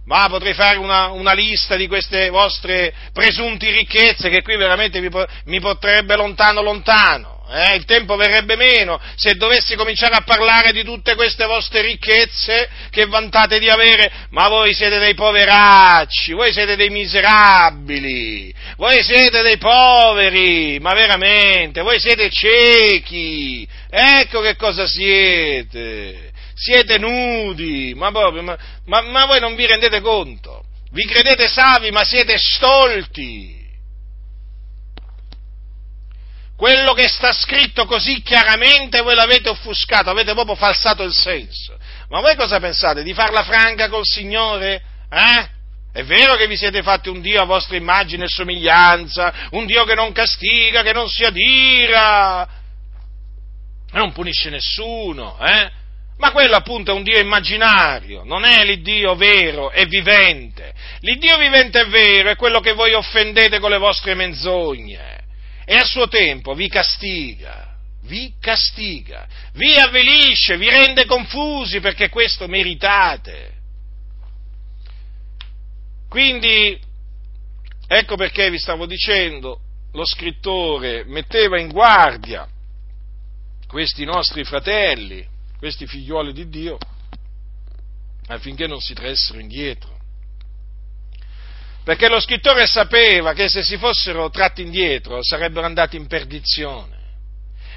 Ma 0.06 0.28
potrei 0.28 0.54
fare 0.54 0.78
una, 0.78 1.12
una 1.12 1.32
lista 1.32 1.78
di 1.78 1.88
queste 1.88 2.30
vostre 2.30 2.94
presunti 3.14 3.70
ricchezze 3.72 4.30
che 4.30 4.42
qui 4.42 4.58
veramente 4.58 5.00
mi, 5.00 5.10
mi 5.46 5.60
potrebbe 5.62 6.16
lontano 6.18 6.62
lontano. 6.62 7.34
eh? 7.54 7.76
il 7.76 7.86
tempo 7.86 8.16
verrebbe 8.16 8.56
meno 8.56 9.00
se 9.16 9.36
dovessi 9.36 9.76
cominciare 9.76 10.16
a 10.16 10.24
parlare 10.26 10.72
di 10.72 10.84
tutte 10.84 11.16
queste 11.16 11.46
vostre 11.46 11.82
ricchezze 11.82 12.70
che 12.90 13.06
vantate 13.06 13.60
di 13.60 13.70
avere, 13.70 14.12
ma 14.32 14.50
voi 14.50 14.74
siete 14.74 15.00
dei 15.00 15.14
poveracci, 15.14 16.34
voi 16.34 16.52
siete 16.52 16.76
dei 16.76 16.90
miserabili, 16.90 18.54
voi 18.76 19.02
siete 19.04 19.42
dei 19.42 19.58
poveri, 19.58 20.80
ma 20.82 20.94
veramente, 20.94 21.82
voi 21.82 22.00
siete 22.00 22.30
ciechi, 22.30 23.66
ecco 23.90 24.42
che 24.42 24.56
cosa 24.56 24.86
siete, 24.86 26.33
siete 26.54 26.98
nudi, 26.98 27.94
ma, 27.96 28.12
proprio, 28.12 28.44
ma, 28.44 28.58
ma, 28.86 29.02
ma 29.02 29.26
voi 29.26 29.40
non 29.40 29.56
vi 29.56 29.66
rendete 29.66 30.02
conto, 30.02 30.64
vi 30.92 31.06
credete 31.06 31.48
savi, 31.48 31.92
ma 31.92 32.04
siete 32.04 32.38
stolti 32.38 33.62
quello 36.64 36.94
che 36.94 37.10
sta 37.10 37.34
scritto 37.34 37.86
così 37.86 38.22
chiaramente 38.22 39.02
voi 39.02 39.16
l'avete 39.16 39.50
offuscato, 39.50 40.10
avete 40.10 40.32
proprio 40.34 40.56
falsato 40.56 41.04
il 41.04 41.14
senso. 41.14 41.78
Ma 42.08 42.22
voi 42.22 42.38
cosa 42.38 42.60
pensate? 42.60 43.04
Di 43.04 43.14
farla 43.14 43.44
franca 43.44 43.90
col 43.90 44.06
Signore? 44.06 44.82
Eh? 45.10 45.50
È 45.92 46.04
vero 46.06 46.36
che 46.36 46.48
vi 46.48 46.56
siete 46.56 46.82
fatti 46.82 47.10
un 47.10 47.20
Dio 47.22 47.42
a 47.42 47.46
vostra 47.46 47.76
immagine 47.76 48.24
e 48.24 48.30
somiglianza, 48.30 49.50
un 49.52 49.66
Dio 49.66 49.84
che 49.84 49.94
non 49.94 50.12
castiga, 50.12 50.84
che 50.84 50.94
non 50.94 51.10
si 51.10 51.24
adira, 51.24 52.48
non 53.92 54.14
punisce 54.14 54.50
nessuno, 54.50 55.38
eh? 55.40 55.70
Ma 56.18 56.32
quello 56.32 56.56
appunto 56.56 56.92
è 56.92 56.94
un 56.94 57.04
Dio 57.04 57.20
immaginario, 57.20 58.24
non 58.24 58.46
è 58.46 58.64
l'Iddio 58.64 59.16
vero 59.16 59.72
e 59.72 59.86
vivente. 59.86 60.74
L'Iddio 61.00 61.38
vivente 61.38 61.82
e 61.82 61.86
vero 61.86 62.30
è 62.30 62.36
quello 62.36 62.60
che 62.60 62.74
voi 62.74 62.94
offendete 62.94 63.60
con 63.60 63.72
le 63.72 63.78
vostre 63.78 64.14
menzogne 64.14 65.22
e 65.66 65.76
a 65.76 65.86
suo 65.86 66.08
tempo 66.08 66.54
vi 66.54 66.68
castiga, 66.68 67.76
vi 68.04 68.34
castiga, 68.40 69.28
vi 69.54 69.76
avvelisce, 69.76 70.58
vi 70.58 70.70
rende 70.70 71.06
confusi 71.06 71.80
perché 71.80 72.10
questo 72.10 72.48
meritate. 72.48 73.52
Quindi, 76.10 76.80
ecco 77.88 78.16
perché 78.16 78.50
vi 78.50 78.60
stavo 78.60 78.86
dicendo, 78.86 79.60
lo 79.94 80.06
scrittore 80.06 81.04
metteva 81.06 81.60
in 81.60 81.70
guardia 81.70 82.48
questi 83.68 84.06
nostri 84.06 84.44
fratelli, 84.44 85.26
questi 85.64 85.88
figlioli 85.88 86.34
di 86.34 86.50
Dio, 86.50 86.78
affinché 88.28 88.68
non 88.68 88.82
si 88.82 88.94
tressero 88.94 89.40
indietro 89.40 90.02
perché 91.84 92.10
lo 92.10 92.20
scrittore 92.20 92.66
sapeva 92.66 93.34
che 93.34 93.48
se 93.50 93.62
si 93.64 93.78
fossero 93.78 94.30
tratti 94.30 94.62
indietro 94.62 95.20
sarebbero 95.22 95.66
andati 95.66 95.98
in 95.98 96.08
perdizione. 96.08 97.02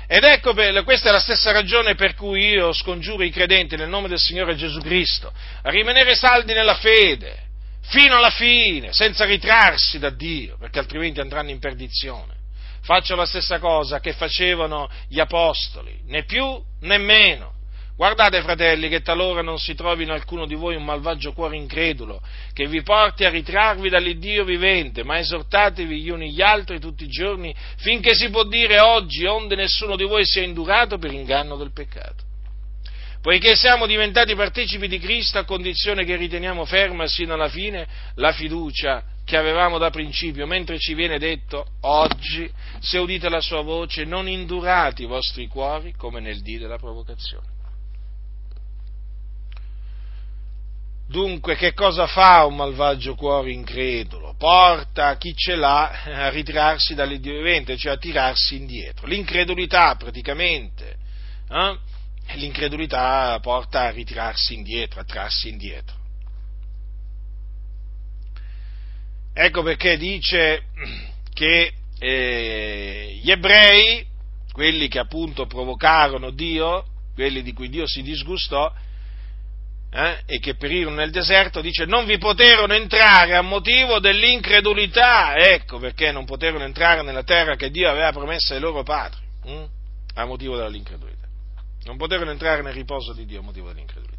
Ed 0.07 0.23
ecco, 0.23 0.55
questa 0.85 1.09
è 1.09 1.13
la 1.13 1.21
stessa 1.21 1.51
ragione 1.51 1.97
per 1.97 2.15
cui 2.15 2.51
io 2.51 2.73
scongiuro 2.73 3.25
i 3.25 3.31
credenti 3.31 3.75
nel 3.77 3.89
nome 3.89 4.07
del 4.07 4.21
Signore 4.21 4.55
Gesù 4.55 4.81
Cristo 4.81 5.33
a 5.63 5.71
rimanere 5.71 6.15
saldi 6.15 6.55
nella 6.55 6.77
fede, 6.77 7.37
fino 7.83 8.17
alla 8.17 8.31
fine, 8.31 8.93
senza 8.93 9.25
ritrarsi 9.25 9.99
da 9.99 10.11
Dio, 10.11 10.57
perché 10.57 10.79
altrimenti 10.79 11.19
andranno 11.19 11.51
in 11.51 11.59
perdizione. 11.59 12.35
Faccio 12.83 13.17
la 13.17 13.27
stessa 13.27 13.59
cosa 13.59 13.99
che 13.99 14.13
facevano 14.13 14.89
gli 15.09 15.19
apostoli, 15.19 16.01
né 16.05 16.25
più 16.25 16.63
né 16.81 16.99
meno. 16.99 17.56
Guardate, 17.97 18.43
fratelli, 18.43 18.91
che 18.91 19.01
talora 19.01 19.41
non 19.41 19.59
si 19.59 19.75
trovi 19.75 20.03
in 20.03 20.11
alcuno 20.11 20.45
di 20.45 20.55
voi 20.55 20.77
un 20.77 20.85
malvagio 20.85 21.33
cuore 21.33 21.57
incredulo, 21.57 22.21
che 22.53 22.67
vi 22.67 22.83
porti 22.83 23.25
a 23.25 23.31
ritrarvi 23.31 23.89
dall'Iddio 23.89 24.45
vivente, 24.45 25.03
ma 25.03 25.19
esortatevi 25.19 26.03
gli 26.03 26.11
uni 26.11 26.31
gli 26.31 26.43
altri 26.43 26.79
tutti 26.79 27.05
i 27.05 27.09
giorni, 27.09 27.55
finché 27.79 28.15
si 28.15 28.29
può 28.29 28.45
dire 28.45 28.81
oggi, 28.81 29.25
onde 29.25 29.55
nessuno 29.57 29.97
di 29.97 30.05
voi 30.05 30.27
sia 30.27 30.43
indurato 30.43 30.99
per 30.99 31.11
inganno 31.11 31.57
del 31.57 31.73
peccato. 31.73 32.25
Poiché 33.23 33.57
siamo 33.57 33.87
diventati 33.87 34.35
partecipi 34.35 34.89
di 34.89 34.99
Cristo 34.99 35.39
a 35.39 35.45
condizione 35.45 36.05
che 36.05 36.17
riteniamo 36.17 36.67
ferma 36.67 37.07
sino 37.07 37.33
alla 37.33 37.49
fine 37.49 37.87
la 38.17 38.33
fiducia 38.33 39.03
che 39.25 39.39
avevamo 39.39 39.79
da 39.79 39.89
principio, 39.89 40.47
mentre 40.47 40.79
ci 40.79 40.93
viene 40.93 41.19
detto 41.19 41.67
oggi, 41.81 42.49
se 42.79 42.99
udite 42.99 43.31
la 43.31 43.41
sua 43.41 43.63
voce, 43.63 44.05
non 44.05 44.29
indurate 44.29 45.03
i 45.03 45.07
vostri 45.07 45.49
cuori 45.49 45.95
come 45.97 46.21
nel 46.21 46.43
dì 46.43 46.59
della 46.59 46.77
provocazione. 46.77 47.56
Dunque, 51.09 51.55
che 51.55 51.73
cosa 51.73 52.09
fa 52.09 52.45
un 52.45 52.57
malvagio 52.57 53.15
cuore 53.15 53.53
incredulo? 53.53 54.35
Porta 54.37 55.17
chi 55.17 55.35
ce 55.37 55.55
l'ha 55.55 56.03
a 56.03 56.29
ritrarsi 56.31 56.95
dall'Iddio 56.95 57.37
vivente, 57.37 57.77
cioè 57.77 57.93
a 57.93 57.97
tirarsi 57.97 58.57
indietro. 58.57 59.07
L'incredulità, 59.07 59.95
praticamente, 59.95 60.97
eh? 61.49 61.79
l'incredulità 62.35 63.39
porta 63.41 63.83
a 63.83 63.91
ritirarsi 63.91 64.55
indietro, 64.55 65.01
a 65.01 65.05
trarsi 65.05 65.49
indietro. 65.49 65.95
Ecco 69.33 69.63
perché 69.63 69.97
dice 69.97 70.65
che 71.33 71.73
eh, 71.99 73.21
gli 73.23 73.31
ebrei, 73.31 74.05
quelli 74.51 74.89
che 74.89 74.99
appunto 74.99 75.47
provocarono 75.47 76.31
Dio, 76.31 76.85
quelli 77.15 77.43
di 77.43 77.53
cui 77.53 77.69
Dio 77.69 77.87
si 77.87 78.03
disgustò, 78.03 78.73
eh, 79.91 80.23
e 80.27 80.39
che 80.39 80.57
perirono 80.57 80.97
nel 80.97 81.11
deserto, 81.11 81.61
dice 81.61 81.85
non 81.85 82.05
vi 82.05 82.19
poterono 82.19 82.75
entrare 82.75 83.35
a 83.35 83.43
motivo 83.43 83.99
dell'incredulità, 83.99 85.37
ecco 85.37 85.79
perché 85.79 86.13
non 86.13 86.25
poterono 86.25 86.65
entrare 86.65 87.03
nella 87.03 87.23
terra 87.23 87.57
che 87.57 87.71
Dio 87.71 87.89
aveva 87.89 88.13
promesso 88.13 88.55
ai 88.55 88.61
loro 88.61 88.83
padri, 88.83 89.21
hm? 89.45 89.65
a 90.15 90.25
motivo 90.25 90.57
dell'incredulità. 90.57 91.27
Non 91.85 91.97
poterono 91.97 92.31
entrare 92.31 92.63
nel 92.63 92.75
riposo 92.75 93.13
di 93.13 93.25
Dio 93.27 93.41
a 93.41 93.43
motivo 93.43 93.69
dell'incredulità. 93.69 94.15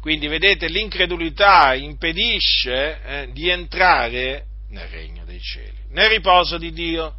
Quindi 0.00 0.28
vedete, 0.28 0.68
l'incredulità 0.68 1.74
impedisce 1.74 3.00
eh, 3.02 3.28
di 3.32 3.48
entrare 3.48 4.44
nel 4.68 4.86
regno 4.88 5.24
dei 5.24 5.40
cieli, 5.40 5.78
nel 5.90 6.08
riposo 6.08 6.58
di 6.58 6.72
Dio. 6.72 7.14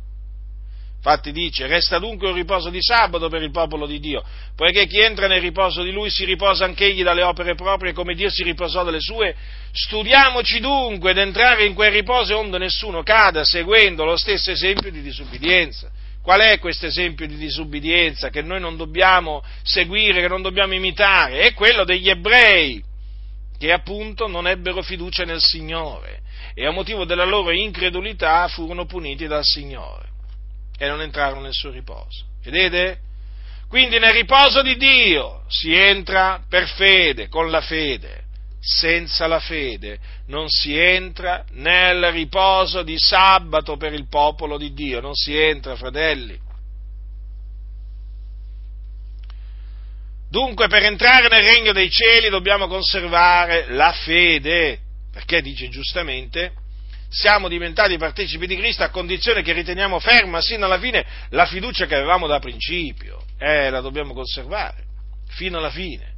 Infatti 1.08 1.32
dice, 1.32 1.68
resta 1.68 2.00
dunque 2.00 2.28
un 2.28 2.36
riposo 2.36 2.70
di 2.70 2.82
sabato 2.82 3.30
per 3.30 3.42
il 3.42 3.50
popolo 3.50 3.86
di 3.86 3.98
Dio, 3.98 4.22
poiché 4.58 4.88
chi 4.88 5.00
entra 5.00 5.28
nel 5.28 5.40
riposo 5.40 5.82
di 5.82 5.94
lui 5.94 6.10
si 6.10 6.26
riposa 6.26 6.66
anch'egli 6.66 7.02
dalle 7.02 7.24
opere 7.24 7.56
proprie 7.56 7.94
come 7.94 8.14
Dio 8.14 8.30
si 8.30 8.44
riposò 8.44 8.84
dalle 8.84 9.00
sue. 9.00 9.34
Studiamoci 9.72 10.60
dunque 10.60 11.12
ad 11.12 11.18
entrare 11.20 11.64
in 11.64 11.76
quel 11.76 11.94
riposo 11.94 12.38
onde 12.38 12.58
nessuno 12.58 13.04
cada 13.04 13.46
seguendo 13.46 14.04
lo 14.04 14.18
stesso 14.18 14.52
esempio 14.52 14.92
di 14.92 15.02
disubbidienza. 15.02 15.90
Qual 16.22 16.42
è 16.42 16.60
questo 16.60 16.88
esempio 16.88 17.26
di 17.26 17.38
disubbidienza 17.38 18.30
che 18.30 18.42
noi 18.42 18.60
non 18.60 18.76
dobbiamo 18.76 19.42
seguire, 19.64 20.20
che 20.20 20.28
non 20.28 20.42
dobbiamo 20.42 20.74
imitare? 20.74 21.40
È 21.40 21.54
quello 21.54 21.86
degli 21.86 22.10
ebrei, 22.10 22.84
che 23.58 23.72
appunto 23.72 24.28
non 24.28 24.46
ebbero 24.46 24.82
fiducia 24.82 25.24
nel 25.24 25.40
Signore 25.40 26.20
e 26.54 26.66
a 26.66 26.72
motivo 26.72 27.06
della 27.06 27.24
loro 27.24 27.52
incredulità 27.52 28.46
furono 28.50 28.86
puniti 28.86 29.26
dal 29.26 29.46
Signore 29.46 30.07
e 30.78 30.88
non 30.88 31.02
entrarono 31.02 31.42
nel 31.42 31.54
suo 31.54 31.72
riposo. 31.72 32.26
Vedete? 32.44 33.00
Quindi 33.68 34.00
nel 34.00 34.14
riposo 34.14 34.62
di 34.62 34.78
Dio 34.78 35.44
si 35.50 35.74
entra 35.74 36.42
per 36.48 36.68
fede, 36.68 37.28
con 37.28 37.50
la 37.50 37.62
fede. 37.62 38.26
Senza 38.60 39.28
la 39.28 39.40
fede 39.40 40.00
non 40.28 40.50
si 40.50 40.78
entra 40.78 41.46
nel 41.52 42.12
riposo 42.12 42.82
di 42.84 42.98
sabato 42.98 43.78
per 43.78 43.94
il 43.94 44.08
popolo 44.10 44.58
di 44.58 44.74
Dio, 44.74 45.00
non 45.00 45.14
si 45.14 45.38
entra, 45.38 45.76
fratelli. 45.76 46.38
Dunque 50.30 50.68
per 50.68 50.84
entrare 50.84 51.30
nel 51.30 51.48
regno 51.48 51.72
dei 51.72 51.90
cieli 51.90 52.30
dobbiamo 52.30 52.68
conservare 52.68 53.68
la 53.70 53.94
fede, 53.94 54.80
perché 55.12 55.42
dice 55.42 55.70
giustamente 55.70 56.52
siamo 57.10 57.48
diventati 57.48 57.98
partecipi 57.98 58.48
di 58.48 58.58
Cristo 58.58 58.84
a 58.84 58.90
condizione 58.90 59.42
che 59.42 59.54
riteniamo 59.54 60.00
ferma 60.00 60.42
sino 60.42 60.66
alla 60.66 60.80
fine 60.80 61.06
la 61.30 61.46
fiducia 61.46 61.86
che 61.86 61.96
avevamo 61.96 62.28
da 62.28 62.40
principio. 62.40 63.24
Eh, 63.38 63.70
la 63.70 63.82
dobbiamo 63.82 64.14
conservare 64.14 64.86
fino 65.30 65.58
alla 65.58 65.70
fine. 65.70 66.16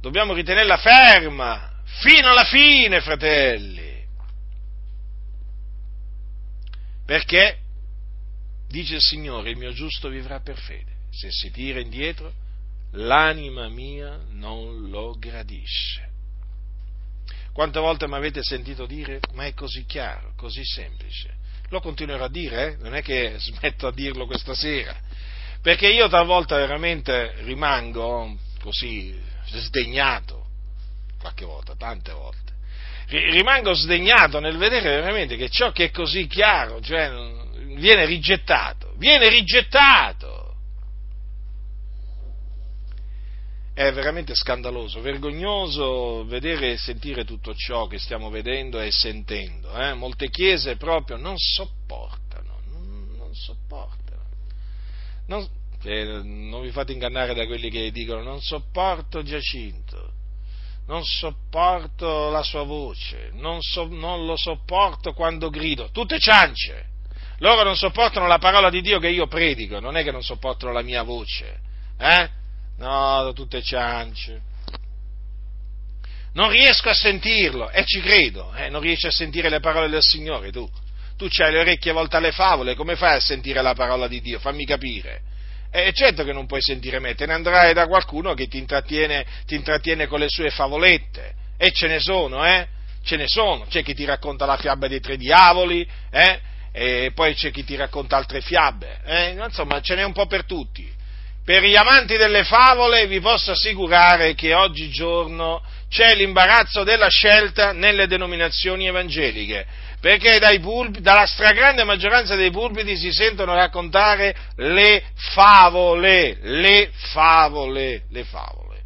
Dobbiamo 0.00 0.32
ritenerla 0.32 0.78
ferma 0.78 1.70
fino 1.84 2.30
alla 2.30 2.44
fine, 2.44 3.00
fratelli. 3.00 3.98
Perché, 7.04 7.58
dice 8.68 8.94
il 8.94 9.00
Signore, 9.00 9.50
il 9.50 9.56
mio 9.56 9.72
giusto 9.72 10.08
vivrà 10.08 10.40
per 10.40 10.56
fede. 10.56 10.92
Se 11.10 11.30
si 11.30 11.50
tira 11.50 11.80
indietro, 11.80 12.32
l'anima 12.92 13.68
mia 13.68 14.20
non 14.30 14.88
lo 14.88 15.16
gradisce. 15.18 16.09
Quante 17.52 17.80
volte 17.80 18.06
mi 18.06 18.14
avete 18.14 18.42
sentito 18.42 18.86
dire, 18.86 19.20
ma 19.32 19.44
è 19.44 19.54
così 19.54 19.84
chiaro, 19.84 20.32
così 20.36 20.64
semplice? 20.64 21.34
Lo 21.70 21.80
continuerò 21.80 22.24
a 22.24 22.30
dire, 22.30 22.72
eh? 22.72 22.76
non 22.80 22.94
è 22.94 23.02
che 23.02 23.34
smetto 23.38 23.86
a 23.86 23.92
dirlo 23.92 24.26
questa 24.26 24.54
sera, 24.54 24.96
perché 25.60 25.88
io 25.88 26.08
talvolta 26.08 26.56
veramente 26.56 27.34
rimango 27.42 28.36
così 28.60 29.18
sdegnato, 29.46 30.46
qualche 31.18 31.44
volta, 31.44 31.74
tante 31.76 32.12
volte, 32.12 32.52
rimango 33.08 33.74
sdegnato 33.74 34.38
nel 34.38 34.56
vedere 34.56 35.00
veramente 35.00 35.36
che 35.36 35.48
ciò 35.48 35.72
che 35.72 35.86
è 35.86 35.90
così 35.90 36.26
chiaro, 36.26 36.80
cioè, 36.80 37.10
viene 37.74 38.04
rigettato, 38.04 38.94
viene 38.96 39.28
rigettato. 39.28 40.39
È 43.80 43.90
veramente 43.94 44.34
scandaloso, 44.34 45.00
vergognoso 45.00 46.26
vedere 46.26 46.72
e 46.72 46.76
sentire 46.76 47.24
tutto 47.24 47.54
ciò 47.54 47.86
che 47.86 47.98
stiamo 47.98 48.28
vedendo 48.28 48.78
e 48.78 48.90
sentendo. 48.90 49.74
Eh? 49.74 49.94
Molte 49.94 50.28
chiese 50.28 50.76
proprio 50.76 51.16
non 51.16 51.38
sopportano, 51.38 52.60
non, 52.66 53.14
non 53.16 53.34
sopportano. 53.34 54.20
Non, 55.28 55.48
eh, 55.84 56.20
non 56.22 56.60
vi 56.60 56.70
fate 56.72 56.92
ingannare 56.92 57.32
da 57.32 57.46
quelli 57.46 57.70
che 57.70 57.90
dicono 57.90 58.22
non 58.22 58.42
sopporto 58.42 59.22
Giacinto, 59.22 60.12
non 60.86 61.02
sopporto 61.02 62.28
la 62.28 62.42
sua 62.42 62.64
voce, 62.64 63.30
non, 63.32 63.62
so, 63.62 63.86
non 63.86 64.26
lo 64.26 64.36
sopporto 64.36 65.14
quando 65.14 65.48
grido, 65.48 65.88
tutte 65.90 66.18
ciance. 66.18 66.88
Loro 67.38 67.62
non 67.62 67.76
sopportano 67.76 68.26
la 68.26 68.36
parola 68.36 68.68
di 68.68 68.82
Dio 68.82 68.98
che 68.98 69.08
io 69.08 69.26
predico, 69.26 69.80
non 69.80 69.96
è 69.96 70.04
che 70.04 70.10
non 70.10 70.22
sopportano 70.22 70.70
la 70.70 70.82
mia 70.82 71.02
voce, 71.02 71.60
eh? 71.96 72.39
No, 72.80 73.30
tutte 73.34 73.62
ciance. 73.62 74.40
Non 76.32 76.48
riesco 76.48 76.88
a 76.88 76.94
sentirlo, 76.94 77.70
e 77.70 77.84
ci 77.84 78.00
credo, 78.00 78.54
eh? 78.54 78.70
non 78.70 78.80
riesci 78.80 79.06
a 79.06 79.10
sentire 79.10 79.50
le 79.50 79.60
parole 79.60 79.88
del 79.90 80.02
Signore 80.02 80.50
tu. 80.50 80.68
Tu 81.16 81.28
hai 81.42 81.52
le 81.52 81.58
orecchie 81.58 81.92
volte 81.92 82.16
alle 82.16 82.32
favole, 82.32 82.74
come 82.74 82.96
fai 82.96 83.16
a 83.16 83.20
sentire 83.20 83.60
la 83.60 83.74
parola 83.74 84.08
di 84.08 84.22
Dio? 84.22 84.38
Fammi 84.38 84.64
capire. 84.64 85.20
E 85.70 85.92
certo 85.92 86.24
che 86.24 86.32
non 86.32 86.46
puoi 86.46 86.62
sentire 86.62 86.98
me, 87.00 87.14
te 87.14 87.26
ne 87.26 87.34
andrai 87.34 87.74
da 87.74 87.86
qualcuno 87.86 88.32
che 88.32 88.46
ti 88.46 88.56
intrattiene, 88.56 89.26
ti 89.44 89.56
intrattiene 89.56 90.06
con 90.06 90.18
le 90.18 90.28
sue 90.28 90.48
favolette. 90.48 91.34
E 91.58 91.72
ce 91.72 91.86
ne 91.86 92.00
sono, 92.00 92.46
eh? 92.46 92.66
Ce 93.04 93.16
ne 93.16 93.26
sono. 93.26 93.66
C'è 93.66 93.82
chi 93.82 93.92
ti 93.92 94.06
racconta 94.06 94.46
la 94.46 94.56
fiaba 94.56 94.88
dei 94.88 95.00
tre 95.00 95.18
diavoli, 95.18 95.86
eh? 96.10 96.40
E 96.72 97.12
poi 97.14 97.34
c'è 97.34 97.50
chi 97.50 97.62
ti 97.64 97.76
racconta 97.76 98.16
altre 98.16 98.40
fiabe. 98.40 99.00
Eh? 99.04 99.30
Insomma, 99.32 99.82
ce 99.82 99.96
n'è 99.96 100.02
un 100.02 100.12
po' 100.12 100.26
per 100.26 100.46
tutti. 100.46 100.89
Per 101.50 101.64
gli 101.64 101.74
amanti 101.74 102.16
delle 102.16 102.44
favole 102.44 103.08
vi 103.08 103.18
posso 103.18 103.50
assicurare 103.50 104.36
che 104.36 104.54
oggigiorno 104.54 105.60
c'è 105.88 106.14
l'imbarazzo 106.14 106.84
della 106.84 107.08
scelta 107.08 107.72
nelle 107.72 108.06
denominazioni 108.06 108.86
evangeliche 108.86 109.66
perché 109.98 110.38
pulpiti, 110.60 111.02
dalla 111.02 111.26
stragrande 111.26 111.82
maggioranza 111.82 112.36
dei 112.36 112.52
pulpiti 112.52 112.96
si 112.96 113.10
sentono 113.10 113.52
raccontare 113.52 114.32
le 114.58 115.02
favole, 115.16 116.38
le 116.40 116.92
favole, 116.92 118.04
le 118.10 118.22
favole. 118.22 118.82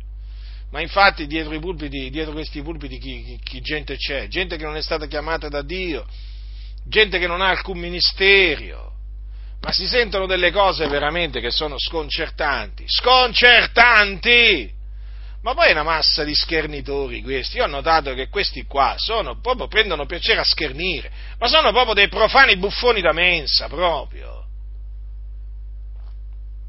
Ma 0.71 0.81
infatti 0.81 1.27
dietro, 1.27 1.59
pulpiti, 1.59 2.09
dietro 2.09 2.33
questi 2.33 2.63
pulpiti 2.63 2.99
chi, 2.99 3.25
chi, 3.25 3.41
chi 3.45 3.61
gente 3.61 3.97
c'è? 3.97 4.27
Gente 4.29 4.57
che 4.57 4.65
non 4.65 4.77
è 4.77 4.83
stata 4.83 5.05
chiamata 5.05 5.51
da 5.51 5.61
Dio, 5.61 6.07
gente 6.89 7.19
che 7.19 7.27
non 7.27 7.43
ha 7.43 7.51
alcun 7.51 7.77
ministero, 7.77 8.94
ma 9.65 9.73
si 9.73 9.87
sentono 9.87 10.27
delle 10.27 10.53
cose 10.53 10.87
veramente 10.89 11.41
che 11.41 11.51
sono 11.51 11.79
sconcertanti, 11.79 12.85
sconcertanti! 12.87 14.71
Ma 15.41 15.55
poi 15.55 15.69
è 15.69 15.73
una 15.73 15.83
massa 15.83 16.23
di 16.23 16.35
schernitori 16.35 17.23
questi. 17.23 17.57
Io 17.57 17.65
ho 17.65 17.69
notato 17.69 18.15
che 18.15 18.29
questi 18.29 18.65
qua 18.65 18.95
sono 18.99 19.41
proprio, 19.41 19.67
prendono 19.67 20.05
piacere 20.05 20.41
a 20.41 20.45
schernire, 20.45 21.11
ma 21.39 21.49
sono 21.49 21.71
proprio 21.73 21.95
dei 21.95 22.09
profani 22.09 22.57
buffoni 22.57 23.01
da 23.01 23.13
mensa, 23.13 23.69
proprio. 23.69 24.45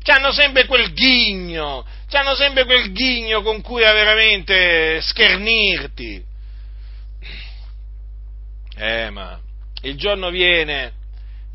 C'hanno 0.01 0.31
sempre 0.31 0.65
quel 0.65 0.93
ghigno, 0.93 1.85
c'hanno 2.07 2.35
sempre 2.35 2.63
quel 2.63 2.91
ghigno 2.91 3.41
con 3.41 3.61
cui 3.61 3.81
veramente 3.81 5.01
schernirti. 5.01 6.23
Eh, 8.77 9.09
ma 9.09 9.39
il 9.81 9.97
giorno 9.97 10.29
viene 10.29 11.03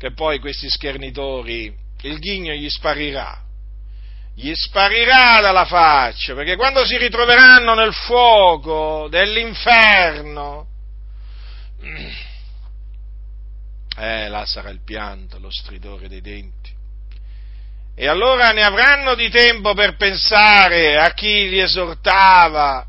che 0.01 0.13
poi 0.13 0.39
questi 0.39 0.67
schernitori, 0.67 1.71
il 2.01 2.17
ghigno 2.17 2.53
gli 2.53 2.67
sparirà 2.67 3.39
gli 4.33 4.51
sparirà 4.55 5.39
dalla 5.41 5.65
faccia, 5.65 6.33
perché 6.33 6.55
quando 6.55 6.83
si 6.85 6.97
ritroveranno 6.97 7.75
nel 7.75 7.93
fuoco 7.93 9.07
dell'inferno, 9.07 10.65
eh, 13.99 14.27
là 14.29 14.43
sarà 14.47 14.69
il 14.69 14.81
pianto, 14.83 15.37
lo 15.37 15.51
stridore 15.51 16.07
dei 16.07 16.21
denti. 16.21 16.71
E 17.93 18.07
allora 18.07 18.49
ne 18.51 18.63
avranno 18.63 19.13
di 19.13 19.29
tempo 19.29 19.75
per 19.75 19.97
pensare 19.97 20.97
a 20.97 21.13
chi 21.13 21.47
li 21.47 21.59
esortava, 21.59 22.87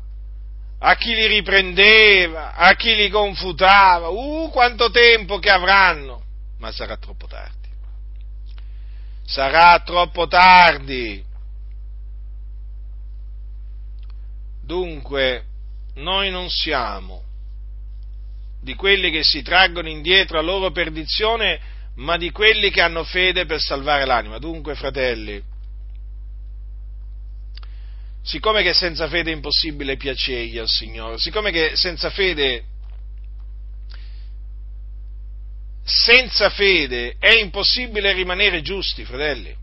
a 0.79 0.95
chi 0.95 1.13
li 1.13 1.27
riprendeva, 1.27 2.55
a 2.55 2.73
chi 2.73 2.95
li 2.95 3.09
confutava. 3.09 4.07
Uh, 4.07 4.49
quanto 4.49 4.89
tempo 4.89 5.37
che 5.37 5.51
avranno! 5.51 6.22
Ma 6.63 6.71
sarà 6.71 6.95
troppo 6.95 7.27
tardi. 7.27 7.67
Sarà 9.25 9.81
troppo 9.83 10.27
tardi. 10.27 11.21
Dunque, 14.61 15.43
noi 15.95 16.31
non 16.31 16.49
siamo 16.49 17.21
di 18.61 18.75
quelli 18.75 19.11
che 19.11 19.23
si 19.23 19.41
traggono 19.41 19.89
indietro 19.89 20.39
a 20.39 20.41
loro 20.41 20.71
perdizione, 20.71 21.59
ma 21.95 22.15
di 22.15 22.31
quelli 22.31 22.71
che 22.71 22.79
hanno 22.79 23.03
fede 23.03 23.45
per 23.45 23.59
salvare 23.59 24.05
l'anima. 24.05 24.37
Dunque, 24.37 24.73
fratelli, 24.75 25.43
siccome 28.21 28.63
che 28.63 28.73
senza 28.73 29.09
fede 29.09 29.31
è 29.31 29.35
impossibile 29.35 29.97
piacergli 29.97 30.59
al 30.59 30.69
Signore, 30.69 31.17
siccome 31.17 31.51
che 31.51 31.75
senza 31.75 32.09
fede 32.09 32.71
senza 35.83 36.49
fede 36.49 37.15
è 37.19 37.33
impossibile 37.35 38.13
rimanere 38.13 38.61
giusti, 38.61 39.03
fratelli, 39.03 39.55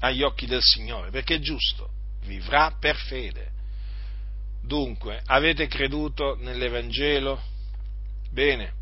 agli 0.00 0.22
occhi 0.22 0.46
del 0.46 0.62
Signore, 0.62 1.10
perché 1.10 1.36
è 1.36 1.40
giusto 1.40 1.94
vivrà 2.24 2.76
per 2.78 2.96
fede. 2.96 3.52
Dunque, 4.62 5.22
avete 5.26 5.66
creduto 5.66 6.36
nell'Evangelo? 6.36 7.40
Bene. 8.30 8.72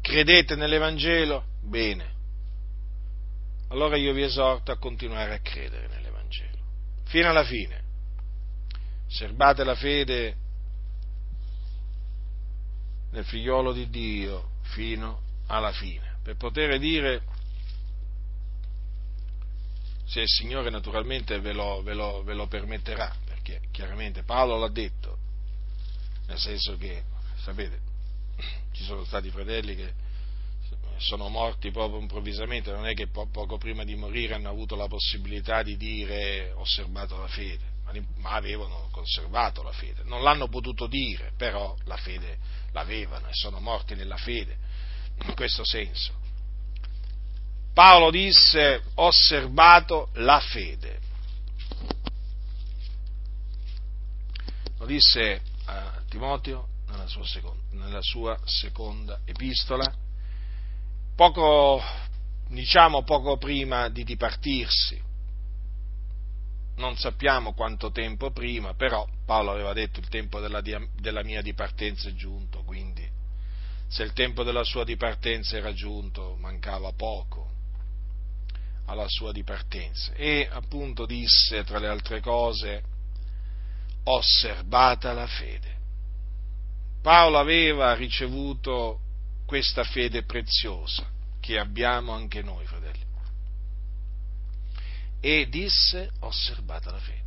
Credete 0.00 0.56
nell'Evangelo? 0.56 1.44
Bene. 1.62 2.10
Allora 3.68 3.96
io 3.96 4.12
vi 4.12 4.22
esorto 4.22 4.72
a 4.72 4.78
continuare 4.78 5.34
a 5.34 5.40
credere 5.40 5.88
nell'Evangelo, 5.88 6.58
fino 7.04 7.28
alla 7.28 7.44
fine. 7.44 7.80
Serbate 9.08 9.64
la 9.64 9.74
fede 9.74 10.36
nel 13.12 13.24
figliolo 13.24 13.72
di 13.72 13.88
Dio 13.88 14.50
fino 14.62 15.20
alla 15.46 15.72
fine, 15.72 16.18
per 16.22 16.36
poter 16.36 16.78
dire 16.78 17.22
se 20.04 20.20
il 20.20 20.28
Signore 20.28 20.70
naturalmente 20.70 21.40
ve 21.40 21.52
lo, 21.52 21.82
ve, 21.82 21.94
lo, 21.94 22.22
ve 22.22 22.34
lo, 22.34 22.46
permetterà, 22.46 23.14
perché 23.24 23.62
chiaramente 23.70 24.24
Paolo 24.24 24.58
l'ha 24.58 24.68
detto, 24.68 25.16
nel 26.26 26.38
senso 26.38 26.76
che, 26.76 27.02
sapete, 27.36 27.80
ci 28.72 28.84
sono 28.84 29.04
stati 29.04 29.30
fratelli 29.30 29.74
che 29.74 29.92
sono 30.98 31.28
morti 31.28 31.70
proprio 31.70 32.00
improvvisamente, 32.00 32.70
non 32.70 32.86
è 32.86 32.94
che 32.94 33.08
po- 33.08 33.26
poco 33.26 33.58
prima 33.58 33.84
di 33.84 33.94
morire 33.94 34.34
hanno 34.34 34.48
avuto 34.48 34.76
la 34.76 34.86
possibilità 34.86 35.62
di 35.62 35.76
dire 35.76 36.52
osservato 36.52 37.18
la 37.18 37.28
fede, 37.28 37.71
ma 38.16 38.32
avevano 38.32 38.88
conservato 38.90 39.62
la 39.62 39.72
fede, 39.72 40.02
non 40.04 40.22
l'hanno 40.22 40.48
potuto 40.48 40.86
dire, 40.86 41.32
però 41.36 41.76
la 41.84 41.96
fede 41.96 42.38
l'avevano 42.72 43.28
e 43.28 43.34
sono 43.34 43.60
morti 43.60 43.94
nella 43.94 44.16
fede, 44.16 44.56
in 45.24 45.34
questo 45.34 45.64
senso. 45.64 46.20
Paolo 47.72 48.10
disse 48.10 48.82
ho 48.94 49.06
osservato 49.06 50.10
la 50.14 50.40
fede. 50.40 51.00
Lo 54.78 54.86
disse 54.86 55.40
a 55.66 56.02
Timoteo 56.08 56.68
nella 56.88 57.06
sua 57.06 57.24
seconda, 57.24 57.62
nella 57.70 58.02
sua 58.02 58.38
seconda 58.44 59.20
epistola, 59.24 59.90
poco, 61.16 61.82
diciamo 62.48 63.02
poco 63.04 63.38
prima 63.38 63.88
di 63.88 64.04
dipartirsi. 64.04 65.10
Non 66.82 66.96
sappiamo 66.96 67.52
quanto 67.54 67.92
tempo 67.92 68.32
prima, 68.32 68.74
però 68.74 69.08
Paolo 69.24 69.52
aveva 69.52 69.72
detto 69.72 70.00
il 70.00 70.08
tempo 70.08 70.40
della, 70.40 70.60
della 70.60 71.22
mia 71.22 71.40
dipartenza 71.40 72.08
è 72.08 72.12
giunto, 72.12 72.64
quindi 72.64 73.08
se 73.86 74.02
il 74.02 74.12
tempo 74.12 74.42
della 74.42 74.64
sua 74.64 74.82
dipartenza 74.82 75.56
era 75.56 75.72
giunto 75.72 76.36
mancava 76.40 76.92
poco 76.92 77.50
alla 78.86 79.06
sua 79.06 79.30
dipartenza 79.30 80.12
e 80.14 80.48
appunto 80.50 81.06
disse 81.06 81.62
tra 81.62 81.78
le 81.78 81.86
altre 81.86 82.20
cose 82.20 82.82
osservata 84.02 85.12
la 85.12 85.28
fede. 85.28 85.76
Paolo 87.00 87.38
aveva 87.38 87.94
ricevuto 87.94 88.98
questa 89.46 89.84
fede 89.84 90.24
preziosa 90.24 91.08
che 91.38 91.60
abbiamo 91.60 92.10
anche 92.10 92.42
noi, 92.42 92.66
fratelli. 92.66 93.01
E 95.24 95.46
disse 95.48 96.10
osservata 96.20 96.90
la 96.90 96.98
fede. 96.98 97.20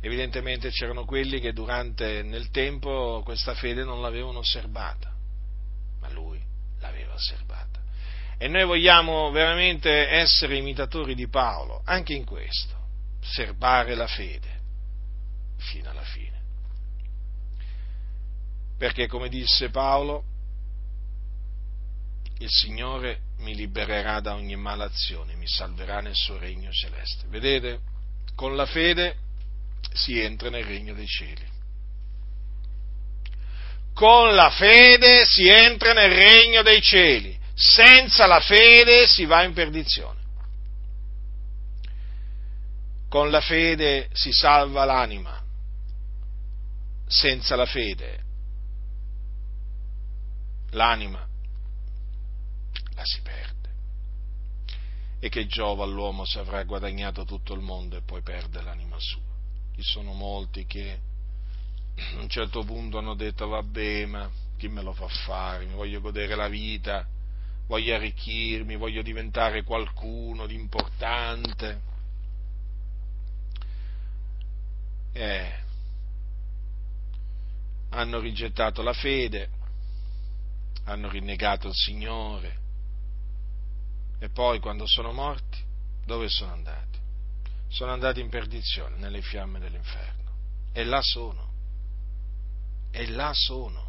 Evidentemente 0.00 0.68
c'erano 0.68 1.06
quelli 1.06 1.40
che 1.40 1.54
durante 1.54 2.22
nel 2.22 2.50
tempo 2.50 3.22
questa 3.24 3.54
fede 3.54 3.82
non 3.82 4.02
l'avevano 4.02 4.40
osservata, 4.40 5.10
ma 6.00 6.10
lui 6.10 6.38
l'aveva 6.80 7.16
serbata. 7.16 7.80
E 8.36 8.46
noi 8.46 8.64
vogliamo 8.64 9.30
veramente 9.30 10.08
essere 10.08 10.56
imitatori 10.58 11.14
di 11.14 11.28
Paolo, 11.28 11.80
anche 11.84 12.12
in 12.12 12.24
questo, 12.24 12.76
serbare 13.22 13.94
la 13.94 14.06
fede 14.06 14.58
fino 15.56 15.88
alla 15.88 16.04
fine. 16.04 16.38
Perché 18.76 19.06
come 19.06 19.30
disse 19.30 19.70
Paolo, 19.70 20.24
il 22.38 22.48
Signore 22.48 23.20
mi 23.40 23.54
libererà 23.54 24.20
da 24.20 24.34
ogni 24.34 24.56
malazione, 24.56 25.34
mi 25.34 25.48
salverà 25.48 26.00
nel 26.00 26.14
suo 26.14 26.38
regno 26.38 26.70
celeste. 26.70 27.26
Vedete? 27.28 27.80
Con 28.34 28.56
la 28.56 28.66
fede 28.66 29.16
si 29.92 30.18
entra 30.18 30.50
nel 30.50 30.64
regno 30.64 30.94
dei 30.94 31.06
cieli. 31.06 31.48
Con 33.94 34.34
la 34.34 34.50
fede 34.50 35.24
si 35.26 35.48
entra 35.48 35.92
nel 35.92 36.10
regno 36.10 36.62
dei 36.62 36.80
cieli. 36.80 37.38
Senza 37.54 38.26
la 38.26 38.40
fede 38.40 39.06
si 39.06 39.24
va 39.26 39.42
in 39.42 39.52
perdizione. 39.52 40.18
Con 43.08 43.30
la 43.30 43.40
fede 43.40 44.08
si 44.12 44.32
salva 44.32 44.84
l'anima. 44.84 45.42
Senza 47.06 47.56
la 47.56 47.66
fede 47.66 48.18
l'anima 50.70 51.29
la 53.00 53.04
si 53.04 53.20
perde. 53.22 53.68
E 55.20 55.28
che 55.28 55.46
giova 55.46 55.84
all'uomo 55.84 56.24
se 56.24 56.38
avrà 56.38 56.62
guadagnato 56.64 57.24
tutto 57.24 57.54
il 57.54 57.60
mondo 57.60 57.96
e 57.96 58.02
poi 58.02 58.22
perde 58.22 58.62
l'anima 58.62 58.98
sua. 58.98 59.20
Ci 59.74 59.82
sono 59.82 60.12
molti 60.12 60.66
che 60.66 61.00
a 61.96 62.20
un 62.20 62.28
certo 62.28 62.62
punto 62.64 62.98
hanno 62.98 63.14
detto 63.14 63.46
vabbè 63.48 64.06
ma 64.06 64.30
chi 64.56 64.68
me 64.68 64.82
lo 64.82 64.92
fa 64.92 65.08
fare, 65.08 65.64
mi 65.64 65.74
voglio 65.74 66.00
godere 66.00 66.34
la 66.34 66.48
vita, 66.48 67.06
voglio 67.66 67.94
arricchirmi, 67.94 68.76
voglio 68.76 69.02
diventare 69.02 69.62
qualcuno 69.62 70.46
di 70.46 70.54
importante. 70.54 71.88
Eh, 75.12 75.52
hanno 77.90 78.20
rigettato 78.20 78.82
la 78.82 78.92
fede, 78.92 79.48
hanno 80.84 81.08
rinnegato 81.08 81.68
il 81.68 81.74
Signore 81.74 82.59
e 84.22 84.28
poi 84.28 84.60
quando 84.60 84.86
sono 84.86 85.12
morti, 85.12 85.58
dove 86.04 86.28
sono 86.28 86.52
andati? 86.52 86.98
Sono 87.68 87.92
andati 87.92 88.20
in 88.20 88.28
perdizione, 88.28 88.96
nelle 88.96 89.22
fiamme 89.22 89.58
dell'inferno. 89.58 90.30
E 90.72 90.84
là 90.84 91.00
sono. 91.00 91.48
E 92.90 93.08
là 93.08 93.32
sono. 93.32 93.88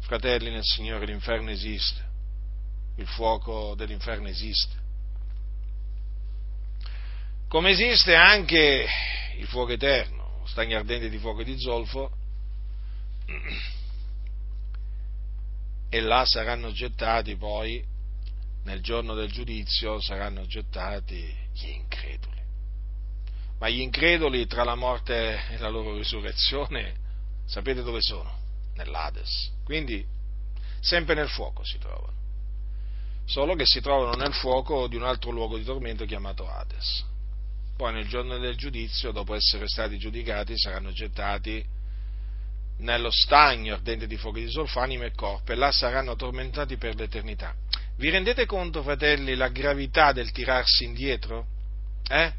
Fratelli 0.00 0.50
nel 0.50 0.64
Signore, 0.64 1.04
l'inferno 1.04 1.50
esiste, 1.50 2.02
il 2.96 3.06
fuoco 3.06 3.74
dell'inferno 3.74 4.28
esiste. 4.28 4.80
Come 7.48 7.70
esiste 7.70 8.14
anche 8.14 8.86
il 9.36 9.46
fuoco 9.46 9.72
eterno, 9.72 10.40
stagni 10.46 10.74
ardenti 10.74 11.10
di 11.10 11.18
fuoco 11.18 11.42
e 11.42 11.44
di 11.44 11.58
zolfo, 11.58 12.10
e 15.94 16.00
là 16.00 16.24
saranno 16.24 16.72
gettati 16.72 17.36
poi, 17.36 17.84
nel 18.64 18.80
giorno 18.80 19.12
del 19.12 19.30
giudizio, 19.30 20.00
saranno 20.00 20.46
gettati 20.46 21.22
gli 21.52 21.68
increduli. 21.68 22.40
Ma 23.58 23.68
gli 23.68 23.80
increduli 23.80 24.46
tra 24.46 24.64
la 24.64 24.74
morte 24.74 25.48
e 25.50 25.58
la 25.58 25.68
loro 25.68 25.94
risurrezione, 25.94 26.94
sapete 27.44 27.82
dove 27.82 28.00
sono? 28.00 28.34
Nell'Ades. 28.74 29.52
Quindi 29.64 30.02
sempre 30.80 31.14
nel 31.14 31.28
fuoco 31.28 31.62
si 31.62 31.76
trovano. 31.76 32.16
Solo 33.26 33.54
che 33.54 33.66
si 33.66 33.82
trovano 33.82 34.14
nel 34.14 34.32
fuoco 34.32 34.86
di 34.86 34.96
un 34.96 35.02
altro 35.02 35.30
luogo 35.30 35.58
di 35.58 35.64
tormento 35.64 36.06
chiamato 36.06 36.48
Hades. 36.48 37.04
Poi 37.76 37.92
nel 37.92 38.08
giorno 38.08 38.38
del 38.38 38.56
giudizio, 38.56 39.12
dopo 39.12 39.34
essere 39.34 39.68
stati 39.68 39.98
giudicati, 39.98 40.56
saranno 40.56 40.90
gettati 40.90 41.62
nello 42.78 43.10
stagno 43.10 43.74
ardente 43.74 44.06
di 44.06 44.16
fuochi 44.16 44.40
di 44.40 44.50
solfanime 44.50 45.06
e 45.06 45.12
corpo, 45.12 45.52
e 45.52 45.54
là 45.54 45.70
saranno 45.70 46.16
tormentati 46.16 46.76
per 46.76 46.94
l'eternità. 46.94 47.54
Vi 47.96 48.10
rendete 48.10 48.46
conto, 48.46 48.82
fratelli, 48.82 49.34
la 49.34 49.48
gravità 49.48 50.12
del 50.12 50.32
tirarsi 50.32 50.84
indietro? 50.84 51.46
Eh? 52.08 52.32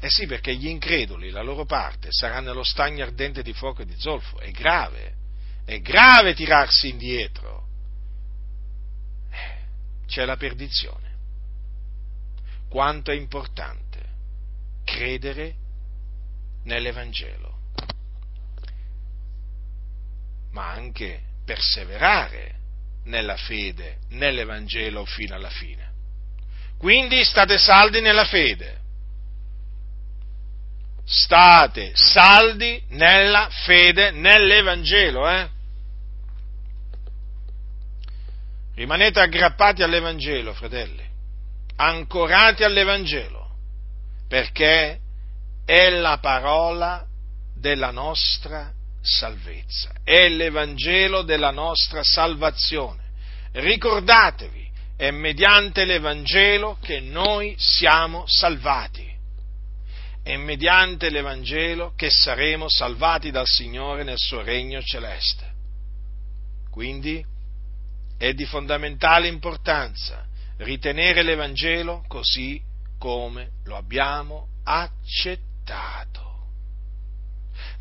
Eh 0.00 0.10
sì, 0.10 0.26
perché 0.26 0.54
gli 0.54 0.68
increduli, 0.68 1.30
la 1.30 1.42
loro 1.42 1.64
parte, 1.64 2.08
sarà 2.10 2.40
nello 2.40 2.62
stagno 2.62 3.02
ardente 3.04 3.42
di 3.42 3.54
fuoco 3.54 3.82
e 3.82 3.86
di 3.86 3.94
zolfo. 3.96 4.38
È 4.38 4.50
grave, 4.50 5.14
è 5.64 5.80
grave 5.80 6.34
tirarsi 6.34 6.88
indietro. 6.90 7.66
Eh, 9.30 9.58
c'è 10.06 10.24
la 10.24 10.36
perdizione. 10.36 11.12
Quanto 12.68 13.10
è 13.10 13.14
importante 13.14 14.02
credere 14.84 15.54
nell'Evangelo 16.64 17.53
ma 20.54 20.70
anche 20.70 21.20
perseverare 21.44 22.52
nella 23.06 23.36
fede, 23.36 23.98
nell'Evangelo 24.10 25.04
fino 25.04 25.34
alla 25.34 25.50
fine. 25.50 25.90
Quindi 26.78 27.24
state 27.24 27.58
saldi 27.58 28.00
nella 28.00 28.24
fede. 28.24 28.82
State 31.04 31.90
saldi 31.94 32.82
nella 32.90 33.48
fede, 33.50 34.12
nell'Evangelo, 34.12 35.28
eh? 35.28 35.48
Rimanete 38.76 39.20
aggrappati 39.20 39.82
all'Evangelo, 39.82 40.54
fratelli, 40.54 41.04
ancorati 41.76 42.62
all'Evangelo, 42.62 43.56
perché 44.28 45.00
è 45.64 45.90
la 45.90 46.18
parola 46.18 47.04
della 47.54 47.90
nostra 47.90 48.73
salvezza, 49.04 49.92
è 50.02 50.28
l'Evangelo 50.28 51.22
della 51.22 51.50
nostra 51.50 52.02
salvazione. 52.02 53.02
Ricordatevi, 53.52 54.70
è 54.96 55.10
mediante 55.10 55.84
l'Evangelo 55.84 56.78
che 56.80 57.00
noi 57.00 57.54
siamo 57.58 58.24
salvati. 58.26 59.12
È 60.22 60.36
mediante 60.36 61.10
l'Evangelo 61.10 61.92
che 61.94 62.08
saremo 62.10 62.68
salvati 62.68 63.30
dal 63.30 63.46
Signore 63.46 64.04
nel 64.04 64.18
suo 64.18 64.42
regno 64.42 64.80
celeste. 64.82 65.52
Quindi 66.70 67.24
è 68.16 68.32
di 68.32 68.46
fondamentale 68.46 69.28
importanza 69.28 70.24
ritenere 70.58 71.22
l'Evangelo 71.22 72.04
così 72.08 72.60
come 72.98 73.50
lo 73.64 73.76
abbiamo 73.76 74.48
accettato. 74.64 76.23